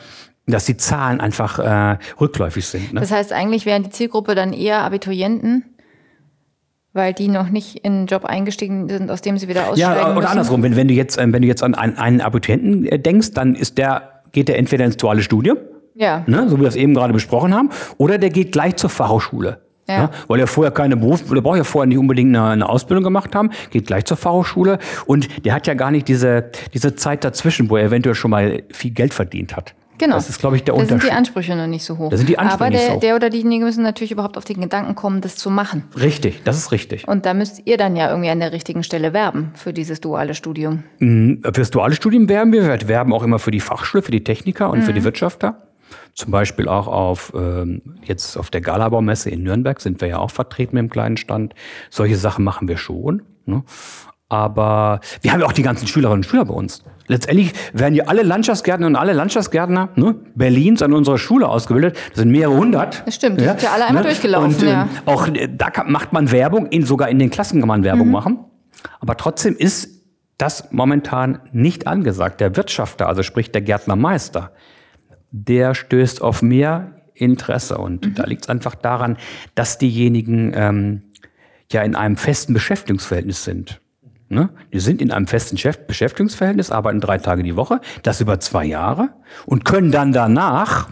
dass 0.47 0.65
die 0.65 0.77
Zahlen 0.77 1.21
einfach 1.21 1.59
äh, 1.59 1.99
rückläufig 2.19 2.65
sind. 2.65 2.91
Ne? 2.91 3.01
Das 3.01 3.12
heißt, 3.12 3.31
eigentlich 3.33 3.67
wären 3.67 3.83
die 3.83 3.91
Zielgruppe 3.91 4.33
dann 4.33 4.51
eher 4.51 4.81
Abiturienten? 4.81 5.63
weil 6.93 7.13
die 7.13 7.27
noch 7.27 7.49
nicht 7.49 7.77
in 7.85 7.93
einen 7.93 8.05
Job 8.07 8.25
eingestiegen 8.25 8.89
sind, 8.89 9.12
aus 9.12 9.21
dem 9.21 9.38
sie 9.38 9.47
wieder 9.47 9.69
aussteigen 9.69 9.95
Ja, 9.95 10.05
oder 10.05 10.15
müssen. 10.15 10.27
andersrum, 10.27 10.63
wenn, 10.63 10.75
wenn 10.75 10.88
du 10.88 10.93
jetzt, 10.93 11.19
ähm, 11.19 11.33
wenn 11.33 11.41
du 11.41 11.47
jetzt 11.47 11.63
an 11.63 11.75
einen, 11.75 11.97
einen 11.97 12.21
Abiturienten 12.21 12.85
äh, 12.88 12.99
denkst, 12.99 13.31
dann 13.33 13.55
ist 13.55 13.77
der, 13.77 14.23
geht 14.31 14.47
der 14.47 14.57
entweder 14.57 14.85
ins 14.85 14.97
duale 14.97 15.21
Studium, 15.21 15.57
ja. 15.99 16.23
ne, 16.25 16.49
so 16.49 16.55
wie 16.55 16.62
wir 16.62 16.65
das 16.65 16.75
eben 16.75 16.93
gerade 16.93 17.13
besprochen 17.13 17.53
haben, 17.53 17.69
oder 17.97 18.17
der 18.17 18.29
geht 18.29 18.51
gleich 18.51 18.77
zur 18.77 18.89
Fachhochschule. 18.89 19.62
Ja. 19.88 19.95
ja. 19.95 20.12
weil 20.27 20.39
er 20.39 20.45
vorher 20.45 20.71
keine 20.71 20.95
Beruf, 20.95 21.23
der 21.23 21.41
braucht 21.41 21.57
ja 21.57 21.63
vorher 21.63 21.88
nicht 21.88 21.97
unbedingt 21.97 22.35
eine, 22.35 22.47
eine, 22.47 22.69
Ausbildung 22.69 23.03
gemacht 23.03 23.33
haben, 23.35 23.49
geht 23.71 23.88
gleich 23.88 24.05
zur 24.05 24.17
Fachhochschule 24.17 24.77
und 25.07 25.45
der 25.45 25.53
hat 25.55 25.65
ja 25.65 25.73
gar 25.73 25.89
nicht 25.89 26.07
diese, 26.07 26.51
diese 26.75 26.95
Zeit 26.95 27.23
dazwischen, 27.23 27.71
wo 27.71 27.77
er 27.77 27.85
eventuell 27.85 28.13
schon 28.13 28.29
mal 28.29 28.62
viel 28.71 28.91
Geld 28.91 29.15
verdient 29.15 29.55
hat. 29.55 29.73
Genau. 29.99 30.15
Das 30.15 30.29
ist, 30.29 30.39
glaube 30.39 30.55
ich, 30.55 30.63
der 30.63 30.73
da 30.73 30.79
Unterschied. 30.79 30.97
Da 30.97 31.01
sind 31.01 31.12
die 31.12 31.17
Ansprüche 31.17 31.55
noch 31.55 31.67
nicht 31.67 31.83
so 31.83 31.97
hoch. 31.97 32.09
Da 32.09 32.17
sind 32.17 32.29
die 32.29 32.39
Ansprüche 32.39 32.63
Aber 32.63 32.69
der, 32.69 32.79
nicht 32.79 32.89
so 32.89 32.95
hoch. 32.95 32.99
der 33.01 33.15
oder 33.15 33.29
diejenige 33.29 33.65
müssen 33.65 33.83
natürlich 33.83 34.12
überhaupt 34.12 34.38
auf 34.38 34.45
den 34.45 34.62
Gedanken 34.62 34.95
kommen, 34.95 35.21
das 35.21 35.35
zu 35.35 35.49
machen. 35.49 35.83
Richtig, 35.99 36.41
das 36.45 36.57
ist 36.57 36.71
richtig. 36.71 37.07
Und 37.07 37.25
da 37.25 37.33
müsst 37.33 37.63
ihr 37.65 37.77
dann 37.77 37.95
ja 37.95 38.09
irgendwie 38.09 38.29
an 38.29 38.39
der 38.39 38.51
richtigen 38.51 38.83
Stelle 38.83 39.13
werben 39.13 39.51
für 39.55 39.73
dieses 39.73 39.99
duale 39.99 40.33
Studium. 40.33 40.83
Mhm. 40.99 41.41
Für 41.43 41.51
das 41.51 41.69
duale 41.69 41.95
Studium 41.95 42.29
werben 42.29 42.53
wir. 42.53 42.63
Wir 42.63 42.88
werben 42.88 43.13
auch 43.13 43.23
immer 43.23 43.39
für 43.39 43.51
die 43.51 43.59
Fachschule, 43.59 44.01
für 44.01 44.12
die 44.12 44.23
Techniker 44.23 44.69
und 44.69 44.79
mhm. 44.79 44.83
für 44.83 44.93
die 44.93 45.03
Wirtschafter. 45.03 45.57
Zum 46.13 46.32
Beispiel 46.32 46.67
auch 46.67 46.88
auf 46.88 47.32
ähm, 47.36 47.82
jetzt 48.04 48.38
auf 48.38 48.49
der 48.49 48.62
Galabaumesse 48.62 49.30
in 49.30 49.43
Nürnberg 49.43 49.80
sind 49.80 50.02
wir 50.02 50.08
ja 50.08 50.17
auch 50.17 50.32
vertreten 50.32 50.75
mit 50.75 50.84
dem 50.84 50.89
kleinen 50.89 51.17
Stand. 51.17 51.54
Solche 51.89 52.17
Sachen 52.17 52.43
machen 52.43 52.67
wir 52.67 52.78
schon. 52.78 53.21
Ne? 53.45 53.63
Aber 54.30 54.99
wir 55.21 55.34
haben 55.34 55.39
ja 55.39 55.47
auch 55.47 55.54
die 55.54 55.63
ganzen 55.63 55.88
Schülerinnen 55.88 56.19
und 56.19 56.23
Schüler 56.23 56.45
bei 56.45 56.54
uns. 56.54 56.84
Letztendlich 57.08 57.52
werden 57.73 57.95
ja 57.95 58.06
alle 58.06 58.21
Landschaftsgärtner 58.21 58.86
und 58.86 58.95
alle 58.95 59.13
Landschaftsgärtner 59.13 59.89
ne, 59.95 60.15
Berlins 60.36 60.84
an 60.84 60.93
unserer 60.93 61.17
Schule 61.17 61.47
ausgebildet. 61.47 61.97
Das 62.10 62.19
sind 62.19 62.30
mehrere 62.30 62.56
hundert. 62.56 63.02
Das 63.08 63.15
stimmt, 63.15 63.41
die 63.41 63.45
ja, 63.45 63.52
sind 63.52 63.63
ja 63.63 63.71
alle 63.71 63.86
einmal 63.86 64.04
ne? 64.04 64.10
durchgelaufen. 64.10 64.54
Und, 64.54 64.62
ja. 64.62 64.84
äh, 64.84 64.88
auch 65.10 65.28
äh, 65.28 65.49
da 65.52 65.71
kann, 65.71 65.91
macht 65.91 66.13
man 66.13 66.32
Werbung, 66.32 66.67
in, 66.67 66.86
sogar 66.86 67.10
in 67.10 67.17
den 67.17 67.32
Klassen 67.32 67.60
kann 67.60 67.67
man 67.67 67.84
Werbung 67.84 68.06
mhm. 68.06 68.13
machen. 68.13 68.39
Aber 68.99 69.17
trotzdem 69.17 69.58
ist 69.58 69.99
das 70.38 70.71
momentan 70.71 71.39
nicht 71.52 71.88
angesagt. 71.88 72.39
Der 72.39 72.56
Wirtschafter, 72.56 73.08
also 73.08 73.23
sprich 73.23 73.52
der 73.52 73.62
Gärtnermeister, 73.62 74.52
der 75.31 75.75
stößt 75.75 76.21
auf 76.21 76.41
mehr 76.41 76.95
Interesse. 77.13 77.77
Und 77.77 78.05
mhm. 78.05 78.15
da 78.15 78.25
liegt 78.25 78.43
es 78.43 78.49
einfach 78.49 78.75
daran, 78.75 79.17
dass 79.55 79.77
diejenigen 79.77 80.53
ähm, 80.55 81.03
ja 81.71 81.81
in 81.83 81.95
einem 81.95 82.17
festen 82.17 82.53
Beschäftigungsverhältnis 82.53 83.43
sind. 83.43 83.81
Ne? 84.29 84.49
Die 84.71 84.79
sind 84.79 85.01
in 85.01 85.11
einem 85.11 85.27
festen 85.27 85.57
Beschäftigungsverhältnis, 85.87 86.71
arbeiten 86.71 86.99
drei 86.99 87.17
Tage 87.17 87.43
die 87.43 87.55
Woche, 87.55 87.81
das 88.03 88.21
über 88.21 88.39
zwei 88.39 88.65
Jahre 88.65 89.09
und 89.45 89.65
können 89.65 89.91
dann 89.91 90.13
danach 90.13 90.87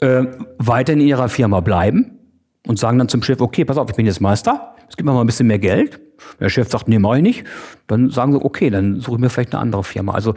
äh, 0.00 0.24
weiter 0.58 0.94
in 0.94 1.00
ihrer 1.00 1.28
Firma 1.28 1.60
bleiben 1.60 2.18
und 2.66 2.78
sagen 2.78 2.98
dann 2.98 3.08
zum 3.08 3.22
Chef, 3.22 3.40
okay, 3.40 3.64
pass 3.64 3.78
auf, 3.78 3.88
ich 3.88 3.96
bin 3.96 4.06
jetzt 4.06 4.20
Meister, 4.20 4.71
es 4.92 4.96
gibt 4.98 5.06
mir 5.06 5.14
mal 5.14 5.22
ein 5.22 5.26
bisschen 5.26 5.46
mehr 5.46 5.58
Geld. 5.58 6.00
Der 6.38 6.50
Chef 6.50 6.68
sagt, 6.68 6.86
nee, 6.86 6.98
mach 6.98 7.14
ich 7.16 7.22
nicht. 7.22 7.44
Dann 7.86 8.10
sagen 8.10 8.32
sie, 8.32 8.44
okay, 8.44 8.68
dann 8.68 9.00
suche 9.00 9.16
ich 9.16 9.20
mir 9.22 9.30
vielleicht 9.30 9.54
eine 9.54 9.62
andere 9.62 9.84
Firma. 9.84 10.12
Also 10.12 10.34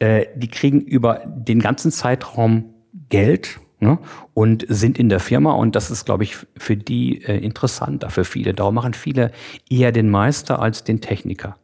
äh, 0.00 0.26
die 0.34 0.48
kriegen 0.48 0.80
über 0.80 1.22
den 1.24 1.60
ganzen 1.60 1.92
Zeitraum 1.92 2.74
Geld 3.10 3.60
ne, 3.78 4.00
und 4.34 4.66
sind 4.68 4.98
in 4.98 5.08
der 5.08 5.20
Firma 5.20 5.52
und 5.52 5.76
das 5.76 5.92
ist, 5.92 6.04
glaube 6.04 6.24
ich, 6.24 6.36
für 6.56 6.76
die 6.76 7.22
äh, 7.22 7.38
interessanter 7.38 8.10
für 8.10 8.24
viele. 8.24 8.54
Darum 8.54 8.74
machen 8.74 8.92
viele 8.92 9.30
eher 9.70 9.92
den 9.92 10.10
Meister 10.10 10.58
als 10.58 10.82
den 10.82 11.00
Techniker. 11.00 11.56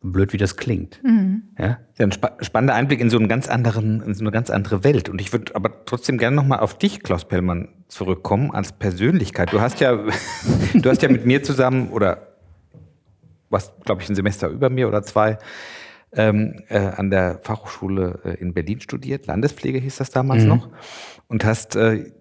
Blöd, 0.00 0.32
wie 0.32 0.36
das 0.36 0.56
klingt. 0.56 1.02
Mhm. 1.02 1.42
Ja? 1.58 1.78
ja 1.98 2.06
ein 2.06 2.12
spa 2.12 2.36
spannender 2.40 2.74
Einblick 2.74 3.00
in 3.00 3.10
so, 3.10 3.18
einen 3.18 3.28
ganz 3.28 3.48
anderen, 3.48 4.00
in 4.00 4.14
so 4.14 4.22
eine 4.22 4.30
ganz 4.30 4.48
andere 4.48 4.84
Welt. 4.84 5.08
Und 5.08 5.20
ich 5.20 5.32
würde 5.32 5.56
aber 5.56 5.84
trotzdem 5.86 6.18
gerne 6.18 6.36
nochmal 6.36 6.60
auf 6.60 6.78
dich, 6.78 7.02
Klaus 7.02 7.26
Pellmann, 7.26 7.68
zurückkommen 7.88 8.52
als 8.52 8.72
Persönlichkeit. 8.72 9.52
Du 9.52 9.60
hast 9.60 9.80
ja, 9.80 9.96
du 10.74 10.90
hast 10.90 11.02
ja 11.02 11.08
mit 11.08 11.26
mir 11.26 11.42
zusammen 11.42 11.88
oder 11.90 12.28
was, 13.50 13.72
glaube 13.84 14.02
ich, 14.02 14.08
ein 14.08 14.14
Semester 14.14 14.48
über 14.48 14.70
mir 14.70 14.86
oder 14.88 15.02
zwei, 15.02 15.38
ähm, 16.12 16.62
äh, 16.68 16.78
an 16.78 17.10
der 17.10 17.40
Fachhochschule 17.42 18.20
äh, 18.24 18.34
in 18.34 18.54
Berlin 18.54 18.80
studiert. 18.80 19.26
Landespflege 19.26 19.78
hieß 19.78 19.96
das 19.96 20.10
damals 20.10 20.42
mhm. 20.42 20.48
noch 20.48 20.68
und 21.26 21.44
hast 21.44 21.74
äh, 21.76 22.12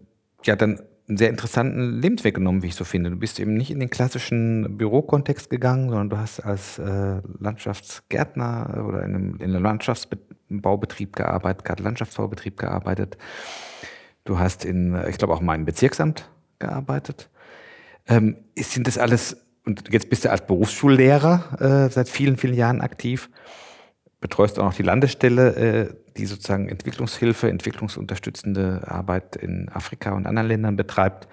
ja 0.44 0.56
dann 0.56 0.82
einen 1.08 1.18
sehr 1.18 1.30
interessanten 1.30 2.02
Lebensweg 2.02 2.36
genommen, 2.36 2.64
wie 2.64 2.68
ich 2.68 2.76
so 2.76 2.84
finde. 2.84 3.10
Du 3.10 3.16
bist 3.16 3.40
eben 3.40 3.54
nicht 3.54 3.72
in 3.72 3.80
den 3.80 3.90
klassischen 3.90 4.78
Bürokontext 4.78 5.50
gegangen, 5.50 5.90
sondern 5.90 6.10
du 6.10 6.18
hast 6.18 6.42
als 6.42 6.80
äh, 6.80 7.22
Landschaftsgärtner 7.40 8.84
oder 8.86 9.04
in 9.04 9.16
einem, 9.16 9.36
in 9.38 9.56
einem 9.56 9.64
Landschaftsbaubetrieb 9.64 11.16
gearbeitet, 11.16 11.64
gerade 11.64 11.84
Landschaftsbaubetrieb 11.84 12.58
gearbeitet. 12.58 13.18
Du 14.26 14.38
hast 14.38 14.66
in, 14.66 14.96
äh, 14.96 15.10
ich 15.10 15.18
glaube, 15.18 15.34
auch 15.34 15.42
mal 15.42 15.56
im 15.56 15.64
Bezirksamt 15.64 16.30
gearbeitet. 16.60 17.30
Ähm, 18.08 18.36
sind 18.58 18.88
das 18.88 18.98
alles, 18.98 19.38
und 19.66 19.84
jetzt 19.94 20.10
bist 20.10 20.26
du 20.26 20.32
als 20.32 20.46
Berufsschullehrer 20.46 21.86
äh, 21.88 21.90
seit 21.90 22.10
vielen, 22.10 22.36
vielen 22.36 22.56
Jahren 22.56 22.82
aktiv 22.82 23.30
betreust 24.20 24.60
auch 24.60 24.66
noch 24.66 24.74
die 24.74 24.84
Landesstelle, 24.84 25.56
äh, 25.56 25.94
die 26.18 26.26
sozusagen 26.26 26.70
Entwicklungshilfe, 26.70 27.50
entwicklungsunterstützende 27.50 28.84
Arbeit 28.88 29.36
in 29.36 29.70
Afrika 29.70 30.12
und 30.14 30.26
anderen 30.26 30.48
Ländern 30.48 30.76
betreibt. 30.76 31.28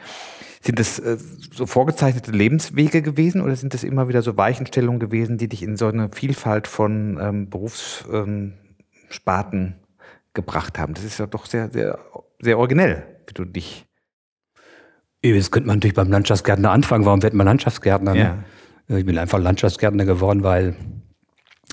Sind 0.61 0.79
das 0.79 0.99
äh, 0.99 1.17
so 1.53 1.67
vorgezeichnete 1.67 2.31
Lebenswege 2.31 3.03
gewesen 3.03 3.41
oder 3.41 3.57
sind 3.57 3.75
das 3.75 3.85
immer 3.85 4.09
wieder 4.09 4.23
so 4.23 4.37
Weichenstellungen 4.37 5.01
gewesen, 5.01 5.39
die 5.39 5.49
dich 5.49 5.63
in 5.63 5.77
so 5.77 5.87
eine 5.87 6.11
Vielfalt 6.11 6.67
von 6.67 7.19
ähm, 7.21 7.51
Berufssparten 7.51 8.55
ähm, 9.61 9.75
gebracht 10.35 10.79
haben? 10.79 10.95
Das 10.95 11.05
ist 11.05 11.19
ja 11.19 11.27
doch 11.27 11.47
sehr, 11.47 11.71
sehr, 11.71 11.99
sehr 12.39 12.59
originell, 12.59 13.05
wie 13.27 13.35
du 13.35 13.45
dich. 13.45 13.87
Jetzt 15.23 15.53
könnte 15.53 15.67
man 15.67 15.77
natürlich 15.77 15.95
beim 15.95 16.11
Landschaftsgärtner 16.11 16.71
anfangen. 16.71 17.07
Warum 17.07 17.23
wird 17.23 17.33
man 17.33 17.47
Landschaftsgärtner? 17.47 18.13
Ne? 18.13 18.45
Ja. 18.89 18.99
Ich 18.99 19.07
bin 19.07 19.17
einfach 19.17 19.39
Landschaftsgärtner 19.39 20.05
geworden, 20.05 20.43
weil 20.43 20.77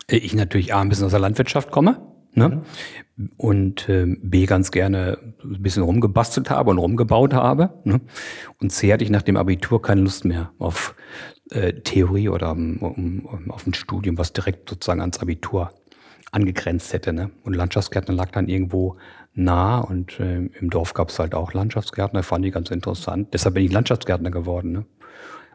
ich 0.08 0.34
natürlich 0.34 0.74
A, 0.74 0.82
ein 0.82 0.90
bisschen 0.90 1.06
aus 1.06 1.12
der 1.12 1.20
Landwirtschaft 1.20 1.72
komme. 1.72 2.02
Ne? 2.34 2.64
Mhm. 3.16 3.30
Und 3.38 3.90
äh, 3.90 4.06
B, 4.22 4.46
ganz 4.46 4.72
gerne 4.72 5.18
ein 5.44 5.62
bisschen 5.62 5.84
rumgebastelt 5.84 6.50
habe 6.50 6.72
und 6.72 6.78
rumgebaut 6.78 7.34
habe. 7.34 7.82
Ne? 7.84 8.02
Und 8.60 8.72
C, 8.72 8.92
hatte 8.94 9.04
ich 9.04 9.10
nach 9.10 9.22
dem 9.22 9.38
Abitur 9.38 9.82
keine 9.82 10.02
Lust 10.02 10.24
mehr 10.26 10.52
auf 10.58 10.96
äh, 11.52 11.74
Theorie 11.74 12.30
oder 12.30 12.52
um, 12.52 12.78
um, 12.78 13.52
auf 13.52 13.68
ein 13.68 13.74
Studium, 13.74 14.18
was 14.18 14.34
direkt 14.34 14.70
sozusagen 14.70 15.02
ans 15.02 15.20
Abitur 15.20 15.72
angegrenzt 16.32 16.94
hätte. 16.94 17.12
Ne? 17.12 17.32
Und 17.44 17.54
Landschaftsgärtner 17.54 18.14
lag 18.14 18.32
dann 18.32 18.48
irgendwo 18.48 18.98
nah 19.34 19.80
und 19.80 20.20
äh, 20.20 20.38
im 20.38 20.70
Dorf 20.70 20.94
gab 20.94 21.10
es 21.10 21.20
halt 21.20 21.36
auch 21.36 21.54
Landschaftsgärtner, 21.54 22.24
fand 22.24 22.46
ich 22.46 22.54
ganz 22.54 22.72
interessant. 22.72 23.34
Deshalb 23.34 23.56
bin 23.56 23.66
ich 23.66 23.72
Landschaftsgärtner 23.72 24.32
geworden. 24.32 24.72
Ne? 24.72 24.86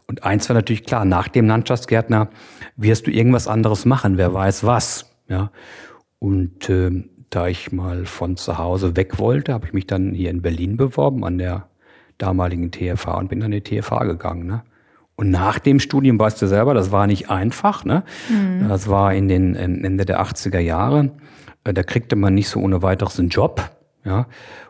Und 0.09 0.25
eins 0.25 0.49
war 0.49 0.55
natürlich 0.55 0.85
klar, 0.85 1.05
nach 1.05 1.29
dem 1.29 1.47
Landschaftsgärtner 1.47 2.29
wirst 2.77 3.07
du 3.07 3.11
irgendwas 3.11 3.49
anderes 3.49 3.85
machen, 3.85 4.19
wer 4.19 4.33
weiß 4.33 4.65
was. 4.65 5.13
Ja. 5.29 5.51
Und 6.19 6.69
äh, 6.71 7.05
da 7.31 7.49
ich 7.49 7.73
mal 7.73 8.07
von 8.07 8.37
zu 8.37 8.59
Hause 8.59 8.97
weg 8.97 9.19
wollte, 9.19 9.53
habe 9.53 9.67
ich 9.67 9.73
mich 9.73 9.87
dann 9.87 10.15
hier 10.15 10.31
in 10.31 10.43
Berlin 10.43 10.77
beworben 10.77 11.25
an 11.25 11.39
der 11.39 11.69
damaligen 12.19 12.71
TFH 12.71 13.19
und 13.19 13.29
bin 13.29 13.43
an 13.43 13.51
die 13.51 13.63
TFH 13.63 14.05
gegangen. 14.05 14.47
Ne? 14.47 14.63
Und 15.17 15.31
nach 15.31 15.59
dem 15.59 15.81
Studium 15.81 16.19
weißt 16.19 16.41
du 16.41 16.47
selber, 16.47 16.75
das 16.75 16.93
war 16.93 17.07
nicht 17.07 17.29
einfach. 17.31 17.85
Ne? 17.85 18.05
Mhm. 18.29 18.69
Das 18.69 18.89
war 18.89 19.13
in 19.13 19.29
den 19.29 19.55
Ende 19.55 20.05
der 20.05 20.23
80er 20.23 20.61
Jahre. 20.61 21.11
Äh, 21.65 21.75
da 21.75 21.83
kriegte 21.83 22.17
man 22.17 22.35
nicht 22.35 22.49
so 22.49 22.61
ohne 22.61 22.83
weiteres 22.83 23.19
einen 23.19 23.31
Job. 23.31 23.71
Ja? 24.05 24.27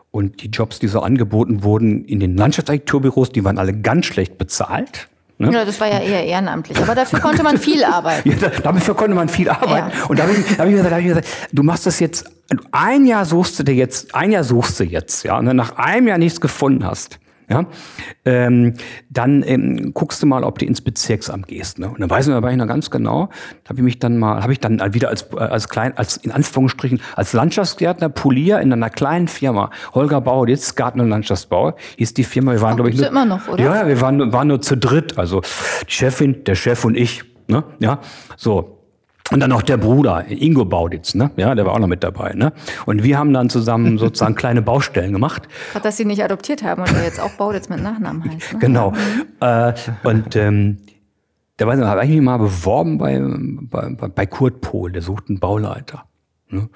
Und 0.09 0.41
die 0.41 0.49
Jobs, 0.49 0.79
die 0.79 0.87
so 0.87 1.01
angeboten 1.01 1.63
wurden 1.63 2.05
in 2.05 2.19
den 2.19 2.35
Landschaftsarchitekturbüros, 2.35 3.31
die 3.31 3.43
waren 3.43 3.57
alle 3.59 3.79
ganz 3.79 4.07
schlecht 4.07 4.37
bezahlt. 4.37 5.09
Ne? 5.39 5.51
Ja, 5.51 5.65
das 5.65 5.79
war 5.79 5.87
ja 5.87 5.99
eher 5.99 6.25
ehrenamtlich, 6.25 6.77
aber 6.79 6.95
dafür 6.95 7.19
konnte 7.19 7.43
man 7.43 7.57
viel 7.57 7.83
arbeiten. 7.83 8.29
ja, 8.29 8.49
dafür 8.49 8.95
konnte 8.95 9.15
man 9.15 9.29
viel 9.29 9.49
arbeiten. 9.49 9.91
Ja. 9.95 10.05
Und 10.07 10.17
da 10.17 10.23
habe 10.23 10.33
ich, 10.33 10.59
hab 10.59 10.67
ich, 10.67 10.73
gesagt, 10.73 10.91
hab 10.91 10.99
ich 10.99 11.07
gesagt, 11.07 11.27
du 11.51 11.63
machst 11.63 11.85
das 11.85 11.99
jetzt, 11.99 12.25
ein 12.71 13.05
Jahr 13.05 13.25
suchst 13.25 13.59
du 13.59 13.63
dir 13.63 13.75
jetzt, 13.75 14.15
ein 14.15 14.31
Jahr 14.31 14.43
suchst 14.43 14.79
du 14.79 14.83
jetzt, 14.83 15.23
ja, 15.23 15.37
und 15.37 15.45
dann 15.45 15.57
nach 15.57 15.77
einem 15.77 16.07
Jahr 16.07 16.17
nichts 16.17 16.41
gefunden 16.41 16.85
hast, 16.85 17.19
ja, 17.49 17.65
ähm, 18.25 18.73
dann 19.09 19.43
ähm, 19.45 19.93
guckst 19.93 20.21
du 20.21 20.27
mal, 20.27 20.43
ob 20.43 20.59
du 20.59 20.65
ins 20.65 20.81
Bezirksamt 20.81 21.47
gehst. 21.47 21.79
Ne? 21.79 21.87
Und 21.89 21.99
dann 22.01 22.09
weiß 22.09 22.27
ich 22.27 22.33
aber 22.33 22.53
noch 22.55 22.67
ganz 22.67 22.91
genau, 22.91 23.29
da 23.63 23.69
habe 23.69 23.79
ich 23.79 23.83
mich 23.83 23.99
dann 23.99 24.17
mal, 24.17 24.41
habe 24.43 24.51
ich 24.51 24.59
dann 24.59 24.81
wieder 24.93 25.09
als 25.09 25.27
äh, 25.33 25.37
als 25.37 25.69
klein, 25.69 25.97
als 25.97 26.17
in 26.17 26.31
Anführungsstrichen 26.31 27.01
als 27.15 27.33
Landschaftsgärtner 27.33 28.09
Polier 28.09 28.59
in 28.59 28.73
einer 28.73 28.89
kleinen 28.89 29.27
Firma, 29.27 29.71
Holger 29.93 30.21
Bauer, 30.21 30.47
jetzt 30.49 30.75
Garten 30.75 30.99
und 30.99 31.09
Landschaftsbau, 31.09 31.75
hieß 31.97 32.13
die 32.13 32.23
Firma. 32.23 32.51
Wir 32.51 32.61
waren 32.61 32.75
glaube 32.75 32.89
ich 32.89 32.97
nur, 32.97 33.07
immer 33.07 33.25
noch, 33.25 33.47
oder? 33.47 33.63
Ja, 33.63 33.87
wir 33.87 34.01
waren, 34.01 34.33
waren 34.33 34.49
nur 34.49 34.61
zu 34.61 34.75
dritt, 34.75 35.17
also 35.17 35.41
die 35.87 35.91
Chefin, 35.91 36.43
der 36.43 36.55
Chef 36.55 36.83
und 36.83 36.95
ich. 36.95 37.23
Ne? 37.47 37.63
Ja, 37.79 37.99
so. 38.35 38.76
Und 39.31 39.41
dann 39.41 39.49
noch 39.49 39.61
der 39.61 39.77
Bruder, 39.77 40.25
Ingo 40.29 40.63
Bauditz, 40.63 41.13
ne? 41.13 41.31
Ja, 41.35 41.53
der 41.53 41.65
war 41.65 41.73
auch 41.73 41.79
noch 41.79 41.87
mit 41.87 42.03
dabei, 42.03 42.33
ne? 42.33 42.53
Und 42.85 43.03
wir 43.03 43.17
haben 43.17 43.33
dann 43.33 43.49
zusammen 43.49 43.97
sozusagen 43.97 44.35
kleine 44.35 44.61
Baustellen 44.61 45.11
gemacht. 45.11 45.49
Gerade, 45.71 45.83
dass 45.83 45.97
sie 45.97 46.05
nicht 46.05 46.23
adoptiert 46.23 46.63
haben 46.63 46.81
und 46.81 46.93
er 46.93 47.03
jetzt 47.03 47.19
auch 47.19 47.31
Bauditz 47.31 47.67
mit 47.69 47.81
Nachnamen 47.81 48.23
heißt. 48.23 48.53
Ne? 48.53 48.59
Genau. 48.59 48.91
Mhm. 48.91 49.25
Äh, 49.41 49.73
und 50.03 50.35
ähm, 50.35 50.77
da 51.57 51.65
habe 51.65 52.03
ich 52.03 52.09
mich 52.09 52.21
mal 52.21 52.37
beworben 52.37 52.97
bei, 52.97 53.19
bei, 53.19 54.07
bei 54.07 54.25
Kurt 54.25 54.61
Pohl, 54.61 54.91
der 54.91 55.01
sucht 55.01 55.29
einen 55.29 55.39
Bauleiter. 55.39 56.05
Ne? 56.49 56.69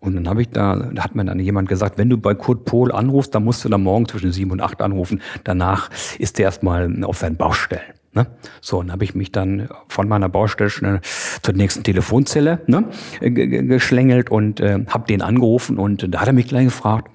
Und 0.00 0.16
dann 0.16 0.28
habe 0.28 0.42
ich 0.42 0.50
da, 0.50 0.76
da 0.76 1.04
hat 1.04 1.14
mir 1.14 1.24
dann 1.24 1.38
jemand 1.38 1.68
gesagt, 1.68 1.96
wenn 1.96 2.10
du 2.10 2.18
bei 2.18 2.34
Kurt 2.34 2.66
Pohl 2.66 2.92
anrufst, 2.92 3.34
dann 3.34 3.44
musst 3.44 3.64
du 3.64 3.70
dann 3.70 3.82
morgen 3.82 4.06
zwischen 4.06 4.32
sieben 4.32 4.50
und 4.50 4.60
acht 4.60 4.82
anrufen. 4.82 5.22
Danach 5.44 5.88
ist 6.18 6.38
der 6.38 6.46
erstmal 6.46 7.04
auf 7.04 7.18
seinen 7.18 7.36
Baustellen. 7.36 7.94
Ne? 8.14 8.26
So, 8.60 8.78
und 8.78 8.92
habe 8.92 9.04
ich 9.04 9.14
mich 9.14 9.32
dann 9.32 9.68
von 9.88 10.08
meiner 10.08 10.28
Baustelle 10.28 11.00
zur 11.42 11.54
nächsten 11.54 11.82
Telefonzelle 11.82 12.60
ne, 12.66 12.84
geschlängelt 13.20 14.30
und 14.30 14.60
äh, 14.60 14.84
habe 14.88 15.06
den 15.06 15.20
angerufen 15.20 15.78
und 15.78 16.06
da 16.14 16.20
hat 16.20 16.28
er 16.28 16.32
mich 16.32 16.46
gleich 16.46 16.66
gefragt, 16.66 17.10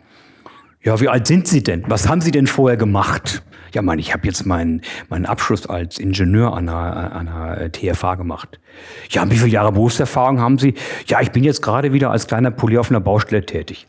ja, 0.81 0.99
wie 1.01 1.09
alt 1.09 1.27
sind 1.27 1.47
Sie 1.47 1.61
denn? 1.61 1.83
Was 1.87 2.07
haben 2.07 2.21
Sie 2.21 2.31
denn 2.31 2.47
vorher 2.47 2.77
gemacht? 2.77 3.43
Ja, 3.73 3.81
Mann, 3.81 3.99
ich 3.99 4.13
habe 4.13 4.25
jetzt 4.25 4.45
meinen 4.45 4.81
meinen 5.09 5.25
Abschluss 5.25 5.67
als 5.67 5.99
Ingenieur 5.99 6.55
an 6.55 6.69
einer, 6.69 7.15
einer 7.15 7.71
TFA 7.71 8.15
gemacht. 8.15 8.59
Ja, 9.09 9.29
wie 9.29 9.37
viele 9.37 9.51
Jahre 9.51 9.71
Berufserfahrung 9.71 10.39
haben 10.39 10.57
Sie? 10.57 10.73
Ja, 11.05 11.21
ich 11.21 11.31
bin 11.31 11.43
jetzt 11.43 11.61
gerade 11.61 11.93
wieder 11.93 12.11
als 12.11 12.27
kleiner 12.27 12.51
Polier 12.51 12.79
auf 12.79 12.89
einer 12.89 13.01
Baustelle 13.01 13.45
tätig. 13.45 13.85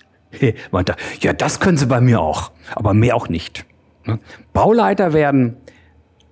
Ja, 1.21 1.33
das 1.33 1.59
können 1.59 1.77
Sie 1.77 1.87
bei 1.87 2.01
mir 2.01 2.21
auch, 2.21 2.53
aber 2.75 2.95
mehr 2.95 3.17
auch 3.17 3.29
nicht. 3.29 3.65
Ne? 4.05 4.19
Bauleiter 4.53 5.13
werden 5.13 5.57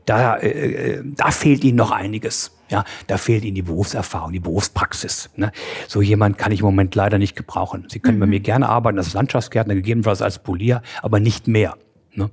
da, 0.09 0.37
äh, 0.37 0.49
äh, 0.49 1.03
da 1.05 1.31
fehlt 1.31 1.65
ihnen 1.65 1.77
noch 1.77 1.91
einiges. 1.91 2.53
Ja, 2.71 2.85
da 3.07 3.17
fehlt 3.17 3.45
ihnen 3.45 3.55
die 3.55 3.63
Berufserfahrung, 3.63 4.33
die 4.33 4.41
Berufspraxis. 4.41 5.31
Ne? 5.37 5.53
So 5.87 6.03
jemand 6.03 6.37
kann 6.37 6.53
ich 6.53 6.61
im 6.61 6.67
Moment 6.67 6.95
leider 6.95 7.19
nicht 7.19 7.35
gebrauchen. 7.35 7.87
Sie 7.89 7.99
können 7.99 8.19
mhm. 8.19 8.21
bei 8.21 8.27
mir 8.27 8.41
gerne 8.41 8.69
arbeiten 8.69 8.99
als 8.99 9.15
Landschaftsgärtner, 9.15 9.75
gegebenenfalls 9.75 10.21
als 10.21 10.39
Polier, 10.39 10.83
aber 11.03 11.19
nicht 11.19 11.49
mehr. 11.49 11.77
Ne? 12.15 12.31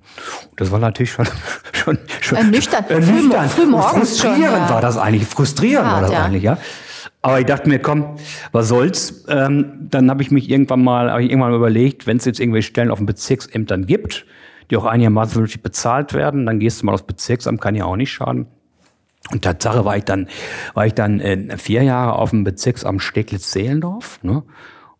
Das 0.58 0.72
war 0.72 0.80
natürlich 0.80 1.12
schon, 1.12 1.28
schon, 1.74 1.98
schon 2.20 2.38
ernüchternd. 2.38 2.90
ernüchternd. 2.90 3.52
Früh, 3.52 3.72
früh 3.72 3.72
frustrierend 3.72 4.18
schon, 4.18 4.42
ja. 4.42 4.70
war 4.70 4.82
das 4.82 4.98
eigentlich. 4.98 5.26
Frustrierend 5.26 5.88
Hart, 5.88 5.94
war 5.94 6.02
das 6.02 6.12
ja. 6.12 6.26
eigentlich, 6.26 6.44
ja. 6.44 6.58
Aber 7.22 7.40
ich 7.40 7.46
dachte 7.46 7.70
mir, 7.70 7.80
komm, 7.80 8.18
was 8.52 8.68
soll's? 8.68 9.26
Ähm, 9.30 9.88
dann 9.90 10.10
habe 10.12 10.22
ich 10.22 10.32
mich 10.32 10.50
irgendwann 10.50 10.84
mal, 10.84 11.10
habe 11.10 11.24
ich 11.24 11.32
irgendwann 11.32 11.52
mal 11.52 11.58
überlegt, 11.58 12.06
wenn 12.08 12.18
es 12.18 12.26
jetzt 12.26 12.40
irgendwelche 12.40 12.68
Stellen 12.68 12.92
auf 12.92 13.00
den 13.00 13.08
Bezirksämtern 13.08 13.88
gibt, 13.88 14.26
die 14.70 14.78
auch 14.78 14.86
einigermaßen 14.86 15.34
vernünftig 15.34 15.62
bezahlt 15.62 16.14
werden. 16.14 16.46
Dann 16.46 16.60
gehst 16.60 16.82
du 16.82 16.86
mal 16.86 16.94
aufs 16.94 17.04
Bezirksamt, 17.04 17.62
kann 17.62 17.76
ja 17.76 17.86
auch 17.86 17.96
nicht 17.96 18.12
schaden. 18.12 18.48
Und 19.32 19.44
Tatsache 19.44 19.86
war 19.86 19.98
ich 19.98 20.04
dann, 20.04 20.28
war 20.74 20.86
ich 20.86 20.94
dann 20.94 21.20
äh, 21.20 21.58
vier 21.58 21.84
Jahre 21.84 22.14
auf 22.14 22.30
dem 22.30 22.44
Bezirksamt 22.44 23.02
Steglitz-Seelendorf. 23.02 24.20
Ne? 24.24 24.44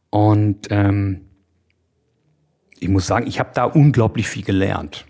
Und 0.10 0.68
ähm, 0.72 1.22
ich 2.80 2.90
muss 2.90 3.08
sagen, 3.08 3.28
ich 3.28 3.40
habe 3.40 3.52
da 3.54 3.66
unglaublich 3.66 4.28
viel 4.28 4.44
gelernt. 4.44 5.06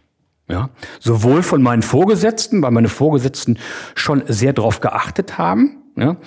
Ja, 0.47 0.69
sowohl 0.99 1.41
von 1.41 1.63
meinen 1.63 1.81
Vorgesetzten, 1.81 2.61
weil 2.61 2.69
meine 2.69 2.87
Vorgesetzten 2.87 3.57
schon 3.95 4.23
sehr 4.27 4.53
darauf 4.53 4.79
geachtet 4.79 5.39
haben, 5.39 5.84
ja, 5.97 6.17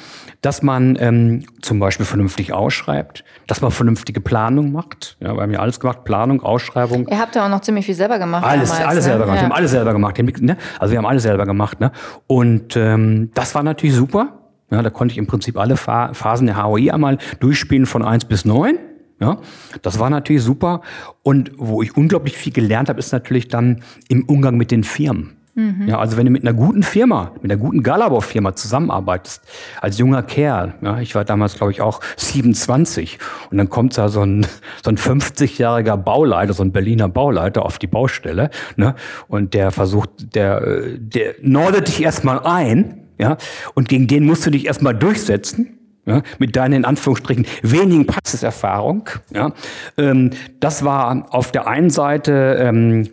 dass 0.40 0.62
man 0.62 0.96
ähm, 0.98 1.44
zum 1.60 1.78
Beispiel 1.78 2.06
vernünftig 2.06 2.52
ausschreibt, 2.52 3.24
dass 3.46 3.60
man 3.60 3.70
vernünftige 3.70 4.20
Planung 4.20 4.72
macht. 4.72 5.16
Ja, 5.20 5.34
wir 5.34 5.42
haben 5.42 5.52
ja 5.52 5.60
alles 5.60 5.78
gemacht, 5.78 6.04
Planung, 6.04 6.42
Ausschreibung. 6.42 7.06
Ihr 7.08 7.18
habt 7.18 7.36
ja 7.36 7.44
auch 7.44 7.50
noch 7.50 7.60
ziemlich 7.60 7.84
viel 7.84 7.94
selber 7.94 8.18
gemacht. 8.18 8.44
Alles, 8.44 8.70
damals, 8.70 8.88
alles 8.88 9.04
ne? 9.04 9.10
selber 9.10 9.24
gemacht. 9.24 9.36
Ja. 9.36 9.42
Wir 9.42 9.48
haben 9.48 9.56
alles 9.56 9.70
selber 9.70 9.92
gemacht. 9.92 10.16
Ne? 10.40 10.56
Also 10.78 10.92
wir 10.92 10.98
haben 10.98 11.06
alles 11.06 11.22
selber 11.22 11.44
gemacht. 11.44 11.80
Ne? 11.80 11.92
Und 12.26 12.76
ähm, 12.76 13.30
das 13.34 13.54
war 13.54 13.62
natürlich 13.62 13.94
super. 13.94 14.38
Ja, 14.70 14.82
da 14.82 14.90
konnte 14.90 15.12
ich 15.12 15.18
im 15.18 15.26
Prinzip 15.26 15.58
alle 15.58 15.76
Phasen 15.76 16.46
der 16.46 16.62
HOI 16.62 16.90
einmal 16.90 17.18
durchspielen 17.40 17.86
von 17.86 18.04
eins 18.04 18.24
bis 18.24 18.44
neun. 18.44 18.78
Ja, 19.20 19.38
das 19.82 19.98
war 19.98 20.10
natürlich 20.10 20.42
super. 20.42 20.82
Und 21.22 21.50
wo 21.56 21.82
ich 21.82 21.96
unglaublich 21.96 22.36
viel 22.36 22.52
gelernt 22.52 22.88
habe, 22.88 23.00
ist 23.00 23.12
natürlich 23.12 23.48
dann 23.48 23.82
im 24.08 24.24
Umgang 24.24 24.56
mit 24.56 24.70
den 24.70 24.84
Firmen. 24.84 25.37
Mhm. 25.58 25.88
Ja, 25.88 25.98
also 25.98 26.16
wenn 26.16 26.24
du 26.24 26.30
mit 26.30 26.42
einer 26.42 26.52
guten 26.52 26.84
Firma, 26.84 27.32
mit 27.42 27.50
einer 27.50 27.60
guten 27.60 27.82
Galabau-Firma 27.82 28.54
zusammenarbeitest, 28.54 29.42
als 29.80 29.98
junger 29.98 30.22
Kerl, 30.22 30.74
ja, 30.82 31.00
ich 31.00 31.16
war 31.16 31.24
damals, 31.24 31.56
glaube 31.56 31.72
ich, 31.72 31.80
auch 31.80 32.00
27, 32.16 33.18
und 33.50 33.58
dann 33.58 33.68
kommt 33.68 33.98
da 33.98 34.08
so 34.08 34.22
ein, 34.22 34.46
so 34.84 34.90
ein 34.90 34.96
50-jähriger 34.96 35.96
Bauleiter, 35.96 36.52
so 36.52 36.62
ein 36.62 36.70
Berliner 36.70 37.08
Bauleiter 37.08 37.64
auf 37.64 37.80
die 37.80 37.88
Baustelle, 37.88 38.50
ne, 38.76 38.94
und 39.26 39.52
der 39.52 39.72
versucht, 39.72 40.36
der, 40.36 40.96
der 40.96 41.34
nordet 41.42 41.88
dich 41.88 42.04
erstmal 42.04 42.38
ein, 42.44 43.08
ja, 43.18 43.36
und 43.74 43.88
gegen 43.88 44.06
den 44.06 44.26
musst 44.26 44.46
du 44.46 44.50
dich 44.50 44.66
erstmal 44.66 44.94
durchsetzen, 44.94 45.76
ja, 46.06 46.22
mit 46.38 46.54
deinen 46.54 46.74
in 46.74 46.84
Anführungsstrichen 46.84 47.46
wenigen 47.62 48.06
Praxiserfahrung. 48.06 49.10
Ja. 49.34 49.52
Ähm, 49.98 50.30
das 50.60 50.84
war 50.84 51.26
auf 51.34 51.50
der 51.50 51.66
einen 51.66 51.90
Seite 51.90 52.56
ähm, 52.60 53.08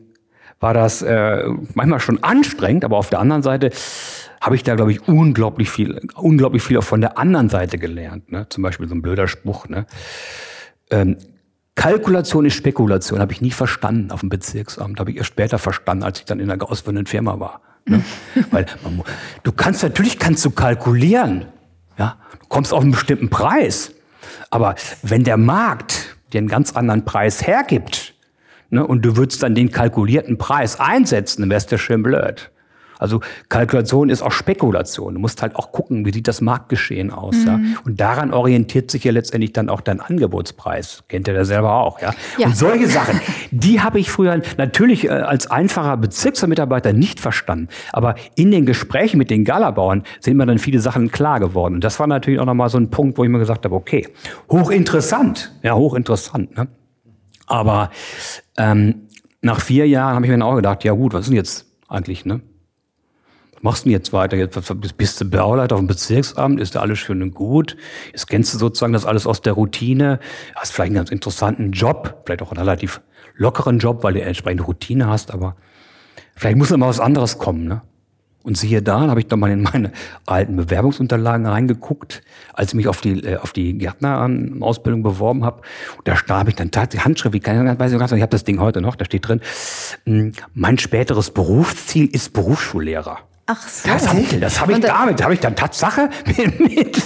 war 0.66 0.74
das 0.74 1.04
äh, 1.04 1.44
manchmal 1.76 2.00
schon 2.00 2.24
anstrengend, 2.24 2.86
aber 2.86 2.98
auf 2.98 3.12
der 3.12 3.20
anderen 3.20 3.44
Seite 3.44 3.70
habe 4.42 4.56
ich 4.56 4.64
da, 4.64 4.74
glaube 4.74 4.92
ich, 4.92 5.08
unglaublich 5.08 5.70
viel, 5.70 6.02
unglaublich 6.16 6.64
viel 6.64 6.80
auch 6.80 6.84
von 6.84 7.02
der 7.02 7.20
anderen 7.20 7.50
Seite 7.50 7.78
gelernt. 7.78 8.32
Ne? 8.32 8.48
Zum 8.50 8.64
Beispiel 8.64 8.88
so 8.88 8.96
ein 8.96 9.04
blöder 9.04 9.28
Spruch. 9.28 9.70
Ne? 9.70 9.86
Ähm, 10.90 11.18
Kalkulation 11.76 12.46
ist 12.46 12.56
Spekulation, 12.56 13.20
habe 13.20 13.32
ich 13.32 13.42
nie 13.42 13.52
verstanden 13.52 14.10
auf 14.10 14.22
dem 14.22 14.30
Bezirksamt. 14.30 15.00
Habe 15.00 15.12
ich 15.12 15.18
erst 15.18 15.28
später 15.28 15.60
verstanden, 15.60 16.04
als 16.04 16.18
ich 16.18 16.26
dann 16.26 16.40
in 16.40 16.50
einer 16.50 16.68
ausführenden 16.68 17.06
Firma 17.06 17.40
war. 17.40 17.62
Ne? 17.86 18.04
Weil 18.50 18.66
man, 18.84 19.04
du 19.44 19.52
kannst 19.52 19.84
natürlich 19.84 20.18
kannst 20.18 20.44
du 20.46 20.50
kalkulieren, 20.50 21.46
ja, 22.00 22.18
du 22.40 22.48
kommst 22.48 22.74
auf 22.74 22.82
einen 22.82 22.92
bestimmten 22.92 23.30
Preis, 23.30 23.92
aber 24.50 24.74
wenn 25.04 25.24
der 25.24 25.38
Markt 25.38 26.18
dir 26.34 26.40
einen 26.40 26.48
ganz 26.48 26.76
anderen 26.76 27.06
Preis 27.06 27.46
hergibt, 27.46 28.15
ne, 28.76 28.86
und 28.86 29.04
du 29.04 29.18
würdest 29.18 29.44
dann 29.44 29.56
den 29.56 29.72
kalkulierten 29.72 30.38
Preis 30.38 30.80
einsetzen, 30.80 31.42
dann 31.42 31.50
wärst 31.50 31.72
du 31.72 31.78
schön 31.78 32.04
blöd. 32.04 32.52
Also 33.00 33.20
Kalkulation 33.50 34.10
ist 34.10 34.22
auch 34.22 34.32
Spekulation. 34.32 35.16
Du 35.16 35.20
musst 35.20 35.42
halt 35.42 35.56
auch 35.56 35.72
gucken, 35.72 36.06
wie 36.06 36.14
sieht 36.14 36.28
das 36.28 36.42
Marktgeschehen 36.42 37.12
aus. 37.12 37.36
Mhm. 37.36 37.48
Ja? 37.48 37.60
Und 37.86 38.00
daran 38.00 38.34
orientiert 38.34 38.92
sich 38.92 39.04
ja 39.04 39.12
letztendlich 39.12 39.54
dann 39.54 39.70
auch 39.70 39.82
dein 39.82 40.00
Angebotspreis. 40.00 41.04
Kennt 41.10 41.28
ihr 41.28 41.34
ja 41.34 41.46
selber 41.46 41.74
auch. 41.74 42.02
Ja? 42.02 42.14
ja. 42.38 42.48
Und 42.48 42.58
solche 42.58 42.88
Sachen, 42.88 43.20
die 43.52 43.82
habe 43.82 44.00
ich 44.00 44.10
früher 44.10 44.42
natürlich 44.58 45.06
äh, 45.06 45.10
als 45.10 45.48
einfacher 45.48 45.98
Bezirksmitarbeiter 45.98 46.94
nicht 46.94 47.20
verstanden. 47.20 47.68
Aber 47.92 48.16
in 48.36 48.52
den 48.52 48.66
Gesprächen 48.66 49.18
mit 49.18 49.30
den 49.30 49.44
Galabauern 49.44 50.04
sind 50.20 50.38
mir 50.38 50.46
dann 50.46 50.60
viele 50.60 50.80
Sachen 50.80 51.12
klar 51.12 51.40
geworden. 51.40 51.76
Und 51.76 51.84
das 51.84 52.00
war 52.00 52.08
natürlich 52.08 52.40
auch 52.40 52.46
nochmal 52.46 52.70
so 52.70 52.78
ein 52.78 52.90
Punkt, 52.90 53.18
wo 53.18 53.24
ich 53.24 53.30
mir 53.30 53.40
gesagt 53.40 53.66
habe, 53.66 53.76
okay, 53.76 54.08
hochinteressant. 54.50 55.52
Ja, 55.64 55.76
hochinteressant. 55.76 56.56
Ne? 56.56 56.68
Aber 57.48 57.92
ähm, 58.58 59.08
nach 59.42 59.62
vier 59.62 59.88
Jahren 59.88 60.16
habe 60.16 60.26
ich 60.26 60.30
mir 60.30 60.38
dann 60.38 60.48
auch 60.48 60.56
gedacht, 60.56 60.84
ja 60.84 60.94
gut, 60.94 61.14
was 61.14 61.22
ist 61.22 61.28
denn 61.28 61.36
jetzt 61.36 61.66
eigentlich, 61.88 62.26
ne? 62.26 62.42
Was 63.54 63.64
machst 63.64 63.86
du 63.86 63.90
denn 63.90 63.94
jetzt 63.94 64.14
weiter? 64.14 64.38
Jetzt 64.38 64.98
bist 64.98 65.22
du 65.22 65.26
Bauleiter 65.26 65.76
auf 65.76 65.82
dem 65.82 65.88
Bezirksamt, 65.88 66.60
ist 66.60 66.76
da 66.76 66.82
alles 66.82 67.00
schön 67.00 67.22
und 67.22 67.34
gut. 67.34 67.78
Jetzt 68.12 68.28
kennst 68.28 68.54
du 68.54 68.58
sozusagen 68.58 68.94
das 68.94 69.06
alles 69.06 69.28
aus 69.28 69.42
der 69.42 69.54
Routine, 69.54 70.20
hast 70.56 70.74
vielleicht 70.74 70.90
einen 70.90 70.96
ganz 70.96 71.12
interessanten 71.12 71.72
Job, 71.72 72.24
vielleicht 72.26 72.42
auch 72.42 72.52
einen 72.52 72.60
relativ 72.60 73.02
lockeren 73.36 73.80
Job, 73.80 74.04
weil 74.04 74.14
du 74.14 74.22
entsprechende 74.22 74.64
Routine 74.64 75.08
hast, 75.08 75.32
aber 75.32 75.56
vielleicht 76.36 76.58
muss 76.58 76.72
immer 76.72 76.88
was 76.88 77.00
anderes 77.00 77.38
kommen, 77.38 77.66
ne? 77.66 77.82
Und 78.46 78.56
siehe 78.58 78.84
da, 78.84 79.02
habe 79.02 79.20
ich 79.20 79.26
doch 79.26 79.38
mal 79.38 79.50
in 79.50 79.64
meine 79.64 79.92
alten 80.28 80.56
Bewerbungsunterlagen 80.56 81.48
reingeguckt, 81.48 82.22
als 82.54 82.70
ich 82.70 82.76
mich 82.76 82.88
auf 82.88 83.02
die, 83.02 83.24
äh, 83.24 83.38
auf 83.38 83.54
die 83.54 83.76
Gärtnerausbildung 83.76 85.02
beworben 85.02 85.44
habe. 85.44 85.64
Da 86.04 86.16
habe 86.30 86.52
ich 86.52 86.56
dann 86.56 86.70
tatsächlich 86.70 87.06
Handschrift, 87.06 87.34
wie 87.34 87.40
kann 87.40 87.68
ich, 87.68 87.80
weiß 87.80 87.92
ich, 87.92 87.98
ich 88.00 88.04
habe 88.04 88.28
das 88.28 88.44
Ding 88.44 88.60
heute 88.60 88.82
noch, 88.82 88.96
da 88.96 89.06
steht 89.06 89.28
drin, 89.28 89.42
hm, 90.06 90.34
mein 90.54 90.78
späteres 90.78 91.32
Berufsziel 91.32 92.06
ist 92.06 92.34
Berufsschullehrer. 92.34 93.18
Ach 93.48 93.68
so. 93.68 93.88
Tatsächlich, 93.90 94.42
das 94.42 94.60
habe 94.60 94.74
ich 94.74 94.80
damit, 94.80 95.24
habe 95.24 95.34
ich 95.34 95.40
dann 95.40 95.56
Tatsache 95.56 96.10
mit, 96.26 96.60
mit, 96.60 97.04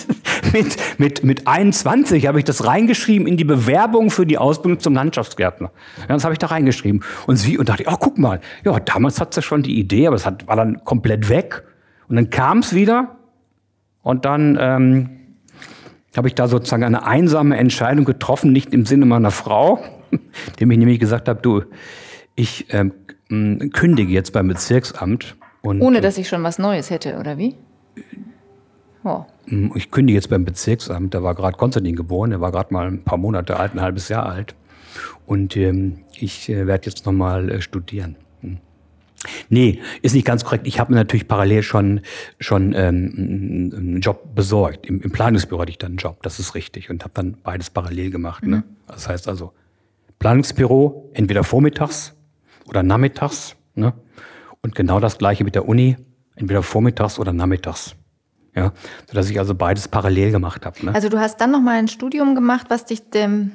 mit, 0.54 1.00
mit, 1.00 1.24
mit 1.24 1.48
21 1.48 2.28
habe 2.28 2.40
ich 2.40 2.46
das 2.46 2.66
reingeschrieben 2.66 3.28
in 3.28 3.36
die 3.36 3.44
Bewerbung 3.44 4.10
für 4.10 4.26
die 4.26 4.38
Ausbildung 4.38 4.80
zum 4.80 4.94
Landschaftsgärtner. 4.94 5.72
Ja, 6.02 6.08
das 6.08 6.24
habe 6.24 6.34
ich 6.34 6.40
da 6.40 6.48
reingeschrieben. 6.48 7.04
Und 7.28 7.36
sie, 7.36 7.58
und 7.58 7.68
dachte, 7.68 7.84
oh, 7.88 7.98
guck 8.00 8.18
mal, 8.18 8.40
ja, 8.64 8.80
damals 8.80 9.20
hat 9.20 9.34
sie 9.34 9.42
schon 9.42 9.64
die 9.64 9.78
Idee, 9.78 10.08
aber 10.08 10.16
es 10.16 10.26
hat, 10.26 10.48
war 10.48 10.56
dann 10.56 10.86
komplett 10.86 11.28
weg. 11.28 11.64
Und 12.08 12.16
dann 12.16 12.30
kam 12.30 12.60
es 12.60 12.74
wieder 12.74 13.18
und 14.02 14.24
dann 14.24 14.58
ähm, 14.60 15.10
habe 16.16 16.30
ich 16.30 16.36
da 16.36 16.48
sozusagen 16.48 16.84
eine 16.84 17.06
einsame 17.06 17.58
Entscheidung 17.58 18.06
getroffen, 18.06 18.54
nicht 18.54 18.74
im 18.74 18.86
Sinne 18.86 19.06
meiner 19.06 19.32
Frau, 19.32 19.84
dem 20.60 20.72
ich 20.72 20.78
nämlich 20.78 21.00
gesagt 21.00 21.28
habe, 21.28 21.42
du, 21.42 21.64
ich 22.36 22.68
ähm, 22.70 22.94
kündige 23.74 24.14
jetzt 24.14 24.32
beim 24.32 24.48
Bezirksamt. 24.48 25.36
Und, 25.62 25.82
Ohne 25.82 26.02
dass 26.02 26.18
ich 26.18 26.28
schon 26.28 26.44
was 26.44 26.60
Neues 26.60 26.90
hätte, 26.90 27.18
oder 27.18 27.38
wie? 27.38 27.56
Oh. 29.04 29.24
Ich 29.76 29.92
kündige 29.92 30.18
jetzt 30.18 30.30
beim 30.30 30.46
Bezirksamt, 30.46 31.14
da 31.14 31.24
war 31.24 31.36
gerade 31.36 31.58
Konstantin 31.58 31.96
geboren, 31.96 32.30
der 32.30 32.42
war 32.42 32.52
gerade 32.52 32.74
mal 32.74 32.88
ein 32.88 33.04
paar 33.04 33.18
Monate 33.18 33.58
alt, 33.58 33.74
ein 33.74 33.82
halbes 33.82 34.10
Jahr 34.10 34.26
alt. 34.26 34.56
Und 35.26 35.56
ähm, 35.58 36.00
ich 36.14 36.50
äh, 36.50 36.68
werde 36.68 36.88
jetzt 36.88 37.06
nochmal 37.06 37.50
äh, 37.50 37.62
studieren. 37.62 38.16
Hm. 38.42 38.58
Nee, 39.50 39.80
ist 40.02 40.16
nicht 40.16 40.26
ganz 40.26 40.44
korrekt. 40.44 40.68
Ich 40.68 40.80
habe 40.80 40.92
mir 40.92 40.98
natürlich 40.98 41.28
parallel 41.28 41.64
schon, 41.64 42.02
schon 42.40 42.74
ähm, 42.74 43.72
einen 43.76 44.00
Job 44.02 44.36
besorgt. 44.36 44.86
Im, 44.86 45.02
Im 45.02 45.12
Planungsbüro 45.12 45.62
hatte 45.62 45.72
ich 45.72 45.78
dann 45.78 45.92
einen 45.92 45.98
Job, 45.98 46.24
das 46.24 46.40
ist 46.40 46.56
richtig. 46.56 46.90
Und 46.90 47.04
habe 47.04 47.14
dann 47.14 47.38
beides 47.44 47.70
parallel 47.70 48.12
gemacht. 48.12 48.44
Ne? 48.44 48.48
Mhm. 48.48 48.54
Ne? 48.56 48.64
Das 48.88 49.08
heißt 49.08 49.28
also, 49.28 49.54
Planungsbüro, 50.20 51.10
entweder 51.14 51.44
vormittags 51.44 52.16
oder 52.66 52.84
nachmittags. 52.84 53.56
Ne? 53.76 53.94
Und 54.62 54.76
genau 54.76 55.00
das 55.00 55.18
gleiche 55.18 55.44
mit 55.44 55.56
der 55.56 55.68
Uni, 55.68 55.98
entweder 56.36 56.64
vormittags 56.64 57.20
oder 57.20 57.34
nachmittags. 57.34 57.96
Ja, 58.56 58.74
sodass 59.08 59.30
ich 59.30 59.40
also 59.40 59.56
beides 59.56 59.88
parallel 59.88 60.32
gemacht 60.32 60.66
habe. 60.66 60.86
Ne? 60.86 60.94
Also 60.94 61.08
du 61.08 61.20
hast 61.20 61.38
dann 61.40 61.52
noch 61.52 61.62
mal 61.62 61.78
ein 61.78 61.88
Studium 61.88 62.36
gemacht, 62.36 62.66
was 62.70 62.86
dich 62.86 63.10
dem 63.10 63.52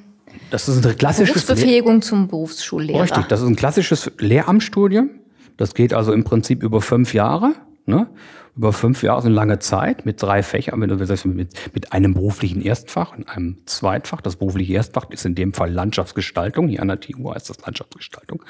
das 0.51 0.69
ist 0.69 0.85
ein 0.85 0.97
klassisches 0.97 1.45
Berufsbefähigung 1.47 2.03
zum 2.03 2.29
Berufsschullehrer. 2.29 3.03
Richtig, 3.03 3.27
das 3.27 3.41
ist 3.41 3.47
ein 3.47 3.57
klassisches 3.57 4.11
Lehramtsstudium. 4.19 5.11
Das 5.57 5.75
geht 5.75 5.95
also 5.95 6.13
im 6.13 6.25
Prinzip 6.25 6.63
über 6.63 6.81
fünf 6.81 7.15
Jahre. 7.15 7.55
Ne? 7.87 8.09
Über 8.57 8.73
fünf 8.73 9.03
Jahre, 9.03 9.21
so 9.21 9.27
eine 9.27 9.35
lange 9.35 9.59
Zeit, 9.59 10.07
mit 10.07 10.23
drei 10.23 10.43
Fächern, 10.43 10.81
wenn 10.81 10.89
du 10.89 11.05
sagst, 11.05 11.27
mit, 11.27 11.55
mit 11.75 11.93
einem 11.93 12.15
beruflichen 12.15 12.63
Erstfach 12.63 13.17
und 13.17 13.29
einem 13.29 13.59
Zweitfach. 13.67 14.21
Das 14.21 14.37
berufliche 14.37 14.75
Erstfach 14.75 15.11
ist 15.11 15.25
in 15.25 15.35
dem 15.35 15.53
Fall 15.53 15.73
Landschaftsgestaltung. 15.73 16.69
Hier 16.69 16.81
an 16.81 16.89
der 16.89 17.01
TU 17.01 17.35
heißt 17.35 17.51
das 17.51 17.61
Landschaftsgestaltung. 17.63 18.45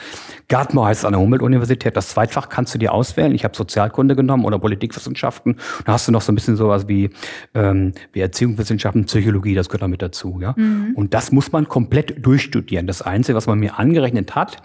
Gartenbau 0.48 0.84
heißt 0.84 1.00
es 1.00 1.04
an 1.06 1.12
der 1.12 1.20
Humboldt-Universität. 1.20 1.96
Das 1.96 2.10
Zweitfach 2.10 2.50
kannst 2.50 2.74
du 2.74 2.78
dir 2.78 2.92
auswählen. 2.92 3.34
Ich 3.34 3.44
habe 3.44 3.56
Sozialkunde 3.56 4.14
genommen 4.14 4.44
oder 4.44 4.58
Politikwissenschaften. 4.58 5.56
Da 5.86 5.94
hast 5.94 6.06
du 6.06 6.12
noch 6.12 6.20
so 6.20 6.32
ein 6.32 6.34
bisschen 6.34 6.56
sowas 6.56 6.86
wie, 6.86 7.08
ähm, 7.54 7.92
wie 8.12 8.20
Erziehungswissenschaften, 8.20 9.06
Psychologie, 9.06 9.54
das 9.54 9.70
gehört 9.70 9.82
da 9.82 9.88
mit 9.88 10.02
dazu. 10.02 10.38
Ja? 10.40 10.54
Mhm. 10.56 10.92
Und 10.96 11.14
das 11.14 11.32
muss 11.32 11.50
man 11.50 11.66
komplett 11.66 12.24
durchstudieren. 12.24 12.86
Das 12.86 13.00
Einzige, 13.00 13.36
was 13.36 13.46
man 13.46 13.58
mir 13.58 13.78
angerechnet 13.78 14.34
hat, 14.34 14.58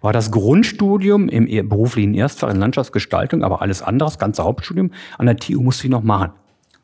war 0.00 0.14
das 0.14 0.30
Grundstudium 0.30 1.28
im 1.28 1.68
beruflichen 1.68 2.14
Erstfach 2.14 2.50
in 2.50 2.56
Landschaftsgestaltung, 2.56 3.44
aber 3.44 3.60
alles 3.60 3.82
andere, 3.82 4.08
das 4.08 4.18
ganze 4.18 4.42
Hauptstudium 4.44 4.85
Studium 4.86 4.90
an 5.18 5.26
der 5.26 5.36
TU 5.36 5.62
musste 5.62 5.86
ich 5.86 5.90
noch 5.90 6.02
machen. 6.02 6.32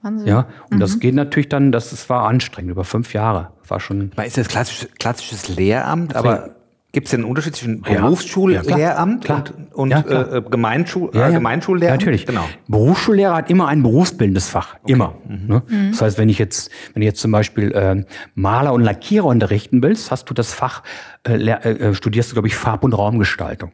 Wahnsinn. 0.02 0.26
Ja, 0.26 0.46
und 0.70 0.76
mhm. 0.76 0.80
das 0.80 0.98
geht 0.98 1.14
natürlich 1.14 1.48
dann, 1.48 1.70
das, 1.70 1.90
das 1.90 2.08
war 2.08 2.26
anstrengend, 2.26 2.72
über 2.72 2.84
fünf 2.84 3.14
Jahre. 3.14 3.52
War 3.68 3.78
schon. 3.78 4.10
Aber 4.16 4.26
ist 4.26 4.36
das 4.36 4.48
klassisch, 4.48 4.88
klassisches 4.98 5.48
Lehramt, 5.48 6.16
aber 6.16 6.56
gibt 6.90 7.06
es 7.06 7.12
denn 7.12 7.20
einen 7.20 7.30
Unterschied 7.30 7.54
zwischen 7.54 7.80
Berufsschullehramt 7.82 9.26
ja, 9.28 9.38
und, 9.40 9.72
und 9.72 9.90
ja, 9.90 10.00
äh, 10.00 10.42
Gemeinschul 10.42 11.10
ja, 11.14 11.28
äh, 11.28 11.32
Gemeinschullehramt? 11.32 12.02
Ja, 12.02 12.04
natürlich. 12.04 12.26
Genau. 12.26 12.44
Berufsschullehrer 12.66 13.36
hat 13.36 13.48
immer 13.48 13.68
ein 13.68 13.82
berufsbildendes 13.82 14.48
Fach. 14.48 14.74
Okay. 14.82 14.92
Immer. 14.92 15.14
Mhm. 15.26 15.46
Ne? 15.46 15.62
Mhm. 15.68 15.90
Das 15.92 16.02
heißt, 16.02 16.18
wenn 16.18 16.28
ich 16.28 16.38
jetzt, 16.38 16.70
wenn 16.92 17.02
ich 17.02 17.06
jetzt 17.06 17.20
zum 17.20 17.30
Beispiel 17.30 17.70
äh, 17.72 18.04
Maler 18.34 18.72
und 18.72 18.82
Lackierer 18.82 19.26
unterrichten 19.26 19.82
willst, 19.82 20.10
hast 20.10 20.28
du 20.28 20.34
das 20.34 20.52
Fach, 20.52 20.82
äh, 21.26 21.34
äh, 21.34 21.94
studierst 21.94 22.32
du, 22.32 22.34
glaube 22.34 22.48
ich, 22.48 22.56
Farb- 22.56 22.82
und 22.82 22.92
Raumgestaltung. 22.92 23.70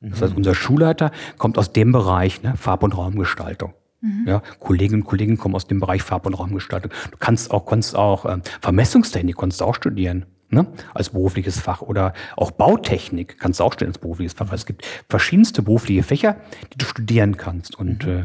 Das 0.00 0.22
heißt, 0.22 0.36
unser 0.36 0.54
Schulleiter 0.54 1.10
kommt 1.38 1.58
aus 1.58 1.72
dem 1.72 1.92
Bereich 1.92 2.42
ne, 2.42 2.56
Farb- 2.56 2.84
und 2.84 2.96
Raumgestaltung. 2.96 3.74
Mhm. 4.00 4.24
Ja, 4.26 4.42
Kolleginnen 4.60 5.02
und 5.02 5.08
Kollegen 5.08 5.38
kommen 5.38 5.56
aus 5.56 5.66
dem 5.66 5.80
Bereich 5.80 6.02
Farb- 6.02 6.26
und 6.26 6.34
Raumgestaltung. 6.34 6.92
Du 7.10 7.16
kannst 7.18 7.50
auch, 7.50 7.66
kannst 7.66 7.96
auch 7.96 8.24
äh, 8.24 8.38
Vermessungstechnik 8.60 9.36
kannst 9.36 9.60
du 9.60 9.64
auch 9.64 9.74
studieren. 9.74 10.26
Ne? 10.50 10.66
als 10.94 11.10
berufliches 11.10 11.60
Fach 11.60 11.82
oder 11.82 12.14
auch 12.34 12.52
Bautechnik 12.52 13.38
kannst 13.38 13.60
du 13.60 13.64
auch 13.64 13.72
studieren 13.74 13.90
als 13.90 13.98
berufliches 13.98 14.32
Fach. 14.32 14.46
Also 14.46 14.54
es 14.54 14.64
gibt 14.64 14.86
verschiedenste 15.06 15.60
berufliche 15.60 16.02
Fächer, 16.02 16.36
die 16.72 16.78
du 16.78 16.86
studieren 16.86 17.36
kannst. 17.36 17.78
Und 17.78 18.06
mhm. 18.06 18.12
äh, 18.12 18.24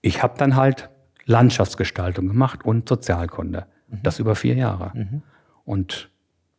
ich 0.00 0.22
habe 0.22 0.38
dann 0.38 0.54
halt 0.54 0.90
Landschaftsgestaltung 1.24 2.28
gemacht 2.28 2.64
und 2.64 2.88
Sozialkunde. 2.88 3.66
Mhm. 3.88 3.98
Das 4.04 4.20
über 4.20 4.36
vier 4.36 4.54
Jahre. 4.54 4.92
Mhm. 4.94 5.22
Und 5.64 6.10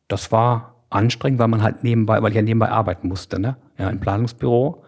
das 0.09 0.33
war 0.33 0.76
anstrengend, 0.89 1.39
weil 1.39 1.47
man 1.47 1.61
halt 1.61 1.83
nebenbei, 1.83 2.21
weil 2.21 2.29
ich 2.29 2.35
ja 2.35 2.41
nebenbei 2.41 2.69
arbeiten 2.69 3.07
musste, 3.07 3.39
ne? 3.39 3.57
Ja, 3.77 3.89
im 3.89 3.99
Planungsbüro. 3.99 4.83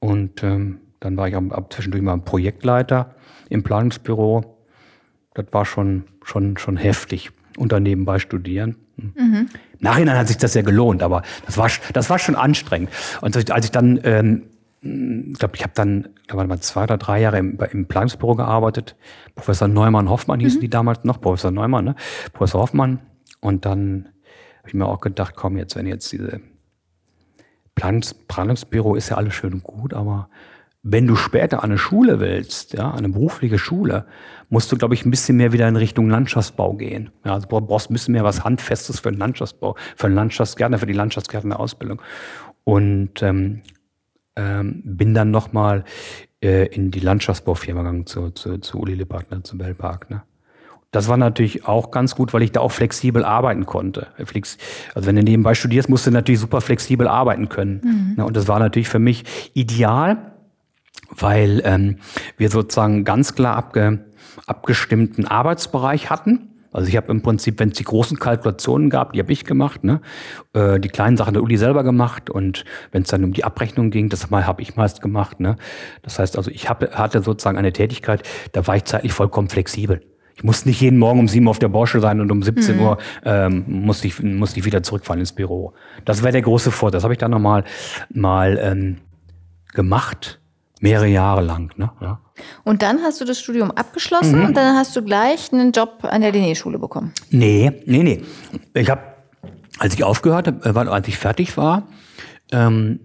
Und 0.00 0.42
ähm, 0.42 0.80
dann 1.00 1.16
war 1.16 1.28
ich 1.28 1.34
am, 1.34 1.52
ab 1.52 1.72
zwischendurch 1.72 2.02
mal 2.02 2.18
Projektleiter 2.18 3.14
im 3.48 3.62
Planungsbüro. 3.62 4.56
Das 5.34 5.46
war 5.52 5.64
schon, 5.64 6.04
schon, 6.22 6.56
schon 6.56 6.76
heftig. 6.76 7.30
Und 7.56 7.72
dann 7.72 7.82
nebenbei 7.82 8.18
studieren. 8.18 8.76
Hm. 8.96 9.12
Mhm. 9.16 9.36
Im 9.36 9.48
Nachhinein 9.80 10.16
hat 10.16 10.28
sich 10.28 10.38
das 10.38 10.54
ja 10.54 10.62
gelohnt, 10.62 11.02
aber 11.02 11.22
das 11.46 11.58
war, 11.58 11.68
das 11.92 12.10
war 12.10 12.18
schon 12.18 12.36
anstrengend. 12.36 12.90
Und 13.20 13.36
als 13.50 13.64
ich 13.64 13.70
dann, 13.70 14.00
ähm, 14.04 14.44
ich 14.80 15.38
glaube, 15.38 15.56
ich 15.56 15.62
habe 15.62 15.72
dann 15.74 16.08
da 16.28 16.36
waren 16.36 16.46
mal 16.46 16.60
zwei 16.60 16.84
oder 16.84 16.98
drei 16.98 17.20
Jahre 17.20 17.38
im, 17.38 17.58
im 17.72 17.86
Planungsbüro 17.86 18.36
gearbeitet. 18.36 18.96
Professor 19.34 19.66
Neumann 19.66 20.10
Hoffmann 20.10 20.40
hießen 20.40 20.58
mhm. 20.58 20.62
die 20.62 20.70
damals 20.70 21.04
noch, 21.04 21.20
Professor 21.20 21.50
Neumann, 21.50 21.86
ne? 21.86 21.94
Professor 22.32 22.60
Hoffmann. 22.60 23.00
Und 23.40 23.64
dann 23.64 24.10
habe 24.68 24.76
ich 24.76 24.78
mir 24.78 24.86
auch 24.86 25.00
gedacht, 25.00 25.34
komm, 25.34 25.56
jetzt, 25.56 25.76
wenn 25.76 25.86
jetzt 25.86 26.12
diese 26.12 26.40
Planungs 27.74 28.12
Planungsbüro 28.12 28.94
ist 28.96 29.08
ja 29.08 29.16
alles 29.16 29.34
schön 29.34 29.54
und 29.54 29.62
gut, 29.62 29.94
aber 29.94 30.28
wenn 30.82 31.06
du 31.06 31.16
später 31.16 31.62
an 31.64 31.70
eine 31.70 31.78
Schule 31.78 32.20
willst, 32.20 32.74
ja, 32.74 32.92
eine 32.92 33.08
berufliche 33.08 33.58
Schule, 33.58 34.06
musst 34.48 34.70
du, 34.70 34.76
glaube 34.76 34.94
ich, 34.94 35.04
ein 35.04 35.10
bisschen 35.10 35.36
mehr 35.36 35.52
wieder 35.52 35.66
in 35.68 35.76
Richtung 35.76 36.08
Landschaftsbau 36.10 36.74
gehen. 36.74 37.10
Ja, 37.24 37.34
also 37.34 37.48
du 37.48 37.60
brauchst 37.60 37.90
ein 37.90 37.94
bisschen 37.94 38.12
mehr 38.12 38.24
was 38.24 38.44
Handfestes 38.44 39.00
für 39.00 39.10
den 39.10 39.18
Landschaftsbau, 39.18 39.76
für 39.96 40.08
den 40.08 40.14
Landschaftsgärtner, 40.14 40.78
für 40.78 40.86
die 40.86 40.92
Landschaftsgärtnerausbildung. 40.92 42.00
Und 42.64 43.22
ähm, 43.22 43.62
ähm, 44.36 44.82
bin 44.84 45.14
dann 45.14 45.30
nochmal 45.30 45.84
äh, 46.42 46.66
in 46.66 46.90
die 46.90 47.00
Landschaftsbaufirma 47.00 47.80
gegangen 47.80 48.06
zu, 48.06 48.30
zu, 48.30 48.58
zu 48.58 48.78
Uli 48.78 48.94
Lippert, 48.94 49.26
zu 49.46 49.58
Bellpark. 49.58 50.10
Ne? 50.10 50.22
Das 50.90 51.06
war 51.08 51.18
natürlich 51.18 51.66
auch 51.66 51.90
ganz 51.90 52.14
gut, 52.14 52.32
weil 52.32 52.42
ich 52.42 52.52
da 52.52 52.60
auch 52.60 52.72
flexibel 52.72 53.24
arbeiten 53.24 53.66
konnte. 53.66 54.06
Also 54.94 55.06
wenn 55.06 55.16
du 55.16 55.22
nebenbei 55.22 55.54
studierst, 55.54 55.90
musst 55.90 56.06
du 56.06 56.10
natürlich 56.10 56.40
super 56.40 56.62
flexibel 56.62 57.06
arbeiten 57.06 57.50
können. 57.50 58.14
Mhm. 58.16 58.24
Und 58.24 58.36
das 58.36 58.48
war 58.48 58.58
natürlich 58.58 58.88
für 58.88 58.98
mich 58.98 59.24
ideal, 59.52 60.32
weil 61.10 61.60
ähm, 61.64 61.96
wir 62.38 62.48
sozusagen 62.48 63.04
ganz 63.04 63.34
klar 63.34 63.56
abge, 63.56 64.06
abgestimmten 64.46 65.26
Arbeitsbereich 65.26 66.08
hatten. 66.08 66.48
Also 66.72 66.88
ich 66.88 66.96
habe 66.96 67.10
im 67.10 67.22
Prinzip, 67.22 67.58
wenn 67.60 67.70
es 67.70 67.76
die 67.76 67.84
großen 67.84 68.18
Kalkulationen 68.18 68.88
gab, 68.88 69.12
die 69.12 69.20
habe 69.20 69.32
ich 69.32 69.44
gemacht, 69.44 69.84
ne? 69.84 70.00
Äh, 70.52 70.78
die 70.80 70.88
kleinen 70.88 71.16
Sachen 71.16 71.34
der 71.34 71.42
Uli 71.42 71.56
selber 71.56 71.82
gemacht 71.82 72.30
und 72.30 72.64
wenn 72.92 73.02
es 73.02 73.08
dann 73.08 73.24
um 73.24 73.32
die 73.32 73.44
Abrechnung 73.44 73.90
ging, 73.90 74.08
das 74.08 74.30
habe 74.30 74.62
ich 74.62 74.76
meist 74.76 75.00
gemacht. 75.00 75.40
Ne? 75.40 75.56
Das 76.02 76.18
heißt 76.18 76.36
also, 76.36 76.50
ich 76.50 76.68
hab, 76.68 76.94
hatte 76.94 77.22
sozusagen 77.22 77.58
eine 77.58 77.72
Tätigkeit, 77.72 78.22
da 78.52 78.66
war 78.66 78.76
ich 78.76 78.84
zeitlich 78.84 79.12
vollkommen 79.12 79.48
flexibel. 79.48 80.02
Ich 80.38 80.44
musste 80.44 80.68
nicht 80.68 80.80
jeden 80.80 80.98
Morgen 80.98 81.18
um 81.18 81.28
sieben 81.28 81.48
auf 81.48 81.58
der 81.58 81.68
Baustelle 81.68 82.00
sein 82.00 82.20
und 82.20 82.30
um 82.30 82.44
17 82.44 82.76
mhm. 82.76 82.82
Uhr 82.82 82.98
ähm, 83.24 83.64
musste, 83.66 84.06
ich, 84.06 84.22
musste 84.22 84.60
ich 84.60 84.64
wieder 84.64 84.84
zurückfahren 84.84 85.18
ins 85.18 85.32
Büro. 85.32 85.74
Das 86.04 86.22
wäre 86.22 86.30
der 86.30 86.42
große 86.42 86.70
Vorteil. 86.70 86.98
Das 86.98 87.02
habe 87.02 87.12
ich 87.12 87.18
dann 87.18 87.32
nochmal 87.32 87.64
mal, 88.08 88.56
ähm, 88.62 88.98
gemacht, 89.74 90.40
mehrere 90.80 91.08
Jahre 91.08 91.42
lang. 91.42 91.72
Ne? 91.76 91.90
Ja. 92.00 92.20
Und 92.64 92.82
dann 92.82 93.00
hast 93.02 93.20
du 93.20 93.24
das 93.24 93.40
Studium 93.40 93.70
abgeschlossen 93.72 94.38
mhm. 94.38 94.46
und 94.46 94.56
dann 94.56 94.76
hast 94.76 94.94
du 94.94 95.02
gleich 95.02 95.52
einen 95.52 95.72
Job 95.72 95.98
an 96.02 96.20
der 96.20 96.32
Linné-Schule 96.32 96.78
bekommen. 96.78 97.12
Nee, 97.30 97.72
nee, 97.86 98.02
nee. 98.02 98.22
Ich 98.74 98.88
habe, 98.88 99.02
als 99.78 99.94
ich 99.94 100.04
aufgehört 100.04 100.46
habe, 100.46 100.68
äh, 100.68 100.88
als 100.88 101.08
ich 101.08 101.18
fertig 101.18 101.56
war, 101.56 101.88
ähm, 102.52 103.00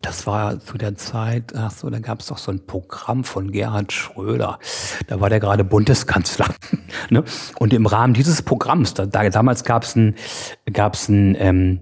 das 0.00 0.26
war 0.26 0.60
zu 0.60 0.78
der 0.78 0.94
Zeit, 0.96 1.54
ach 1.56 1.70
so, 1.70 1.90
da 1.90 1.98
gab 1.98 2.20
es 2.20 2.26
doch 2.26 2.38
so 2.38 2.50
ein 2.50 2.66
Programm 2.66 3.24
von 3.24 3.50
Gerhard 3.50 3.92
Schröder. 3.92 4.58
Da 5.06 5.20
war 5.20 5.30
der 5.30 5.40
gerade 5.40 5.64
Bundeskanzler. 5.64 6.46
ne? 7.10 7.24
Und 7.58 7.72
im 7.72 7.86
Rahmen 7.86 8.14
dieses 8.14 8.42
Programms, 8.42 8.94
da, 8.94 9.06
da 9.06 9.28
damals 9.28 9.64
gab 9.64 9.84
es 9.84 9.96
ein, 9.96 10.14
gab's 10.72 11.08
ein, 11.08 11.36
ähm, 11.38 11.80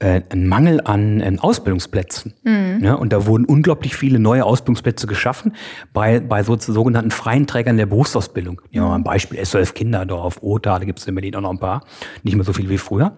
äh, 0.00 0.22
einen 0.30 0.48
Mangel 0.48 0.80
an, 0.84 1.22
an 1.22 1.38
Ausbildungsplätzen. 1.38 2.34
Mhm. 2.42 2.78
Ne? 2.80 2.96
Und 2.96 3.12
da 3.12 3.26
wurden 3.26 3.44
unglaublich 3.44 3.96
viele 3.96 4.18
neue 4.18 4.44
Ausbildungsplätze 4.44 5.06
geschaffen 5.06 5.54
bei, 5.92 6.20
bei 6.20 6.42
so, 6.42 6.58
sogenannten 6.58 7.10
freien 7.10 7.46
Trägern 7.46 7.76
der 7.76 7.86
Berufsausbildung. 7.86 8.60
Ja, 8.70 8.82
mal 8.82 8.96
ein 8.96 9.04
Beispiel, 9.04 9.44
SOF 9.44 9.74
Kinderdorf, 9.74 10.38
OTA, 10.42 10.78
da 10.78 10.84
gibt 10.84 10.98
es 10.98 11.06
in 11.06 11.14
Berlin 11.14 11.36
auch 11.36 11.40
noch 11.42 11.50
ein 11.50 11.58
paar, 11.58 11.84
nicht 12.22 12.34
mehr 12.34 12.44
so 12.44 12.52
viel 12.52 12.68
wie 12.68 12.78
früher. 12.78 13.16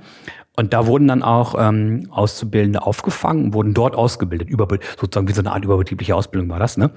Und 0.56 0.72
da 0.72 0.86
wurden 0.86 1.06
dann 1.06 1.22
auch 1.22 1.54
ähm, 1.58 2.08
Auszubildende 2.10 2.82
aufgefangen, 2.82 3.52
wurden 3.52 3.74
dort 3.74 3.94
ausgebildet, 3.94 4.48
über, 4.48 4.66
sozusagen 4.98 5.28
wie 5.28 5.32
so 5.32 5.42
eine 5.42 5.52
Art 5.52 5.64
überbetriebliche 5.64 6.16
Ausbildung 6.16 6.48
war 6.48 6.58
das. 6.58 6.78
Ne? 6.78 6.90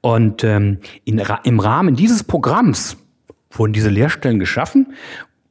Und 0.00 0.44
ähm, 0.44 0.78
in, 1.04 1.20
im 1.42 1.60
Rahmen 1.60 1.96
dieses 1.96 2.22
Programms 2.22 2.96
wurden 3.50 3.72
diese 3.72 3.90
Lehrstellen 3.90 4.38
geschaffen, 4.38 4.94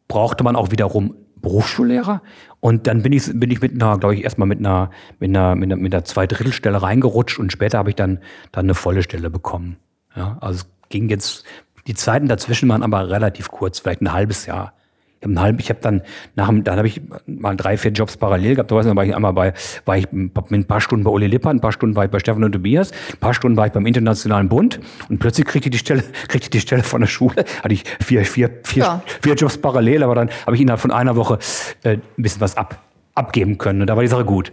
brauchte 0.07 0.45
man 0.45 0.55
auch 0.55 0.71
wiederum 0.71 1.15
Berufsschullehrer. 1.41 2.21
Und 2.61 2.87
dann 2.87 3.01
bin 3.01 3.11
ich, 3.11 3.29
bin 3.33 3.51
ich 3.51 3.61
mit 3.61 3.73
einer, 3.73 3.97
glaube 3.97 4.15
ich, 4.15 4.23
erstmal 4.23 4.47
mit 4.47 4.59
einer, 4.59 4.91
mit 5.19 5.29
einer, 5.29 5.55
mit 5.55 5.71
einer, 5.71 5.81
mit 5.81 5.93
einer 5.93 6.05
Zweidrittelstelle 6.05 6.81
reingerutscht 6.81 7.39
und 7.39 7.51
später 7.51 7.79
habe 7.79 7.89
ich 7.89 7.95
dann, 7.95 8.19
dann 8.51 8.65
eine 8.65 8.75
volle 8.75 9.03
Stelle 9.03 9.29
bekommen. 9.29 9.77
Ja, 10.15 10.37
also 10.41 10.59
es 10.59 10.89
ging 10.89 11.09
jetzt, 11.09 11.43
die 11.87 11.95
Zeiten 11.95 12.27
dazwischen 12.27 12.69
waren 12.69 12.83
aber 12.83 13.09
relativ 13.09 13.49
kurz, 13.49 13.79
vielleicht 13.79 14.01
ein 14.01 14.13
halbes 14.13 14.45
Jahr. 14.45 14.73
Ich 15.21 15.27
habe 15.27 15.39
halb, 15.39 15.59
ich 15.59 15.69
habe 15.69 15.79
dann 15.81 16.01
nach 16.35 16.47
dem, 16.47 16.63
dann 16.63 16.77
habe 16.77 16.87
ich 16.87 17.01
mal 17.27 17.55
drei, 17.55 17.77
vier 17.77 17.91
Jobs 17.91 18.17
parallel 18.17 18.55
gehabt. 18.55 18.71
Da 18.71 18.95
war 18.95 19.05
ich 19.05 19.15
einmal 19.15 19.33
bei, 19.33 19.53
war 19.85 19.97
ich 19.97 20.11
mit 20.11 20.35
ein 20.51 20.65
paar 20.65 20.81
Stunden 20.81 21.03
bei 21.03 21.11
Uli 21.11 21.27
Lippert, 21.27 21.53
ein 21.53 21.61
paar 21.61 21.71
Stunden 21.71 21.95
war 21.95 22.05
ich 22.05 22.11
bei 22.11 22.19
Stefan 22.19 22.43
und 22.43 22.51
Tobias, 22.51 22.91
ein 23.11 23.17
paar 23.19 23.33
Stunden 23.33 23.55
war 23.55 23.67
ich 23.67 23.71
beim 23.71 23.85
Internationalen 23.85 24.49
Bund 24.49 24.79
und 25.09 25.19
plötzlich 25.19 25.45
kriegte 25.45 25.69
ich 25.69 25.73
die 25.73 25.77
Stelle, 25.77 26.01
kriegte 26.27 26.45
ich 26.45 26.49
die 26.49 26.59
Stelle 26.59 26.83
von 26.83 27.01
der 27.01 27.07
Schule. 27.07 27.45
Hatte 27.63 27.73
ich 27.73 27.83
vier, 28.03 28.25
vier, 28.25 28.49
vier, 28.63 28.83
ja. 28.83 29.03
vier 29.21 29.35
Jobs 29.35 29.57
parallel, 29.57 30.03
aber 30.03 30.15
dann 30.15 30.29
habe 30.45 30.55
ich 30.55 30.61
innerhalb 30.61 30.81
von 30.81 30.91
einer 30.91 31.15
Woche 31.15 31.37
äh, 31.83 31.93
ein 31.93 32.01
bisschen 32.17 32.41
was 32.41 32.57
ab, 32.57 32.81
abgeben 33.13 33.57
können. 33.57 33.81
Und 33.81 33.87
da 33.87 33.95
war 33.95 34.01
die 34.01 34.09
Sache 34.09 34.25
gut. 34.25 34.51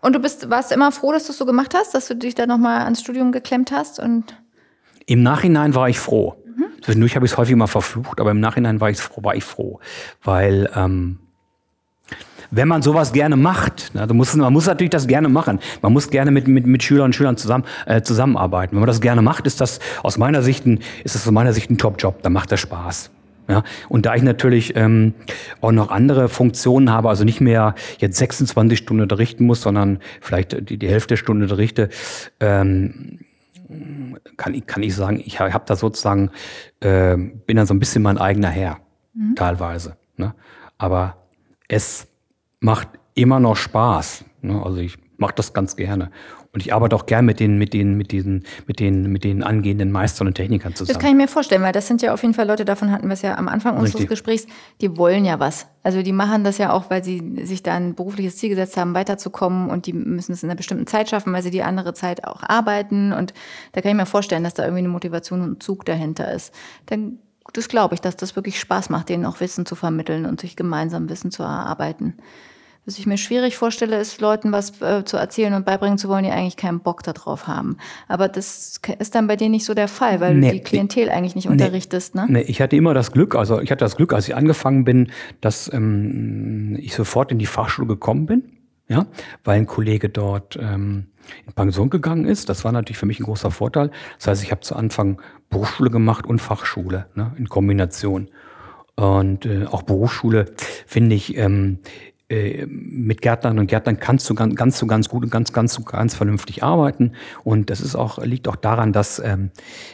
Und 0.00 0.14
du 0.14 0.20
bist, 0.20 0.50
warst 0.50 0.72
immer 0.72 0.92
froh, 0.92 1.12
dass 1.12 1.26
du 1.26 1.32
es 1.32 1.38
so 1.38 1.46
gemacht 1.46 1.74
hast, 1.74 1.94
dass 1.94 2.08
du 2.08 2.14
dich 2.14 2.34
da 2.34 2.46
nochmal 2.46 2.82
ans 2.82 3.00
Studium 3.00 3.32
geklemmt 3.32 3.72
hast 3.72 3.98
und 3.98 4.36
im 5.06 5.22
Nachhinein 5.22 5.74
war 5.74 5.88
ich 5.88 5.98
froh. 5.98 6.36
Mhm. 6.58 6.82
Zwischendurch 6.82 7.14
habe 7.14 7.24
ich 7.24 7.32
es 7.32 7.38
häufig 7.38 7.54
mal 7.56 7.66
verflucht, 7.66 8.20
aber 8.20 8.32
im 8.32 8.40
Nachhinein 8.40 8.80
war 8.80 8.90
ich 8.90 8.98
froh, 8.98 9.22
war 9.22 9.36
ich 9.36 9.44
froh. 9.44 9.78
Weil 10.22 10.68
ähm, 10.74 11.18
wenn 12.50 12.66
man 12.66 12.82
sowas 12.82 13.12
gerne 13.12 13.36
macht, 13.36 13.94
ne, 13.94 14.06
muss, 14.12 14.34
man 14.34 14.52
muss 14.52 14.66
natürlich 14.66 14.90
das 14.90 15.06
gerne 15.06 15.28
machen. 15.28 15.60
Man 15.82 15.92
muss 15.92 16.10
gerne 16.10 16.30
mit, 16.30 16.48
mit, 16.48 16.66
mit 16.66 16.82
Schülern 16.82 17.06
und 17.06 17.14
Schülern 17.14 17.36
zusammen, 17.36 17.64
äh, 17.86 18.02
zusammenarbeiten. 18.02 18.72
Wenn 18.72 18.80
man 18.80 18.86
das 18.88 19.00
gerne 19.00 19.22
macht, 19.22 19.46
ist 19.46 19.60
das 19.60 19.80
aus 20.02 20.18
meiner 20.18 20.42
Sicht 20.42 20.66
ein, 20.66 20.80
ein 21.04 21.78
Top-Job. 21.78 22.22
Da 22.22 22.30
macht 22.30 22.50
das 22.50 22.60
Spaß. 22.60 23.10
Ja, 23.50 23.62
und 23.88 24.04
da 24.04 24.14
ich 24.14 24.22
natürlich 24.22 24.76
ähm, 24.76 25.14
auch 25.62 25.72
noch 25.72 25.90
andere 25.90 26.28
Funktionen 26.28 26.92
habe, 26.92 27.08
also 27.08 27.24
nicht 27.24 27.40
mehr 27.40 27.74
jetzt 27.98 28.18
26 28.18 28.78
Stunden 28.78 29.02
unterrichten 29.02 29.46
muss, 29.46 29.62
sondern 29.62 30.00
vielleicht 30.20 30.68
die, 30.68 30.76
die 30.76 30.88
Hälfte 30.88 31.08
der 31.08 31.16
Stunde 31.16 31.44
unterrichte, 31.44 31.88
ähm, 32.40 33.20
kann 34.36 34.54
ich, 34.54 34.66
kann 34.66 34.82
ich 34.82 34.94
sagen, 34.94 35.22
ich 35.24 35.40
habe 35.40 35.64
da 35.66 35.76
sozusagen, 35.76 36.30
äh, 36.80 37.16
bin 37.16 37.56
dann 37.56 37.66
so 37.66 37.74
ein 37.74 37.78
bisschen 37.78 38.02
mein 38.02 38.18
eigener 38.18 38.48
Herr, 38.48 38.78
mhm. 39.14 39.34
teilweise. 39.34 39.96
Ne? 40.16 40.34
Aber 40.78 41.16
es 41.68 42.08
macht 42.60 42.88
immer 43.14 43.40
noch 43.40 43.56
Spaß. 43.56 44.24
Ne? 44.42 44.62
Also 44.62 44.78
ich 44.78 44.96
mache 45.16 45.34
das 45.34 45.52
ganz 45.52 45.76
gerne. 45.76 46.10
Und 46.58 46.66
ich 46.66 46.74
arbeite 46.74 46.96
auch 46.96 47.06
gern 47.06 47.24
mit 47.24 47.38
den, 47.38 47.56
mit 47.56 47.72
den, 47.72 47.96
mit 47.96 48.10
diesen, 48.10 48.42
mit 48.66 48.80
den, 48.80 49.12
mit 49.12 49.22
den 49.22 49.44
angehenden 49.44 49.92
Meistern 49.92 50.26
und 50.26 50.34
Technikern 50.34 50.74
zusammen. 50.74 50.92
Das 50.92 51.00
kann 51.00 51.10
ich 51.12 51.16
mir 51.16 51.28
vorstellen, 51.28 51.62
weil 51.62 51.70
das 51.70 51.86
sind 51.86 52.02
ja 52.02 52.12
auf 52.12 52.22
jeden 52.22 52.34
Fall 52.34 52.48
Leute, 52.48 52.64
davon 52.64 52.90
hatten 52.90 53.06
wir 53.06 53.12
es 53.12 53.22
ja 53.22 53.38
am 53.38 53.46
Anfang 53.46 53.74
unseres 53.74 53.94
Richtig. 53.94 54.08
Gesprächs, 54.08 54.46
die 54.80 54.96
wollen 54.96 55.24
ja 55.24 55.38
was. 55.38 55.68
Also 55.84 56.02
die 56.02 56.10
machen 56.12 56.42
das 56.42 56.58
ja 56.58 56.72
auch, 56.72 56.90
weil 56.90 57.04
sie 57.04 57.44
sich 57.44 57.62
da 57.62 57.74
ein 57.74 57.94
berufliches 57.94 58.38
Ziel 58.38 58.48
gesetzt 58.48 58.76
haben, 58.76 58.92
weiterzukommen 58.94 59.70
und 59.70 59.86
die 59.86 59.92
müssen 59.92 60.32
es 60.32 60.42
in 60.42 60.50
einer 60.50 60.56
bestimmten 60.56 60.88
Zeit 60.88 61.08
schaffen, 61.08 61.32
weil 61.32 61.44
sie 61.44 61.52
die 61.52 61.62
andere 61.62 61.94
Zeit 61.94 62.24
auch 62.24 62.42
arbeiten. 62.42 63.12
Und 63.12 63.34
da 63.70 63.80
kann 63.80 63.92
ich 63.92 63.96
mir 63.96 64.04
vorstellen, 64.04 64.42
dass 64.42 64.54
da 64.54 64.64
irgendwie 64.64 64.80
eine 64.80 64.88
Motivation 64.88 65.42
und 65.42 65.52
ein 65.52 65.60
Zug 65.60 65.84
dahinter 65.84 66.32
ist. 66.32 66.52
Dann 66.86 67.20
das 67.52 67.68
glaube 67.68 67.94
ich, 67.94 68.00
dass 68.00 68.16
das 68.16 68.36
wirklich 68.36 68.60
Spaß 68.60 68.90
macht, 68.90 69.08
denen 69.08 69.24
auch 69.24 69.40
Wissen 69.40 69.64
zu 69.64 69.74
vermitteln 69.74 70.26
und 70.26 70.40
sich 70.40 70.56
gemeinsam 70.56 71.08
Wissen 71.08 71.30
zu 71.30 71.42
erarbeiten. 71.42 72.14
Was 72.88 72.98
ich 72.98 73.04
mir 73.04 73.18
schwierig 73.18 73.58
vorstelle, 73.58 74.00
ist, 74.00 74.18
Leuten 74.18 74.50
was 74.50 74.80
äh, 74.80 75.04
zu 75.04 75.18
erzählen 75.18 75.52
und 75.52 75.66
beibringen 75.66 75.98
zu 75.98 76.08
wollen, 76.08 76.24
die 76.24 76.30
eigentlich 76.30 76.56
keinen 76.56 76.80
Bock 76.80 77.02
darauf 77.02 77.46
haben. 77.46 77.76
Aber 78.08 78.28
das 78.28 78.80
ist 78.98 79.14
dann 79.14 79.26
bei 79.26 79.36
dir 79.36 79.50
nicht 79.50 79.66
so 79.66 79.74
der 79.74 79.88
Fall, 79.88 80.20
weil 80.22 80.36
nee, 80.36 80.46
du 80.46 80.52
die 80.54 80.62
Klientel 80.62 81.10
eigentlich 81.10 81.34
nicht 81.34 81.44
nee, 81.44 81.52
unterrichtest, 81.52 82.14
ne? 82.14 82.24
Nee, 82.30 82.40
ich 82.40 82.62
hatte 82.62 82.76
immer 82.76 82.94
das 82.94 83.12
Glück, 83.12 83.34
also 83.34 83.60
ich 83.60 83.70
hatte 83.70 83.84
das 83.84 83.96
Glück, 83.96 84.14
als 84.14 84.26
ich 84.26 84.34
angefangen 84.34 84.84
bin, 84.84 85.12
dass 85.42 85.70
ähm, 85.70 86.78
ich 86.80 86.94
sofort 86.94 87.30
in 87.30 87.38
die 87.38 87.44
Fachschule 87.44 87.86
gekommen 87.86 88.24
bin, 88.24 88.44
ja, 88.88 89.04
weil 89.44 89.58
ein 89.58 89.66
Kollege 89.66 90.08
dort 90.08 90.56
ähm, 90.58 91.08
in 91.46 91.52
Pension 91.52 91.90
gegangen 91.90 92.24
ist. 92.24 92.48
Das 92.48 92.64
war 92.64 92.72
natürlich 92.72 92.96
für 92.96 93.04
mich 93.04 93.20
ein 93.20 93.24
großer 93.24 93.50
Vorteil. 93.50 93.90
Das 94.16 94.28
heißt, 94.28 94.42
ich 94.42 94.50
habe 94.50 94.62
zu 94.62 94.74
Anfang 94.74 95.20
Berufsschule 95.50 95.90
gemacht 95.90 96.26
und 96.26 96.40
Fachschule 96.40 97.04
ne, 97.14 97.32
in 97.36 97.50
Kombination. 97.50 98.30
Und 98.96 99.44
äh, 99.44 99.66
auch 99.66 99.82
Berufsschule 99.82 100.46
finde 100.86 101.14
ich 101.16 101.36
ähm, 101.36 101.80
äh, 101.84 102.17
mit 102.30 103.22
Gärtnern 103.22 103.58
und 103.58 103.68
Gärtnern 103.68 103.98
kannst 103.98 104.28
du 104.28 104.34
ganz, 104.34 104.54
ganz, 104.54 104.86
ganz 104.86 105.08
gut 105.08 105.24
und 105.24 105.30
ganz, 105.30 105.54
ganz, 105.54 105.82
ganz 105.84 106.14
vernünftig 106.14 106.62
arbeiten. 106.62 107.12
Und 107.42 107.70
das 107.70 107.80
ist 107.80 107.96
auch, 107.96 108.22
liegt 108.22 108.48
auch 108.48 108.56
daran, 108.56 108.92
dass 108.92 109.18
ähm, 109.18 109.50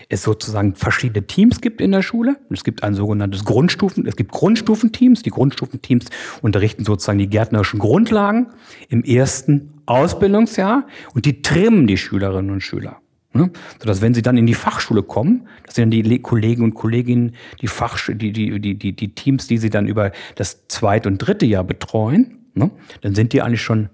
es 0.09 0.23
sozusagen 0.23 0.75
verschiedene 0.75 1.27
Teams 1.27 1.61
gibt 1.61 1.81
in 1.81 1.93
der 1.93 2.03
Schule. 2.03 2.37
Es 2.51 2.65
gibt 2.65 2.83
ein 2.83 2.95
sogenanntes 2.95 3.45
Grundstufen, 3.45 4.07
es 4.07 4.17
gibt 4.17 4.33
Grundstufenteams. 4.33 5.23
Die 5.23 5.31
Grundstufenteams 5.31 6.07
unterrichten 6.43 6.85
sozusagen 6.85 7.19
die 7.19 7.29
gärtnerischen 7.29 7.79
Grundlagen 7.79 8.49
im 8.89 9.05
ersten 9.05 9.71
Ausbildungsjahr 9.87 10.89
und 11.15 11.27
die 11.27 11.41
trimmen 11.43 11.87
die 11.87 11.99
Schülerinnen 11.99 12.51
und 12.51 12.63
Schüler. 12.63 13.01
Ne? 13.35 13.51
Sodass, 13.81 14.01
wenn 14.01 14.15
sie 14.15 14.23
dann 14.23 14.39
in 14.39 14.47
die 14.47 14.55
Fachschule 14.55 15.03
kommen, 15.03 15.49
dass 15.67 15.75
sie 15.75 15.83
dann 15.83 15.91
die 15.91 16.23
Kollegen 16.23 16.63
und 16.63 16.75
Kolleginnen, 16.75 17.35
die, 17.61 17.67
Fach, 17.67 17.99
die, 18.09 18.33
die, 18.33 18.61
die, 18.61 18.79
die, 18.79 18.93
die 18.95 19.15
Teams, 19.15 19.49
die 19.49 19.59
sie 19.59 19.71
dann 19.71 19.87
über 19.87 20.13
das 20.37 20.67
zweite 20.69 21.09
und 21.09 21.19
dritte 21.19 21.45
Jahr 21.45 21.65
betreuen, 21.65 22.39
ne? 22.55 22.71
dann 23.01 23.15
sind 23.15 23.33
die 23.33 23.43
eigentlich 23.43 23.63
schon 23.63 23.91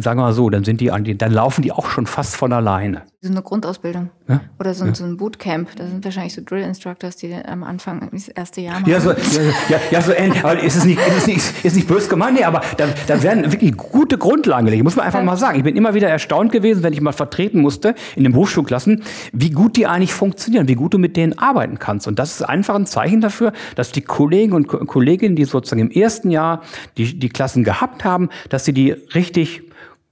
sagen 0.00 0.18
wir 0.18 0.24
mal 0.24 0.32
so, 0.32 0.50
dann 0.50 0.64
sind 0.64 0.80
die, 0.80 0.88
dann 0.88 1.32
laufen 1.32 1.62
die 1.62 1.70
auch 1.70 1.88
schon 1.88 2.06
fast 2.06 2.36
von 2.36 2.52
alleine. 2.52 3.02
So 3.24 3.30
eine 3.30 3.40
Grundausbildung. 3.40 4.10
Ja? 4.28 4.42
Oder 4.58 4.74
so, 4.74 4.84
ja. 4.84 4.94
so, 4.94 5.02
ein 5.02 5.16
Bootcamp. 5.16 5.74
Da 5.76 5.86
sind 5.86 6.04
wahrscheinlich 6.04 6.34
so 6.34 6.42
Drill 6.44 6.62
Instructors, 6.62 7.16
die 7.16 7.34
am 7.34 7.64
Anfang 7.64 8.06
das 8.12 8.28
erste 8.28 8.60
Jahr 8.60 8.80
machen. 8.80 8.90
Ja, 8.90 9.00
so, 9.00 9.12
ja, 9.12 9.80
ja, 9.90 10.02
so 10.02 10.12
ähnlich. 10.12 10.44
Aber 10.44 10.62
ist 10.62 10.76
es 10.76 10.84
nicht, 10.84 10.98
ist 10.98 11.16
es 11.16 11.26
nicht, 11.26 11.64
ist 11.64 11.74
nicht 11.74 11.88
böse 11.88 12.10
gemeint? 12.10 12.36
Nee, 12.36 12.44
aber 12.44 12.60
da, 12.76 12.84
da 13.06 13.22
werden 13.22 13.50
wirklich 13.50 13.74
gute 13.78 14.18
Grundlagen 14.18 14.66
gelegt. 14.66 14.84
Muss 14.84 14.96
man 14.96 15.06
einfach 15.06 15.22
mal 15.22 15.38
sagen. 15.38 15.56
Ich 15.56 15.64
bin 15.64 15.74
immer 15.74 15.94
wieder 15.94 16.10
erstaunt 16.10 16.52
gewesen, 16.52 16.82
wenn 16.82 16.92
ich 16.92 17.00
mal 17.00 17.12
vertreten 17.12 17.62
musste 17.62 17.94
in 18.14 18.24
den 18.24 18.32
Berufsschulklassen, 18.32 19.02
wie 19.32 19.48
gut 19.48 19.78
die 19.78 19.86
eigentlich 19.86 20.12
funktionieren, 20.12 20.68
wie 20.68 20.74
gut 20.74 20.92
du 20.92 20.98
mit 20.98 21.16
denen 21.16 21.38
arbeiten 21.38 21.78
kannst. 21.78 22.06
Und 22.06 22.18
das 22.18 22.32
ist 22.32 22.42
einfach 22.42 22.74
ein 22.74 22.84
Zeichen 22.84 23.22
dafür, 23.22 23.54
dass 23.74 23.90
die 23.90 24.02
Kollegen 24.02 24.52
und 24.52 24.68
Kolleginnen, 24.68 25.34
die 25.34 25.46
sozusagen 25.46 25.80
im 25.80 25.90
ersten 25.90 26.30
Jahr 26.30 26.60
die, 26.98 27.18
die 27.18 27.30
Klassen 27.30 27.64
gehabt 27.64 28.04
haben, 28.04 28.28
dass 28.50 28.66
sie 28.66 28.74
die 28.74 28.90
richtig 28.90 29.62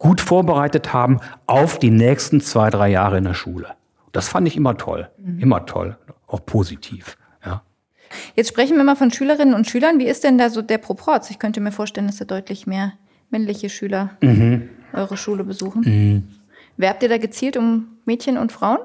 gut 0.02 0.20
vorbereitet 0.20 0.92
haben 0.92 1.20
auf 1.46 1.78
die 1.78 1.90
nächsten 1.90 2.40
zwei, 2.40 2.70
drei 2.70 2.90
Jahre 2.90 3.18
in 3.18 3.24
der 3.24 3.34
Schule. 3.34 3.68
Das 4.10 4.28
fand 4.28 4.48
ich 4.48 4.56
immer 4.56 4.76
toll, 4.76 5.08
mhm. 5.16 5.38
immer 5.38 5.64
toll, 5.64 5.96
auch 6.26 6.44
positiv. 6.44 7.16
Ja. 7.46 7.62
Jetzt 8.34 8.48
sprechen 8.48 8.76
wir 8.76 8.82
mal 8.82 8.96
von 8.96 9.12
Schülerinnen 9.12 9.54
und 9.54 9.68
Schülern. 9.68 10.00
Wie 10.00 10.06
ist 10.06 10.24
denn 10.24 10.38
da 10.38 10.50
so 10.50 10.60
der 10.60 10.78
Proporz? 10.78 11.30
Ich 11.30 11.38
könnte 11.38 11.60
mir 11.60 11.70
vorstellen, 11.70 12.08
dass 12.08 12.16
da 12.16 12.24
deutlich 12.24 12.66
mehr 12.66 12.94
männliche 13.30 13.70
Schüler 13.70 14.10
mhm. 14.20 14.68
eure 14.92 15.16
Schule 15.16 15.44
besuchen. 15.44 15.82
Mhm. 15.84 16.28
Werbt 16.76 17.04
ihr 17.04 17.08
da 17.08 17.18
gezielt 17.18 17.56
um 17.56 17.86
Mädchen 18.04 18.38
und 18.38 18.50
Frauen? 18.50 18.80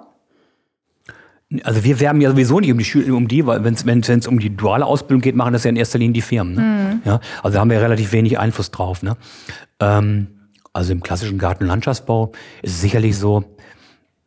Also 1.63 1.84
wir 1.84 1.99
werben 1.99 2.22
ja 2.22 2.30
sowieso 2.30 2.59
nicht 2.59 2.72
um 2.72 2.78
die 2.78 2.86
Schüler, 2.86 3.15
um 3.15 3.28
die, 3.28 3.43
weil 3.47 3.63
wenn 3.63 4.01
es 4.01 4.28
um 4.28 4.38
die 4.38 4.55
duale 4.55 4.86
Ausbildung 4.86 5.22
geht, 5.22 5.36
machen 5.36 5.53
das 5.53 5.63
ja 5.63 5.72
in 5.72 5.78
erster 5.78 5.97
Linie 5.97 6.13
die 6.13 6.22
Firmen. 6.22 6.53
Ne? 6.53 6.61
Mhm. 6.61 7.01
Ja, 7.05 7.20
also 7.41 7.55
da 7.55 7.61
haben 7.61 7.72
wir 7.72 7.82
relativ 7.82 8.11
wenig 8.11 8.38
Einfluss 8.38 8.70
drauf. 8.70 9.01
Ne? 9.01 9.18
Ähm, 9.80 10.28
also 10.78 10.92
im 10.92 11.02
klassischen 11.02 11.40
Gartenlandschaftsbau 11.40 12.34
ist 12.62 12.76
es 12.76 12.82
sicherlich 12.82 13.18
so, 13.18 13.42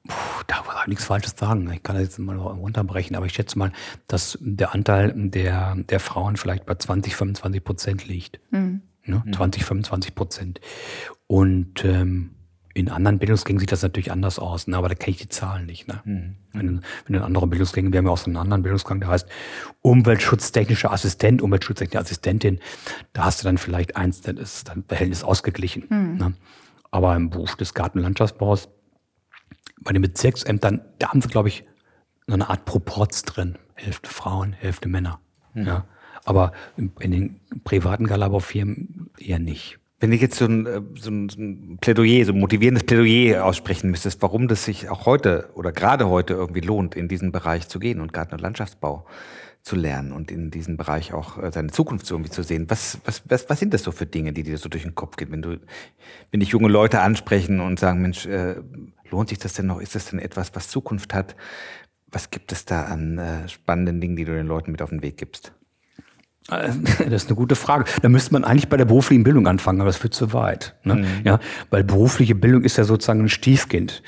puh, 0.09 0.43
da 0.49 0.57
kann 0.57 0.83
ich 0.83 0.89
nichts 0.89 1.05
Falsches 1.05 1.35
sagen. 1.37 1.71
Ich 1.73 1.85
kann 1.85 1.95
das 1.95 2.07
jetzt 2.07 2.19
mal 2.19 2.37
runterbrechen, 2.37 3.15
aber 3.15 3.27
ich 3.27 3.35
schätze 3.35 3.57
mal, 3.57 3.73
dass 4.09 4.37
der 4.41 4.75
Anteil 4.75 5.13
der, 5.15 5.77
der 5.77 6.01
Frauen 6.01 6.37
vielleicht 6.37 6.67
bei 6.67 6.75
20, 6.75 7.15
25 7.15 7.63
Prozent 7.63 8.09
liegt. 8.09 8.41
Mhm. 8.51 8.83
Ne? 9.05 9.23
20, 9.33 9.65
25 9.65 10.15
Prozent. 10.17 10.61
Und 11.29 11.85
ähm, 11.85 12.35
in 12.73 12.89
anderen 12.89 13.19
Bildungsgängen 13.19 13.59
sieht 13.59 13.73
das 13.73 13.83
natürlich 13.83 14.13
anders 14.13 14.39
aus, 14.39 14.69
ne? 14.69 14.77
aber 14.77 14.89
da 14.89 14.95
kenne 14.95 15.11
ich 15.11 15.23
die 15.23 15.29
Zahlen 15.29 15.67
nicht. 15.67 15.89
Ne? 15.89 16.01
Mhm. 16.05 16.37
Wenn, 16.53 16.83
wenn 17.07 17.17
in 17.17 17.23
anderen 17.23 17.51
Bildungsgängen, 17.51 17.93
wir 17.93 17.99
haben 17.99 18.07
ja 18.07 18.13
auch 18.13 18.19
so 18.19 18.27
einen 18.27 18.37
anderen 18.37 18.63
Bildungsgang, 18.63 19.01
der 19.01 19.09
heißt 19.09 19.29
Umweltschutztechnischer 19.83 20.93
Assistent, 20.93 21.43
Umweltschutztechnische 21.43 21.99
Assistentin, 21.99 22.61
da 23.13 23.25
hast 23.25 23.41
du 23.41 23.45
dann 23.45 23.59
vielleicht 23.59 23.97
eins, 23.97 24.21
dann 24.21 24.37
ist 24.37 24.69
dann 24.69 24.85
Verhältnis 24.87 25.25
ausgeglichen. 25.25 25.85
Mhm. 25.89 26.17
Ne? 26.17 26.33
Aber 26.93 27.17
im 27.17 27.31
Beruf 27.31 27.57
des 27.57 27.75
Gartenlandschaftsbaus, 27.75 28.69
bei 29.83 29.93
den 29.93 30.03
Bezirksämtern, 30.03 30.81
da 30.99 31.09
haben 31.09 31.23
sie, 31.23 31.29
glaube 31.29 31.49
ich, 31.49 31.65
so 32.27 32.35
eine 32.35 32.51
Art 32.51 32.67
Proporz 32.67 33.23
drin. 33.23 33.59
Hälfte 33.75 34.11
Frauen, 34.11 34.53
Hälfte 34.53 34.89
Männer. 34.89 35.21
Mhm. 35.55 35.67
Ja? 35.67 35.85
Aber 36.25 36.53
in 36.77 37.11
den 37.11 37.41
privaten 37.65 38.07
Galabaufirmen 38.07 39.11
eher 39.19 39.41
nicht. 39.41 39.80
Wenn 40.01 40.13
ich 40.13 40.23
jetzt 40.23 40.37
so 40.37 40.47
ein, 40.47 40.67
äh, 40.67 40.81
so 40.99 41.11
ein 41.11 41.79
Plädoyer, 41.81 42.25
so 42.25 42.33
ein 42.33 42.41
motivierendes 42.41 42.85
Plädoyer 42.85 43.45
aussprechen 43.45 43.91
müsstest, 43.91 44.23
warum 44.23 44.49
das 44.49 44.65
sich 44.65 44.89
auch 44.89 45.05
heute 45.05 45.51
oder 45.55 45.73
gerade 45.73 46.09
heute 46.09 46.35
irgendwie 46.35 46.61
lohnt, 46.61 46.95
in 46.95 47.07
diesen 47.07 47.33
Bereich 47.33 47.69
zu 47.69 47.79
gehen 47.79 48.01
und 48.01 48.15
Garten- 48.15 48.35
und 48.35 48.41
Landschaftsbau 48.41 49.07
zu 49.63 49.77
lernen 49.77 50.13
und 50.13 50.31
in 50.31 50.51
diesem 50.51 50.79
Bereich 50.79 51.13
auch 51.13 51.37
äh, 51.37 51.53
seine 51.53 51.69
Zukunft 51.69 52.11
irgendwie 52.11 52.31
zu 52.31 52.43
sehen. 52.43 52.65
Was, 52.71 52.99
was, 53.05 53.23
was, 53.29 53.51
was 53.51 53.61
sind 53.61 53.75
das 53.75 53.83
so 53.83 53.93
für 53.93 54.07
Dinge, 54.07 54.33
die 54.33 54.43
dir 54.43 54.57
so 54.57 54.71
durch 54.71 54.85
den 54.85 54.95
Kopf 54.95 55.17
gehen, 55.17 55.31
wenn 55.33 55.43
du, 55.43 55.61
wenn 56.31 56.41
dich 56.41 56.49
junge 56.49 56.69
Leute 56.69 57.01
ansprechen 57.01 57.61
und 57.61 57.79
sagen, 57.79 58.01
Mensch, 58.01 58.25
äh, 58.25 58.57
lohnt 59.11 59.29
sich 59.29 59.39
das 59.39 59.53
denn 59.53 59.67
noch? 59.67 59.81
Ist 59.81 59.95
das 59.95 60.07
denn 60.07 60.19
etwas, 60.19 60.55
was 60.55 60.69
Zukunft 60.69 61.13
hat? 61.13 61.37
Was 62.11 62.31
gibt 62.31 62.53
es 62.53 62.65
da 62.65 62.85
an 62.85 63.19
äh, 63.19 63.49
spannenden 63.49 64.01
Dingen, 64.01 64.17
die 64.17 64.25
du 64.25 64.33
den 64.33 64.47
Leuten 64.47 64.73
mit 64.73 64.81
auf 64.81 64.91
den 64.91 65.03
Weg 65.03 65.19
gibst? 65.19 65.53
Das 67.11 67.23
ist 67.23 67.29
eine 67.29 67.37
gute 67.37 67.55
Frage. 67.55 67.85
Da 68.03 68.09
müsste 68.09 68.33
man 68.33 68.45
eigentlich 68.45 68.69
bei 68.69 68.77
der 68.77 68.85
beruflichen 68.85 69.25
Bildung 69.25 69.47
anfangen, 69.47 69.81
aber 69.81 69.89
das 69.89 69.97
führt 69.97 70.15
zu 70.15 70.33
weit. 70.33 70.75
Ne? 70.85 70.97
Mhm. 70.97 71.07
Ja, 71.25 71.39
weil 71.71 71.85
berufliche 71.85 72.35
Bildung 72.35 72.63
ist 72.63 72.77
ja 72.77 72.85
sozusagen 72.85 73.21
ein 73.21 73.29
Stiefkind. 73.29 74.03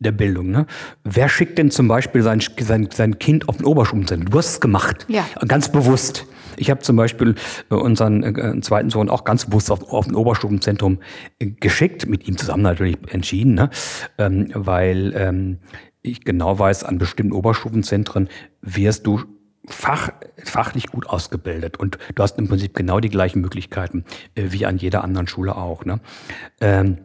der 0.00 0.12
Bildung. 0.12 0.50
Ne? 0.50 0.66
Wer 1.04 1.28
schickt 1.28 1.58
denn 1.58 1.70
zum 1.70 1.88
Beispiel 1.88 2.22
sein, 2.22 2.40
sein, 2.60 2.88
sein 2.92 3.18
Kind 3.18 3.48
auf 3.48 3.56
den 3.56 3.66
Oberschulzentrum? 3.66 4.30
Du 4.30 4.38
hast 4.38 4.50
es 4.50 4.60
gemacht. 4.60 5.06
Ja. 5.08 5.26
Ganz 5.46 5.72
bewusst. 5.72 6.26
Ich 6.56 6.70
habe 6.70 6.80
zum 6.80 6.96
Beispiel 6.96 7.34
äh, 7.70 7.74
unseren 7.74 8.22
äh, 8.22 8.60
zweiten 8.60 8.90
Sohn 8.90 9.08
auch 9.08 9.24
ganz 9.24 9.46
bewusst 9.46 9.70
auf, 9.70 9.92
auf 9.92 10.06
ein 10.06 10.14
Oberstufenzentrum 10.14 10.98
äh, 11.38 11.46
geschickt, 11.46 12.06
mit 12.06 12.28
ihm 12.28 12.36
zusammen 12.36 12.62
natürlich 12.62 12.96
entschieden, 13.08 13.54
ne? 13.54 13.70
ähm, 14.18 14.50
weil 14.54 15.14
ähm, 15.16 15.58
ich 16.02 16.24
genau 16.24 16.58
weiß, 16.58 16.84
an 16.84 16.98
bestimmten 16.98 17.32
Oberstufenzentren 17.32 18.28
wirst 18.62 19.06
du 19.06 19.20
fach, 19.68 20.10
fachlich 20.44 20.88
gut 20.88 21.06
ausgebildet 21.06 21.78
und 21.78 21.98
du 22.14 22.22
hast 22.22 22.38
im 22.38 22.48
Prinzip 22.48 22.74
genau 22.74 23.00
die 23.00 23.10
gleichen 23.10 23.40
Möglichkeiten 23.40 24.04
äh, 24.34 24.46
wie 24.50 24.66
an 24.66 24.78
jeder 24.78 25.04
anderen 25.04 25.26
Schule 25.26 25.56
auch. 25.56 25.84
Ne? 25.84 26.00
Ähm, 26.60 26.98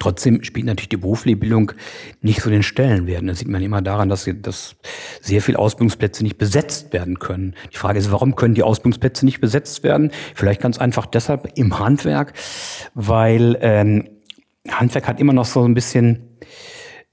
Trotzdem 0.00 0.42
spielt 0.42 0.66
natürlich 0.66 0.88
die 0.88 0.96
berufliche 0.96 1.36
Bildung 1.36 1.72
nicht 2.20 2.42
so 2.42 2.50
den 2.50 2.64
Stellenwert. 2.64 3.22
Das 3.26 3.38
sieht 3.38 3.48
man 3.48 3.62
immer 3.62 3.82
daran, 3.82 4.08
dass, 4.08 4.28
dass 4.42 4.74
sehr 5.20 5.40
viele 5.40 5.60
Ausbildungsplätze 5.60 6.24
nicht 6.24 6.38
besetzt 6.38 6.92
werden 6.92 7.20
können. 7.20 7.54
Die 7.72 7.76
Frage 7.76 7.98
ist, 8.00 8.10
warum 8.10 8.34
können 8.34 8.54
die 8.54 8.64
Ausbildungsplätze 8.64 9.24
nicht 9.24 9.40
besetzt 9.40 9.84
werden? 9.84 10.10
Vielleicht 10.34 10.60
ganz 10.60 10.78
einfach 10.78 11.06
deshalb 11.06 11.52
im 11.56 11.78
Handwerk, 11.78 12.32
weil 12.94 13.56
ähm, 13.60 14.08
Handwerk 14.68 15.06
hat 15.06 15.20
immer 15.20 15.32
noch 15.32 15.46
so 15.46 15.64
ein 15.64 15.74
bisschen 15.74 16.36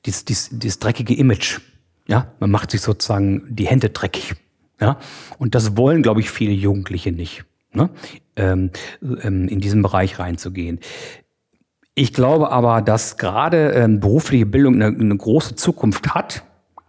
dieses, 0.07 0.26
dieses, 0.26 0.49
dieses 0.51 0.80
dreckige 0.80 1.13
Image. 1.13 1.59
Ja, 2.07 2.34
man 2.39 2.49
macht 2.49 2.71
sich 2.71 2.82
sozusagen 2.82 3.43
die 3.49 3.67
Hände 3.67 3.91
dreckig. 3.91 4.34
Ja, 4.80 4.97
und 5.38 5.55
das 5.55 5.78
wollen, 5.78 6.03
glaube 6.03 6.19
ich, 6.19 6.30
viele 6.30 6.53
Jugendliche 6.53 7.11
nicht. 7.11 7.45
Ne? 7.74 7.89
Ähm, 8.36 8.71
ähm, 9.01 9.47
in 9.47 9.59
diesen 9.59 9.82
Bereich 9.82 10.19
reinzugehen. 10.19 10.80
Ich 11.95 12.13
glaube 12.13 12.51
aber, 12.51 12.82
dass 12.82 13.17
gerade 13.17 13.71
ähm, 13.71 13.99
berufliche 13.99 14.45
Bildung 14.45 14.76
eine, 14.76 14.88
eine 14.88 15.15
große 15.15 15.55
Zukunft 15.55 16.13
hat. 16.15 16.43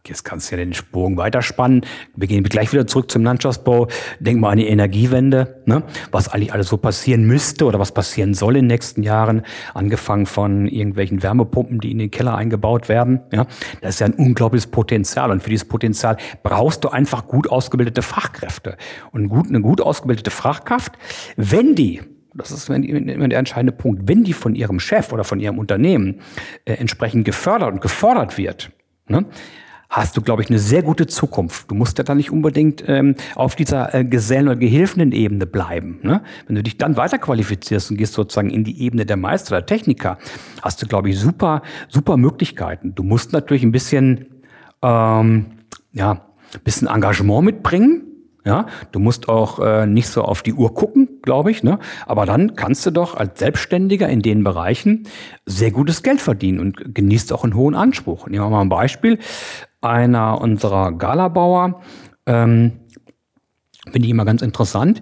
Jetzt 0.07 0.23
kannst 0.23 0.51
du 0.51 0.57
ja 0.57 0.63
den 0.63 0.75
Sprung 0.75 1.17
weiterspannen. 1.17 1.81
Wir 2.15 2.29
gehen 2.29 2.45
gleich 2.45 2.71
wieder 2.75 2.87
zurück 2.87 3.11
zum 3.11 3.25
Landschaftsbau. 3.25 3.89
Denk 4.21 4.39
mal 4.39 4.51
an 4.51 4.59
die 4.59 4.67
Energiewende, 4.67 5.63
ne? 5.65 5.83
was 6.11 6.29
eigentlich 6.29 6.53
alles 6.53 6.69
so 6.69 6.77
passieren 6.77 7.25
müsste 7.25 7.65
oder 7.65 7.79
was 7.79 7.93
passieren 7.93 8.35
soll 8.35 8.57
in 8.57 8.65
den 8.65 8.67
nächsten 8.67 9.03
Jahren. 9.03 9.47
Angefangen 9.73 10.27
von 10.27 10.69
irgendwelchen 10.69 11.23
Wärmepumpen, 11.23 11.81
die 11.81 11.91
in 11.91 11.97
den 11.97 12.11
Keller 12.11 12.37
eingebaut 12.37 12.91
werden. 12.91 13.23
Ja? 13.33 13.47
Das 13.81 13.95
ist 13.95 14.01
ja 14.01 14.07
ein 14.07 14.13
unglaubliches 14.13 14.67
Potenzial. 14.67 15.31
Und 15.31 15.43
für 15.43 15.49
dieses 15.49 15.67
Potenzial 15.67 16.19
brauchst 16.43 16.85
du 16.85 16.91
einfach 16.91 17.27
gut 17.27 17.51
ausgebildete 17.51 18.03
Fachkräfte. 18.03 18.77
Und 19.11 19.31
gut, 19.31 19.49
eine 19.49 19.63
gut 19.63 19.81
ausgebildete 19.81 20.31
Fachkraft, 20.31 20.93
wenn 21.37 21.75
die 21.75 22.03
das 22.37 22.51
ist 22.51 22.69
immer 22.69 23.29
der 23.29 23.39
entscheidende 23.39 23.73
Punkt, 23.73 24.09
wenn 24.09 24.25
die 24.25 24.33
von 24.33 24.57
ihrem 24.57 24.81
Chef 24.81 25.13
oder 25.13 25.23
von 25.23 25.39
ihrem 25.39 25.57
Unternehmen 25.57 26.21
äh, 26.65 26.73
entsprechend 26.73 27.25
gefördert 27.25 27.73
und 27.73 27.81
gefordert 27.81 28.37
wird, 28.37 28.73
ne, 29.07 29.25
hast 29.95 30.17
du, 30.17 30.23
glaube 30.23 30.43
ich, 30.43 30.51
eine 30.51 30.59
sehr 30.59 30.83
gute 30.83 31.07
Zukunft. 31.07 31.71
Du 31.71 31.77
musst 31.77 31.99
ja 31.99 32.05
dann 32.05 32.17
nicht 32.17 32.33
unbedingt 32.33 32.83
ähm, 32.89 33.15
auf 33.37 33.55
dieser 33.55 33.95
äh, 33.95 34.05
Gesellen- 34.05 34.49
oder 34.49 34.57
Gehilfenen-Ebene 34.57 35.47
bleiben. 35.47 36.01
Ne? 36.03 36.23
Wenn 36.47 36.57
du 36.57 36.65
dich 36.65 36.79
dann 36.79 36.97
weiter 36.97 37.19
qualifizierst 37.19 37.93
und 37.93 37.97
gehst 37.97 38.15
sozusagen 38.15 38.51
in 38.51 38.65
die 38.65 38.83
Ebene 38.83 39.07
der 39.07 39.17
Meister 39.17 39.57
oder 39.57 39.67
Techniker, 39.67 40.19
hast 40.63 40.83
du, 40.83 40.87
glaube 40.87 41.11
ich, 41.11 41.19
super, 41.19 41.63
super 41.89 42.17
Möglichkeiten. 42.17 42.97
Du 42.97 43.05
musst 43.05 43.33
natürlich 43.33 43.63
ein 43.63 43.71
bisschen, 43.71 44.27
ähm, 44.83 45.47
ja, 45.93 46.27
bisschen 46.65 46.89
Engagement 46.89 47.45
mitbringen, 47.45 48.03
ja, 48.47 48.67
du 48.93 48.99
musst 48.99 49.29
auch 49.31 49.59
äh, 49.59 49.87
nicht 49.87 50.09
so 50.09 50.23
auf 50.23 50.43
die 50.43 50.53
Uhr 50.53 50.75
gucken, 50.75 51.09
glaube 51.23 51.51
ich. 51.51 51.63
Ne? 51.63 51.79
Aber 52.07 52.27
dann 52.27 52.57
kannst 52.57 52.85
du 52.85 52.91
doch 52.91 53.17
als 53.17 53.39
Selbstständiger 53.39 54.07
in 54.09 54.21
den 54.21 54.45
Bereichen 54.45 55.09
sehr 55.47 55.71
gutes 55.71 56.03
Geld 56.03 56.21
verdienen 56.21 56.61
und 56.61 56.95
genießt 56.95 57.33
auch 57.33 57.45
einen 57.45 57.55
hohen 57.55 57.75
Anspruch. 57.75 58.27
Nehmen 58.27 58.45
wir 58.45 58.51
mal 58.51 58.61
ein 58.61 58.69
Beispiel. 58.69 59.19
Einer 59.85 60.41
unserer 60.41 60.93
Galabauer, 60.93 61.81
ähm, 62.27 62.73
finde 63.85 64.07
ich 64.07 64.11
immer 64.11 64.25
ganz 64.25 64.43
interessant, 64.43 65.01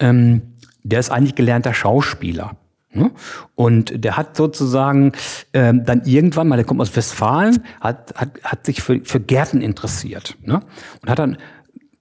ähm, 0.00 0.42
der 0.82 1.00
ist 1.00 1.10
eigentlich 1.10 1.34
gelernter 1.34 1.72
Schauspieler. 1.72 2.56
Ne? 2.92 3.10
Und 3.54 4.04
der 4.04 4.16
hat 4.16 4.36
sozusagen 4.36 5.12
ähm, 5.52 5.84
dann 5.84 6.02
irgendwann 6.04 6.48
mal, 6.48 6.56
der 6.56 6.64
kommt 6.64 6.80
aus 6.80 6.94
Westfalen, 6.94 7.62
hat, 7.80 8.14
hat, 8.16 8.30
hat 8.44 8.66
sich 8.66 8.82
für, 8.82 9.00
für 9.04 9.20
Gärten 9.20 9.60
interessiert. 9.60 10.36
Ne? 10.42 10.60
Und 11.02 11.10
hat 11.10 11.18
dann 11.18 11.38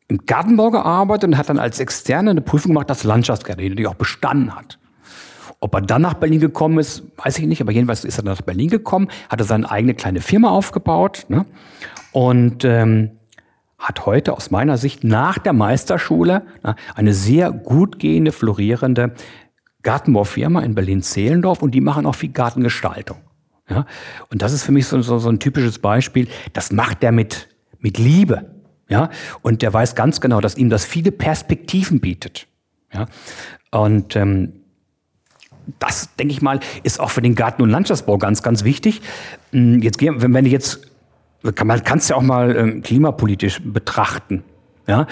im 0.08 0.26
Gartenbau 0.26 0.70
gearbeitet 0.70 1.30
und 1.30 1.38
hat 1.38 1.50
dann 1.50 1.60
als 1.60 1.80
Externe 1.80 2.32
eine 2.32 2.42
Prüfung 2.42 2.70
gemacht, 2.70 2.90
das 2.90 3.04
Landschaftsgärtner, 3.04 3.70
die 3.70 3.88
auch 3.88 3.96
bestanden 3.96 4.56
hat. 4.56 4.78
Ob 5.60 5.74
er 5.76 5.82
dann 5.82 6.02
nach 6.02 6.16
Berlin 6.16 6.42
gekommen 6.42 6.78
ist, 6.78 7.04
weiß 7.24 7.40
ich 7.40 7.46
nicht, 7.46 7.62
aber 7.62 7.72
jedenfalls 7.72 8.04
ist 8.04 8.18
er 8.18 8.26
nach 8.26 8.42
Berlin 8.42 8.70
gekommen, 8.70 9.08
hatte 9.30 9.46
seine 9.46 9.72
eigene 9.72 9.94
kleine 9.94 10.20
Firma 10.20 10.50
aufgebaut 10.50 11.26
ne? 11.30 11.46
Und 12.14 12.64
ähm, 12.64 13.12
hat 13.78 14.06
heute 14.06 14.34
aus 14.34 14.50
meiner 14.50 14.78
Sicht 14.78 15.04
nach 15.04 15.38
der 15.38 15.52
Meisterschule 15.52 16.44
ne, 16.64 16.76
eine 16.96 17.14
sehr 17.14 17.52
gut 17.52 18.00
gehende, 18.00 18.32
florierende 18.32 19.14
Gartenbaufirma 19.82 20.62
in 20.62 20.76
Berlin-Zehlendorf 20.76 21.62
und 21.62 21.72
die 21.72 21.82
machen 21.82 22.06
auch 22.06 22.16
viel 22.16 22.32
Gartengestaltung. 22.32 23.18
Ja? 23.70 23.86
Und 24.30 24.42
das 24.42 24.54
ist 24.54 24.64
für 24.64 24.72
mich 24.72 24.88
so, 24.88 25.02
so, 25.02 25.20
so 25.20 25.30
ein 25.30 25.40
typisches 25.40 25.80
Beispiel, 25.80 26.30
das 26.54 26.72
macht 26.72 27.04
er 27.04 27.12
mit, 27.12 27.50
mit 27.80 27.98
Liebe. 27.98 28.50
Ja, 28.90 29.10
und 29.42 29.62
der 29.62 29.74
weiß 29.74 29.96
ganz 29.96 30.22
genau, 30.22 30.42
dass 30.42 30.58
ihm 30.58 30.70
das 30.70 30.86
viele 30.86 31.12
Perspektiven 31.12 32.00
bietet. 32.00 32.48
Ja, 32.94 33.08
und 33.72 34.16
ähm, 34.16 34.54
das, 35.80 36.14
denke 36.16 36.34
ich 36.34 36.42
mal, 36.42 36.60
ist 36.84 37.00
auch 37.00 37.10
für 37.10 37.22
den 37.22 37.36
Garten- 37.36 37.62
und 37.62 37.70
Landschaftsbau 37.70 38.18
ganz, 38.18 38.44
ganz 38.44 38.64
wichtig. 38.64 39.02
Hm, 39.52 39.82
jetzt 39.82 40.02
wenn, 40.02 40.34
du 40.34 40.50
jetzt, 40.50 40.82
kann 41.52 41.68
man 41.68 41.84
kannst 41.84 42.10
ja 42.10 42.16
auch 42.16 42.22
mal 42.22 42.56
ähm, 42.56 42.82
klimapolitisch 42.82 43.62
betrachten. 43.64 44.44
Ja, 44.88 45.08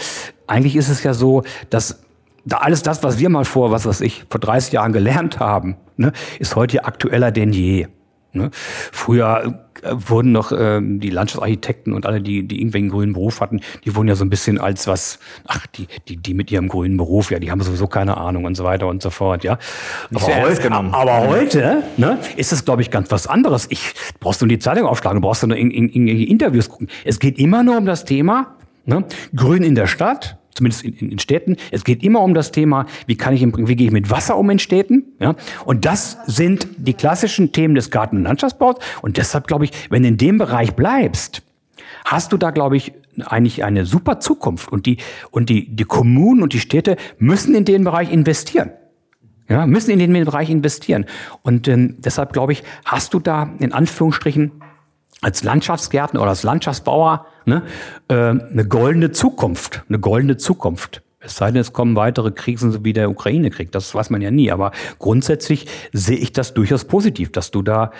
eigentlich 0.48 0.76
ist 0.76 0.90
es 0.90 1.04
ja 1.04 1.14
so, 1.14 1.44
dass 1.70 2.02
da 2.46 2.58
alles 2.58 2.82
das, 2.82 3.04
was 3.04 3.20
wir 3.20 3.30
mal 3.30 3.46
vor, 3.46 3.72
was 3.72 3.86
weiß 3.86 4.02
ich, 4.02 4.26
vor 4.30 4.40
30 4.40 4.74
Jahren 4.74 4.94
gelernt 4.94 5.40
haben, 5.40 5.78
ne, 5.98 6.12
ist 6.40 6.56
heute 6.56 6.86
aktueller 6.86 7.32
denn 7.32 7.54
je. 7.54 7.88
Ne? 8.34 8.50
Früher 8.54 9.66
wurden 9.90 10.32
noch 10.32 10.52
ähm, 10.52 11.00
die 11.00 11.10
Landschaftsarchitekten 11.10 11.94
und 11.94 12.06
alle, 12.06 12.22
die, 12.22 12.48
die 12.48 12.58
irgendwelchen 12.58 12.90
grünen 12.90 13.14
Beruf 13.14 13.42
hatten, 13.42 13.62
die 13.86 13.96
wurden 13.96 14.08
ja 14.08 14.16
so 14.16 14.26
ein 14.26 14.30
bisschen 14.30 14.60
als 14.60 14.88
was, 14.88 15.20
ach, 15.48 15.66
die, 15.68 15.88
die, 16.08 16.18
die 16.18 16.34
mit 16.34 16.52
ihrem 16.52 16.68
grünen 16.68 16.98
Beruf, 16.98 17.32
ja, 17.32 17.40
die 17.40 17.52
haben 17.52 17.62
sowieso 17.62 17.88
keine 17.88 18.18
Ahnung 18.18 18.46
und 18.46 18.56
so 18.56 18.64
weiter 18.64 18.88
und 18.88 19.02
so 19.02 19.10
fort, 19.10 19.44
ja. 19.44 19.58
Aber, 20.14 20.42
heute, 20.42 20.72
aber 20.72 21.28
heute 21.28 21.84
ne, 21.98 22.20
ist 22.36 22.52
es, 22.52 22.66
glaube 22.66 22.82
ich, 22.82 22.92
ganz 22.92 23.12
was 23.12 23.28
anderes. 23.28 23.68
Ich 23.70 23.94
brauchst 24.20 24.42
du 24.42 24.46
die 24.46 24.60
Zeitung 24.60 24.86
aufschlagen, 24.86 25.22
brauchst 25.22 25.44
du 25.44 25.48
nur 25.48 25.58
in, 25.58 25.72
in, 25.72 25.90
in 25.90 26.08
Interviews 26.08 26.70
gucken. 26.70 26.88
Es 27.06 27.20
geht 27.20 27.40
immer 27.40 27.64
nur 27.64 27.78
um 27.78 27.86
das 27.86 28.06
Thema 28.06 28.56
ne, 28.86 29.06
Grün 29.36 29.64
in 29.64 29.76
der 29.76 29.88
Stadt, 29.88 30.38
zumindest 30.54 30.84
in, 30.84 31.12
in, 31.12 31.20
Städten. 31.20 31.58
Es 31.72 31.84
geht 31.84 32.04
immer 32.04 32.22
um 32.22 32.34
das 32.34 32.52
Thema, 32.52 32.86
wie 33.08 33.16
kann 33.16 33.34
ich, 33.34 33.42
wie 33.42 33.76
gehe 33.76 33.88
ich 33.88 33.94
mit 33.94 34.10
Wasser 34.10 34.38
um 34.38 34.50
in 34.50 34.60
Städten? 34.60 35.06
Ja? 35.20 35.36
Und 35.66 35.86
das 35.86 36.18
sind 36.26 36.68
die 36.78 36.94
klassischen 36.94 37.52
Themen 37.52 37.76
des 37.76 37.92
Garten- 37.92 38.18
und 38.18 38.24
Landschaftsbaus. 38.24 38.76
Und 39.02 39.18
deshalb 39.18 39.48
glaube 39.48 39.66
ich, 39.66 39.72
wenn 39.90 40.04
du 40.04 40.10
in 40.10 40.18
dem 40.18 40.38
Bereich 40.38 40.74
bleibst, 40.74 41.42
hast 42.06 42.32
du 42.32 42.38
da, 42.38 42.52
glaube 42.52 42.78
ich, 42.78 42.94
eigentlich 43.26 43.64
eine 43.64 43.86
super 43.86 44.20
Zukunft. 44.20 44.72
Und 44.72 44.86
die, 44.86 44.98
und 45.32 45.50
die, 45.50 45.68
die 45.76 45.84
Kommunen 45.84 46.42
und 46.44 46.54
die 46.54 46.60
Städte 46.60 46.98
müssen 47.18 47.56
in 47.56 47.66
den 47.66 47.84
Bereich 47.84 48.12
investieren. 48.12 48.72
Ja, 49.50 49.66
müssen 49.66 49.92
in 49.92 50.00
den 50.00 50.14
Bereich 50.26 50.50
investieren. 50.50 51.06
Und 51.42 51.68
ähm, 51.68 51.96
deshalb 52.00 52.32
glaube 52.32 52.54
ich, 52.54 52.64
hast 52.86 53.14
du 53.14 53.20
da 53.20 53.50
in 53.60 53.74
Anführungsstrichen 53.74 54.52
als 55.20 55.44
Landschaftsgärtner 55.44 56.22
oder 56.22 56.30
als 56.30 56.44
Landschaftsbauer 56.44 57.26
ne, 57.46 57.64
äh, 58.08 58.14
eine 58.14 58.66
goldene 58.68 59.12
Zukunft, 59.12 59.84
eine 59.88 60.00
goldene 60.00 60.38
Zukunft. 60.38 61.02
Es 61.24 61.36
sei 61.36 61.52
denn, 61.52 61.62
es 61.62 61.72
kommen 61.72 61.96
weitere 61.96 62.32
Krisen 62.32 62.72
so 62.72 62.84
wie 62.84 62.94
der 62.94 63.10
Ukraine-Krieg. 63.12 63.72
Das 63.72 63.94
weiß 63.94 64.10
man 64.10 64.22
ja 64.22 64.32
nie. 64.32 64.52
Aber 64.52 64.72
grundsätzlich 64.98 65.68
sehe 65.94 66.18
ich 66.18 66.32
das 66.32 66.56
durchaus 66.56 66.86
positiv, 66.86 67.32
dass 67.32 67.52
du 67.52 67.62
da 67.62 67.92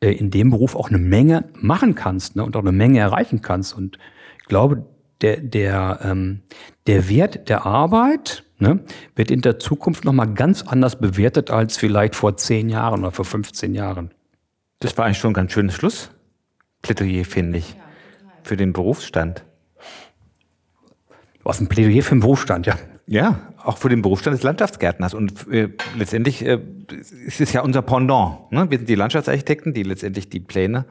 äh, 0.00 0.12
in 0.12 0.30
dem 0.30 0.50
Beruf 0.50 0.76
auch 0.76 0.88
eine 0.88 0.98
Menge 0.98 1.48
machen 1.54 1.96
kannst 1.96 2.36
ne, 2.36 2.44
und 2.44 2.56
auch 2.56 2.60
eine 2.60 2.72
Menge 2.72 3.00
erreichen 3.00 3.42
kannst. 3.42 3.76
Und 3.76 3.98
ich 4.40 4.46
glaube, 4.46 4.86
der, 5.20 5.38
der, 5.38 5.98
ähm, 6.04 6.42
der 6.86 7.08
Wert 7.08 7.48
der 7.48 7.66
Arbeit 7.66 8.44
ne, 8.58 8.80
wird 9.16 9.32
in 9.32 9.40
der 9.40 9.58
Zukunft 9.58 10.04
nochmal 10.04 10.32
ganz 10.34 10.62
anders 10.62 11.00
bewertet 11.00 11.50
als 11.50 11.76
vielleicht 11.76 12.14
vor 12.14 12.36
zehn 12.36 12.68
Jahren 12.68 13.00
oder 13.00 13.10
vor 13.10 13.24
15 13.24 13.74
Jahren. 13.74 14.12
Das 14.78 14.96
war 14.96 15.06
eigentlich 15.06 15.18
schon 15.18 15.32
ein 15.32 15.34
ganz 15.34 15.52
schönes 15.52 15.74
Schluss. 15.74 16.10
Plädoyer, 16.82 17.24
finde 17.24 17.58
ich, 17.58 17.76
für 18.42 18.56
den 18.56 18.72
Berufsstand. 18.72 19.44
Was 21.42 21.60
ein 21.60 21.68
Plädoyer 21.68 22.02
für 22.02 22.14
den 22.14 22.20
Berufsstand, 22.20 22.66
ja. 22.66 22.76
Ja, 23.06 23.40
auch 23.64 23.78
für 23.78 23.88
den 23.88 24.02
Berufsstand 24.02 24.36
des 24.36 24.42
Landschaftsgärtners. 24.42 25.14
Und 25.14 25.50
äh, 25.50 25.70
letztendlich 25.96 26.44
äh, 26.44 26.60
ist 27.26 27.40
es 27.40 27.54
ja 27.54 27.62
unser 27.62 27.80
Pendant. 27.80 28.52
Ne? 28.52 28.70
Wir 28.70 28.76
sind 28.76 28.88
die 28.88 28.94
Landschaftsarchitekten, 28.94 29.72
die 29.72 29.82
letztendlich 29.82 30.28
die 30.28 30.40
Pläne 30.40 30.84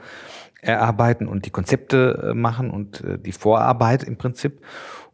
erarbeiten 0.61 1.27
und 1.27 1.45
die 1.45 1.51
Konzepte 1.51 2.29
äh, 2.31 2.33
machen 2.33 2.71
und 2.71 3.01
äh, 3.01 3.19
die 3.19 3.31
Vorarbeit 3.33 4.03
im 4.03 4.17
Prinzip. 4.17 4.61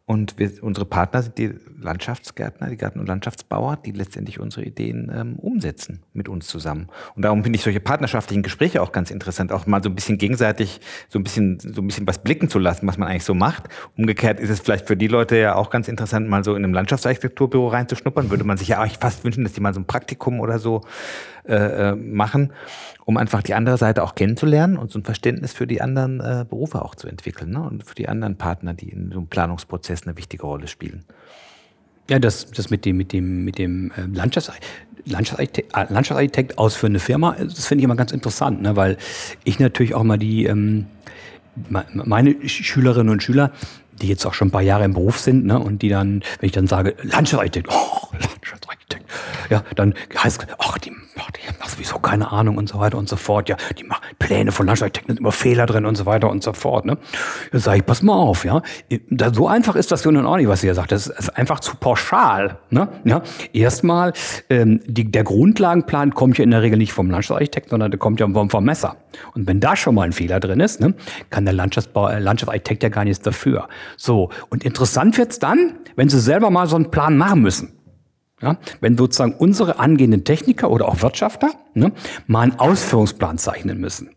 Und 0.06 0.38
wir, 0.38 0.50
unsere 0.62 0.84
Partner 0.84 1.22
sind 1.22 1.38
die 1.38 1.54
Landschaftsgärtner, 1.80 2.68
die 2.68 2.76
Garten- 2.76 3.00
und 3.00 3.06
Landschaftsbauer, 3.06 3.78
die 3.78 3.92
letztendlich 3.92 4.38
unsere 4.38 4.66
Ideen 4.66 5.10
ähm, 5.14 5.36
umsetzen 5.38 6.02
mit 6.12 6.28
uns 6.28 6.46
zusammen. 6.46 6.88
Und 7.14 7.22
darum 7.22 7.42
finde 7.42 7.56
ich 7.56 7.62
solche 7.62 7.80
partnerschaftlichen 7.80 8.42
Gespräche 8.42 8.82
auch 8.82 8.92
ganz 8.92 9.10
interessant, 9.10 9.50
auch 9.50 9.66
mal 9.66 9.82
so 9.82 9.88
ein 9.88 9.94
bisschen 9.94 10.18
gegenseitig 10.18 10.82
so 11.08 11.18
ein 11.18 11.22
bisschen, 11.22 11.58
so 11.58 11.80
ein 11.80 11.86
bisschen 11.86 12.06
was 12.06 12.22
blicken 12.22 12.50
zu 12.50 12.58
lassen, 12.58 12.86
was 12.86 12.98
man 12.98 13.08
eigentlich 13.08 13.24
so 13.24 13.32
macht. 13.32 13.68
Umgekehrt 13.96 14.40
ist 14.40 14.50
es 14.50 14.60
vielleicht 14.60 14.86
für 14.86 14.96
die 14.96 15.08
Leute 15.08 15.38
ja 15.38 15.54
auch 15.54 15.70
ganz 15.70 15.88
interessant, 15.88 16.28
mal 16.28 16.44
so 16.44 16.54
in 16.54 16.64
einem 16.64 16.74
Landschaftsarchitekturbüro 16.74 17.68
reinzuschnuppern. 17.68 18.28
Würde 18.28 18.44
man 18.44 18.58
sich 18.58 18.68
ja 18.68 18.80
eigentlich 18.80 18.98
fast 18.98 19.24
wünschen, 19.24 19.42
dass 19.42 19.54
die 19.54 19.60
mal 19.62 19.72
so 19.72 19.80
ein 19.80 19.86
Praktikum 19.86 20.40
oder 20.40 20.58
so 20.58 20.82
äh, 21.46 21.90
äh 21.90 21.94
machen 21.94 22.52
um 23.04 23.16
einfach 23.16 23.42
die 23.42 23.54
andere 23.54 23.76
Seite 23.76 24.02
auch 24.02 24.14
kennenzulernen 24.14 24.76
und 24.76 24.90
so 24.90 24.98
ein 24.98 25.04
Verständnis 25.04 25.52
für 25.52 25.66
die 25.66 25.80
anderen 25.80 26.20
äh, 26.20 26.44
Berufe 26.48 26.82
auch 26.82 26.94
zu 26.94 27.06
entwickeln 27.06 27.50
ne? 27.50 27.62
und 27.62 27.84
für 27.84 27.94
die 27.94 28.08
anderen 28.08 28.36
Partner, 28.36 28.72
die 28.72 28.88
in 28.88 29.10
so 29.10 29.18
einem 29.18 29.26
Planungsprozess 29.26 30.06
eine 30.06 30.16
wichtige 30.16 30.44
Rolle 30.46 30.68
spielen. 30.68 31.04
Ja, 32.08 32.18
das, 32.18 32.50
das 32.50 32.70
mit 32.70 32.84
dem, 32.84 32.96
mit 32.96 33.12
dem, 33.12 33.44
mit 33.44 33.58
dem 33.58 33.92
äh, 33.92 34.02
Landschafts 34.12 34.52
Landschaftsarchitekt, 35.06 35.76
äh, 35.76 35.92
Landschaftsarchitekt 35.92 36.56
ausführende 36.56 36.98
Firma, 36.98 37.36
das 37.38 37.66
finde 37.66 37.82
ich 37.82 37.84
immer 37.84 37.96
ganz 37.96 38.10
interessant, 38.10 38.62
ne? 38.62 38.74
weil 38.74 38.96
ich 39.44 39.58
natürlich 39.58 39.94
auch 39.94 40.02
mal 40.02 40.16
die, 40.16 40.46
ähm, 40.46 40.86
meine 41.92 42.48
Schülerinnen 42.48 43.12
und 43.12 43.22
Schüler, 43.22 43.52
die 44.00 44.08
jetzt 44.08 44.24
auch 44.24 44.32
schon 44.32 44.48
ein 44.48 44.50
paar 44.50 44.62
Jahre 44.62 44.84
im 44.84 44.94
Beruf 44.94 45.20
sind, 45.20 45.44
ne, 45.44 45.58
und 45.58 45.82
die 45.82 45.88
dann, 45.88 46.24
wenn 46.40 46.46
ich 46.46 46.52
dann 46.52 46.66
sage, 46.66 46.96
Landschaftsarchitekt, 47.02 47.68
oh, 47.70 48.08
Landschaftsarchitekt, 48.12 49.04
ja, 49.50 49.62
dann 49.76 49.94
heißt 50.16 50.42
es, 50.42 50.48
ach, 50.58 50.78
die, 50.78 50.90
ach, 51.18 51.30
die 51.30 51.46
haben 51.46 51.56
sowieso 51.68 51.98
keine 51.98 52.30
Ahnung 52.32 52.56
und 52.56 52.68
so 52.68 52.78
weiter 52.78 52.98
und 52.98 53.08
so 53.08 53.16
fort, 53.16 53.48
ja, 53.48 53.56
die 53.78 53.84
machen 53.84 54.02
Pläne 54.18 54.52
von 54.52 54.66
Landschaftsarchitekten, 54.66 55.16
immer 55.16 55.32
Fehler 55.32 55.66
drin 55.66 55.86
und 55.86 55.96
so 55.96 56.06
weiter 56.06 56.30
und 56.30 56.42
so 56.42 56.52
fort, 56.52 56.84
ne. 56.84 56.98
Dann 57.52 57.60
sage 57.60 57.78
ich, 57.78 57.86
pass 57.86 58.02
mal 58.02 58.14
auf, 58.14 58.44
ja, 58.44 58.62
so 59.32 59.48
einfach 59.48 59.76
ist 59.76 59.92
das 59.92 60.04
nun 60.04 60.26
auch 60.26 60.36
nicht, 60.36 60.48
was 60.48 60.64
ihr 60.64 60.74
sagt, 60.74 60.92
das 60.92 61.06
ist 61.06 61.36
einfach 61.36 61.60
zu 61.60 61.76
pauschal, 61.76 62.58
ne, 62.70 62.88
ja. 63.04 63.22
Erstmal, 63.52 64.12
ähm, 64.50 64.80
die, 64.86 65.10
der 65.10 65.24
Grundlagenplan 65.24 66.14
kommt 66.14 66.38
ja 66.38 66.44
in 66.44 66.50
der 66.50 66.62
Regel 66.62 66.78
nicht 66.78 66.92
vom 66.92 67.10
Landschaftsarchitekten, 67.10 67.70
sondern 67.70 67.90
der 67.90 67.98
kommt 67.98 68.20
ja 68.20 68.28
vom, 68.28 68.50
vom 68.50 68.64
Messer. 68.64 68.96
Und 69.34 69.46
wenn 69.46 69.60
da 69.60 69.76
schon 69.76 69.94
mal 69.94 70.02
ein 70.02 70.12
Fehler 70.12 70.40
drin 70.40 70.60
ist, 70.60 70.80
ne, 70.80 70.94
kann 71.30 71.44
der 71.44 71.54
Landschaftsbau, 71.54 72.08
äh, 72.08 72.18
Landschaftsarchitekt 72.18 72.82
ja 72.82 72.88
gar 72.88 73.04
nichts 73.04 73.22
dafür. 73.22 73.68
So, 73.96 74.30
und 74.50 74.64
interessant 74.64 75.16
wird's 75.18 75.38
dann, 75.38 75.74
wenn 75.96 76.08
Sie 76.08 76.20
selber 76.20 76.50
mal 76.50 76.66
so 76.66 76.76
einen 76.76 76.90
Plan 76.90 77.16
machen 77.16 77.42
müssen. 77.42 77.72
Ja, 78.42 78.58
wenn 78.80 78.98
sozusagen 78.98 79.34
unsere 79.34 79.78
angehenden 79.78 80.24
Techniker 80.24 80.70
oder 80.70 80.88
auch 80.88 81.02
Wirtschafter 81.02 81.52
ne, 81.74 81.92
mal 82.26 82.40
einen 82.42 82.58
Ausführungsplan 82.58 83.38
zeichnen 83.38 83.80
müssen. 83.80 84.10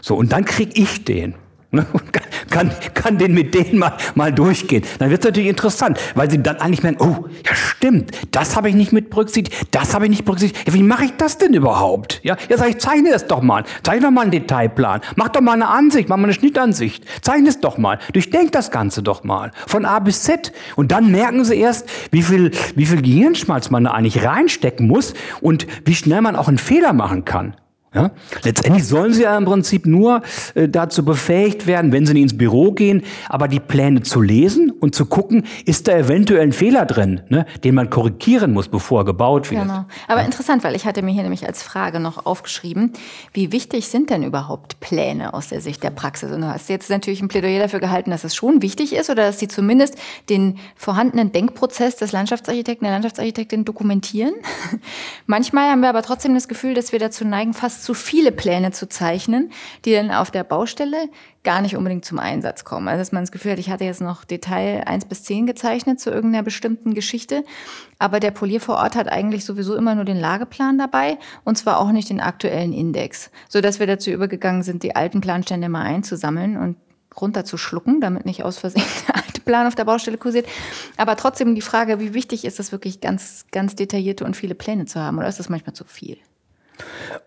So, 0.00 0.16
und 0.16 0.32
dann 0.32 0.44
krieg 0.44 0.78
ich 0.78 1.04
den. 1.04 1.34
Ne, 1.70 1.86
und 1.92 2.12
kann, 2.12 2.24
kann 2.52 3.18
den 3.18 3.34
mit 3.34 3.54
denen 3.54 3.78
mal, 3.78 3.96
mal 4.14 4.32
durchgehen. 4.32 4.84
Dann 4.98 5.10
wird 5.10 5.20
es 5.20 5.26
natürlich 5.26 5.48
interessant, 5.48 5.98
weil 6.14 6.30
sie 6.30 6.42
dann 6.42 6.56
eigentlich 6.56 6.82
merken, 6.82 6.98
oh, 7.00 7.28
ja 7.46 7.54
stimmt, 7.54 8.12
das 8.30 8.56
habe 8.56 8.68
ich 8.68 8.74
nicht 8.74 8.92
mit 8.92 9.10
berücksichtigt, 9.10 9.66
das 9.70 9.94
habe 9.94 10.04
ich 10.04 10.10
nicht 10.10 10.24
berücksichtigt. 10.24 10.68
Ja, 10.68 10.74
wie 10.74 10.82
mache 10.82 11.04
ich 11.04 11.12
das 11.16 11.38
denn 11.38 11.54
überhaupt? 11.54 12.20
Ja, 12.22 12.36
ja 12.48 12.56
sag 12.56 12.68
ich, 12.68 12.78
zeichne 12.78 13.10
das 13.10 13.26
doch 13.26 13.42
mal. 13.42 13.64
Zeichne 13.82 14.06
doch 14.06 14.10
mal 14.10 14.22
einen 14.22 14.30
Detailplan. 14.30 15.00
Mach 15.16 15.28
doch 15.30 15.40
mal 15.40 15.52
eine 15.52 15.68
Ansicht, 15.68 16.08
mach 16.08 16.16
mal 16.16 16.24
eine 16.24 16.34
Schnittansicht. 16.34 17.04
Zeichne 17.22 17.48
es 17.48 17.60
doch 17.60 17.78
mal. 17.78 17.98
Durchdenk 18.12 18.52
das 18.52 18.70
Ganze 18.70 19.02
doch 19.02 19.24
mal. 19.24 19.50
Von 19.66 19.84
A 19.84 19.98
bis 19.98 20.22
Z. 20.22 20.52
Und 20.76 20.92
dann 20.92 21.10
merken 21.10 21.44
sie 21.44 21.56
erst, 21.56 21.88
wie 22.10 22.22
viel, 22.22 22.52
wie 22.74 22.86
viel 22.86 23.02
Gehirnschmalz 23.02 23.70
man 23.70 23.84
da 23.84 23.92
eigentlich 23.92 24.24
reinstecken 24.24 24.86
muss 24.86 25.14
und 25.40 25.66
wie 25.84 25.94
schnell 25.94 26.20
man 26.20 26.36
auch 26.36 26.48
einen 26.48 26.58
Fehler 26.58 26.92
machen 26.92 27.24
kann. 27.24 27.56
Ja? 27.94 28.10
Letztendlich 28.42 28.86
sollen 28.86 29.12
sie 29.12 29.22
ja 29.22 29.36
im 29.36 29.44
Prinzip 29.44 29.86
nur 29.86 30.22
äh, 30.54 30.66
dazu 30.68 31.04
befähigt 31.04 31.66
werden, 31.66 31.92
wenn 31.92 32.06
sie 32.06 32.20
ins 32.20 32.36
Büro 32.36 32.72
gehen, 32.72 33.02
aber 33.28 33.48
die 33.48 33.60
Pläne 33.60 34.02
zu 34.02 34.22
lesen 34.22 34.70
und 34.70 34.94
zu 34.94 35.04
gucken, 35.06 35.44
ist 35.66 35.88
da 35.88 35.92
eventuell 35.92 36.40
ein 36.40 36.52
Fehler 36.52 36.86
drin, 36.86 37.20
ne, 37.28 37.44
den 37.64 37.74
man 37.74 37.90
korrigieren 37.90 38.52
muss, 38.52 38.68
bevor 38.68 39.02
er 39.02 39.04
gebaut 39.04 39.50
wird. 39.50 39.62
Genau. 39.62 39.84
Aber 40.08 40.20
ja. 40.20 40.24
interessant, 40.24 40.64
weil 40.64 40.74
ich 40.74 40.86
hatte 40.86 41.02
mir 41.02 41.12
hier 41.12 41.22
nämlich 41.22 41.46
als 41.46 41.62
Frage 41.62 42.00
noch 42.00 42.24
aufgeschrieben, 42.24 42.92
wie 43.34 43.52
wichtig 43.52 43.88
sind 43.88 44.08
denn 44.08 44.22
überhaupt 44.22 44.80
Pläne 44.80 45.34
aus 45.34 45.48
der 45.48 45.60
Sicht 45.60 45.82
der 45.82 45.90
Praxis? 45.90 46.32
Und 46.32 46.40
du 46.40 46.46
hast 46.46 46.70
jetzt 46.70 46.88
natürlich 46.88 47.20
ein 47.20 47.28
Plädoyer 47.28 47.60
dafür 47.60 47.80
gehalten, 47.80 48.10
dass 48.10 48.24
es 48.24 48.34
schon 48.34 48.62
wichtig 48.62 48.94
ist 48.94 49.10
oder 49.10 49.26
dass 49.26 49.38
sie 49.38 49.48
zumindest 49.48 49.96
den 50.30 50.58
vorhandenen 50.76 51.32
Denkprozess 51.32 51.96
des 51.96 52.12
Landschaftsarchitekten, 52.12 52.84
der 52.84 52.92
Landschaftsarchitektin 52.92 53.66
dokumentieren. 53.66 54.32
Manchmal 55.26 55.70
haben 55.70 55.80
wir 55.80 55.90
aber 55.90 56.02
trotzdem 56.02 56.32
das 56.32 56.48
Gefühl, 56.48 56.72
dass 56.72 56.92
wir 56.92 56.98
dazu 56.98 57.26
neigen, 57.26 57.52
fast 57.52 57.81
zu 57.82 57.94
viele 57.94 58.32
Pläne 58.32 58.70
zu 58.70 58.88
zeichnen, 58.88 59.50
die 59.84 59.92
dann 59.92 60.10
auf 60.10 60.30
der 60.30 60.44
Baustelle 60.44 61.08
gar 61.42 61.60
nicht 61.60 61.76
unbedingt 61.76 62.04
zum 62.04 62.18
Einsatz 62.18 62.64
kommen. 62.64 62.88
Also 62.88 63.00
dass 63.00 63.12
man 63.12 63.22
das 63.22 63.32
Gefühl 63.32 63.52
hat, 63.52 63.58
ich 63.58 63.70
hatte 63.70 63.84
jetzt 63.84 64.00
noch 64.00 64.24
Detail 64.24 64.84
1 64.86 65.06
bis 65.06 65.24
10 65.24 65.46
gezeichnet 65.46 65.98
zu 65.98 66.10
irgendeiner 66.10 66.44
bestimmten 66.44 66.94
Geschichte, 66.94 67.44
aber 67.98 68.20
der 68.20 68.30
Polier 68.30 68.60
vor 68.60 68.76
Ort 68.76 68.94
hat 68.94 69.08
eigentlich 69.08 69.44
sowieso 69.44 69.74
immer 69.74 69.94
nur 69.94 70.04
den 70.04 70.18
Lageplan 70.18 70.78
dabei 70.78 71.18
und 71.44 71.58
zwar 71.58 71.80
auch 71.80 71.90
nicht 71.90 72.08
den 72.10 72.20
aktuellen 72.20 72.72
Index, 72.72 73.30
so 73.48 73.60
dass 73.60 73.80
wir 73.80 73.86
dazu 73.88 74.10
übergegangen 74.10 74.62
sind, 74.62 74.84
die 74.84 74.94
alten 74.94 75.20
Planstände 75.20 75.68
mal 75.68 75.82
einzusammeln 75.82 76.56
und 76.56 76.76
runterzuschlucken, 77.20 78.00
damit 78.00 78.24
nicht 78.24 78.44
aus 78.44 78.58
Versehen 78.58 78.84
der 79.08 79.16
alte 79.16 79.40
Plan 79.40 79.66
auf 79.66 79.74
der 79.74 79.84
Baustelle 79.84 80.18
kursiert. 80.18 80.46
Aber 80.96 81.16
trotzdem 81.16 81.54
die 81.54 81.60
Frage, 81.60 82.00
wie 82.00 82.14
wichtig 82.14 82.44
ist 82.44 82.60
es 82.60 82.72
wirklich 82.72 83.00
ganz, 83.00 83.46
ganz 83.50 83.74
detaillierte 83.74 84.24
und 84.24 84.36
viele 84.36 84.54
Pläne 84.54 84.86
zu 84.86 85.00
haben 85.00 85.18
oder 85.18 85.28
ist 85.28 85.40
das 85.40 85.48
manchmal 85.48 85.74
zu 85.74 85.84
viel? 85.84 86.18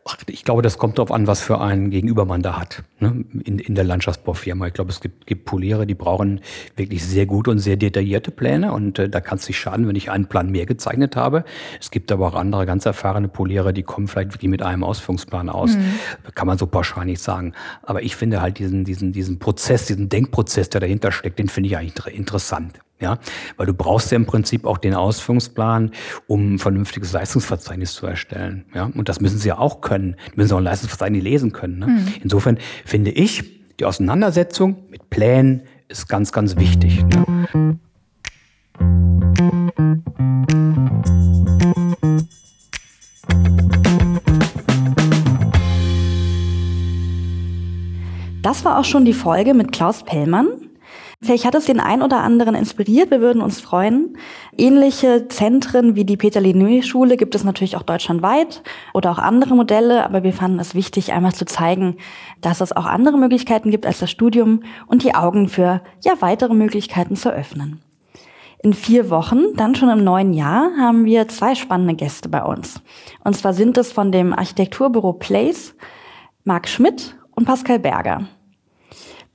Ach, 0.08 0.18
ich 0.28 0.44
glaube, 0.44 0.62
das 0.62 0.78
kommt 0.78 0.98
darauf 0.98 1.12
an, 1.12 1.28
was 1.28 1.42
für 1.42 1.60
ein 1.60 1.90
Gegenüber 1.90 2.26
man 2.26 2.42
da 2.42 2.60
hat 2.60 2.84
ne? 3.00 3.26
in, 3.44 3.60
in 3.60 3.76
der 3.76 3.84
Landschaftsbaufirma. 3.84 4.68
Ich 4.68 4.74
glaube, 4.74 4.92
es 4.92 5.02
gibt, 5.02 5.26
gibt 5.26 5.46
Poliere, 5.46 5.88
die 5.88 5.96
brauchen 5.96 6.42
wirklich 6.76 7.04
sehr 7.04 7.26
gut 7.26 7.48
und 7.48 7.60
sehr 7.60 7.76
detaillierte 7.76 8.32
Pläne 8.32 8.72
und 8.72 9.00
äh, 9.00 9.10
da 9.10 9.22
kann 9.22 9.38
es 9.38 9.48
nicht 9.48 9.58
schaden, 9.58 9.88
wenn 9.88 9.96
ich 9.96 10.12
einen 10.12 10.28
Plan 10.28 10.52
mehr 10.52 10.66
gezeichnet 10.66 11.16
habe. 11.16 11.44
Es 11.80 11.92
gibt 11.92 12.12
aber 12.12 12.28
auch 12.28 12.36
andere 12.36 12.66
ganz 12.66 12.86
erfahrene 12.86 13.28
Poliere, 13.28 13.74
die 13.74 13.84
kommen 13.84 14.08
vielleicht 14.08 14.34
wirklich 14.34 14.50
mit 14.50 14.62
einem 14.62 14.84
Ausführungsplan 14.84 15.50
aus. 15.50 15.76
Mhm. 15.76 15.96
Kann 16.36 16.48
man 16.48 16.58
so 16.58 16.68
pauschal 16.68 17.06
nicht 17.06 17.22
sagen. 17.22 17.54
Aber 17.84 18.04
ich 18.04 18.16
finde 18.16 18.42
halt 18.42 18.60
diesen, 18.60 18.84
diesen, 18.84 19.12
diesen 19.12 19.40
Prozess, 19.40 19.86
diesen 19.86 20.10
Denkprozess, 20.10 20.70
der 20.70 20.82
dahinter 20.82 21.12
steckt, 21.12 21.40
den 21.40 21.50
finde 21.50 21.70
ich 21.70 21.78
eigentlich 21.78 22.16
interessant. 22.16 22.80
Ja, 23.02 23.18
weil 23.58 23.66
du 23.66 23.74
brauchst 23.74 24.12
ja 24.12 24.16
im 24.16 24.26
Prinzip 24.26 24.66
auch 24.66 24.78
den 24.78 24.94
Ausführungsplan, 24.94 25.92
um 26.28 26.56
ein 26.56 26.60
vernünftiges 26.60 27.12
Leistungsverzeichnis 27.12 27.94
zu 27.94 28.08
erstellen. 28.08 28.66
Ja, 28.74 28.86
und 28.86 29.10
das 29.10 29.20
müssen 29.20 29.38
sie 29.38 29.50
ja 29.50 29.58
auch 29.58 29.82
können. 29.82 30.16
Die 30.32 30.38
müssen 30.38 30.54
auch 30.54 30.60
ein 30.60 30.64
Leistungsverzeichnis 30.64 31.22
lesen 31.22 31.52
können. 31.52 31.80
Ne? 31.80 31.88
Mhm. 31.88 32.08
Insofern 32.24 32.58
finde 32.86 33.12
ich, 33.12 33.44
die 33.80 33.86
Auseinandersetzung 33.86 34.78
mit 34.90 35.10
Plänen 35.10 35.64
ist 35.90 36.08
ganz, 36.08 36.32
ganz 36.32 36.56
wichtig. 36.56 37.04
Ne? 37.04 37.78
Das 48.42 48.64
war 48.64 48.80
auch 48.80 48.86
schon 48.86 49.04
die 49.04 49.14
Folge 49.14 49.54
mit 49.54 49.72
Klaus 49.72 50.04
Pellmann. 50.04 50.65
Vielleicht 51.26 51.46
hat 51.46 51.56
es 51.56 51.66
den 51.66 51.80
einen 51.80 52.04
oder 52.04 52.22
anderen 52.22 52.54
inspiriert. 52.54 53.10
Wir 53.10 53.20
würden 53.20 53.42
uns 53.42 53.60
freuen. 53.60 54.16
Ähnliche 54.56 55.28
Zentren 55.28 55.96
wie 55.96 56.06
die 56.06 56.18
Peter 56.18 56.40
Linné 56.40 56.84
Schule 56.84 57.18
gibt 57.18 57.34
es 57.34 57.44
natürlich 57.44 57.76
auch 57.76 57.82
deutschlandweit 57.82 58.62
oder 58.94 59.12
auch 59.12 59.18
andere 59.18 59.56
Modelle. 59.56 60.06
Aber 60.06 60.22
wir 60.22 60.34
fanden 60.34 60.60
es 60.60 60.76
wichtig, 60.76 61.14
einmal 61.14 61.34
zu 61.34 61.46
zeigen, 61.46 61.98
dass 62.42 62.62
es 62.62 62.74
auch 62.74 62.86
andere 62.86 63.18
Möglichkeiten 63.18 63.72
gibt 63.72 63.88
als 63.88 64.00
das 64.00 64.12
Studium 64.12 64.62
und 64.86 65.02
die 65.02 65.16
Augen 65.16 65.50
für 65.50 65.82
ja 66.04 66.14
weitere 66.20 66.54
Möglichkeiten 66.54 67.16
zu 67.16 67.32
öffnen. 67.32 67.82
In 68.60 68.74
vier 68.74 69.10
Wochen, 69.10 69.56
dann 69.56 69.74
schon 69.74 69.90
im 69.90 70.04
neuen 70.04 70.32
Jahr, 70.32 70.78
haben 70.78 71.06
wir 71.06 71.28
zwei 71.28 71.56
spannende 71.56 71.96
Gäste 71.96 72.30
bei 72.30 72.44
uns. 72.44 72.82
Und 73.24 73.36
zwar 73.36 73.54
sind 73.54 73.80
es 73.80 73.92
von 73.92 74.12
dem 74.12 74.32
Architekturbüro 74.32 75.14
Place 75.14 75.74
Marc 76.44 76.68
Schmidt 76.68 77.18
und 77.32 77.46
Pascal 77.46 77.80
Berger. 77.80 78.28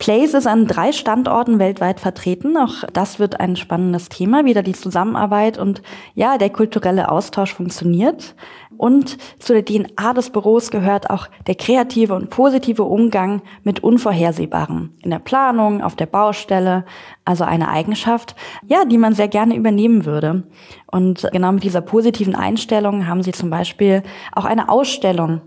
Place 0.00 0.32
ist 0.32 0.46
an 0.46 0.66
drei 0.66 0.92
Standorten 0.92 1.58
weltweit 1.58 2.00
vertreten. 2.00 2.56
Auch 2.56 2.84
das 2.90 3.18
wird 3.18 3.38
ein 3.38 3.54
spannendes 3.54 4.08
Thema, 4.08 4.46
wie 4.46 4.54
da 4.54 4.62
die 4.62 4.72
Zusammenarbeit 4.72 5.58
und 5.58 5.82
ja, 6.14 6.38
der 6.38 6.48
kulturelle 6.48 7.10
Austausch 7.10 7.52
funktioniert. 7.52 8.34
Und 8.78 9.18
zu 9.38 9.52
der 9.52 9.62
DNA 9.62 10.14
des 10.14 10.30
Büros 10.30 10.70
gehört 10.70 11.10
auch 11.10 11.26
der 11.46 11.54
kreative 11.54 12.14
und 12.14 12.30
positive 12.30 12.84
Umgang 12.84 13.42
mit 13.62 13.84
Unvorhersehbarem 13.84 14.94
in 15.02 15.10
der 15.10 15.18
Planung, 15.18 15.82
auf 15.82 15.96
der 15.96 16.06
Baustelle. 16.06 16.86
Also 17.26 17.44
eine 17.44 17.68
Eigenschaft, 17.68 18.34
ja, 18.66 18.86
die 18.86 18.96
man 18.96 19.12
sehr 19.12 19.28
gerne 19.28 19.54
übernehmen 19.54 20.06
würde. 20.06 20.44
Und 20.90 21.28
genau 21.30 21.52
mit 21.52 21.62
dieser 21.62 21.82
positiven 21.82 22.34
Einstellung 22.34 23.06
haben 23.06 23.22
sie 23.22 23.32
zum 23.32 23.50
Beispiel 23.50 24.02
auch 24.32 24.46
eine 24.46 24.70
Ausstellung 24.70 25.42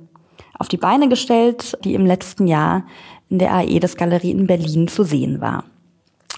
auf 0.60 0.68
die 0.68 0.78
Beine 0.78 1.10
gestellt, 1.10 1.78
die 1.84 1.94
im 1.94 2.06
letzten 2.06 2.48
Jahr 2.48 2.86
in 3.34 3.40
der 3.40 3.52
AEDES 3.52 3.98
Galerie 3.98 4.30
in 4.30 4.46
Berlin 4.46 4.88
zu 4.88 5.04
sehen 5.04 5.42
war. 5.42 5.64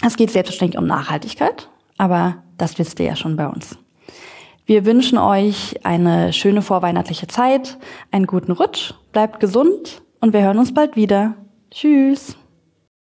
Es 0.02 0.16
geht 0.16 0.32
selbstverständlich 0.32 0.80
um 0.80 0.88
Nachhaltigkeit, 0.88 1.70
aber 1.98 2.38
das 2.58 2.80
wisst 2.80 3.02
ihr 3.02 3.06
ja 3.06 3.18
schon 3.18 3.36
bei 3.36 3.48
uns. 3.48 3.78
Wir 4.66 4.86
wünschen 4.86 5.18
euch 5.18 5.76
eine 5.84 6.32
schöne 6.32 6.62
vorweihnachtliche 6.62 7.28
Zeit, 7.28 7.78
einen 8.12 8.28
guten 8.28 8.54
Rutsch, 8.54 8.93
bleibt 9.12 9.41
gesund 9.41 10.04
und 10.22 10.32
wir 10.32 10.41
hören 10.41 10.58
uns 10.58 10.74
bald 10.74 10.96
wieder. 10.96 11.34
Tschüss. 11.70 12.38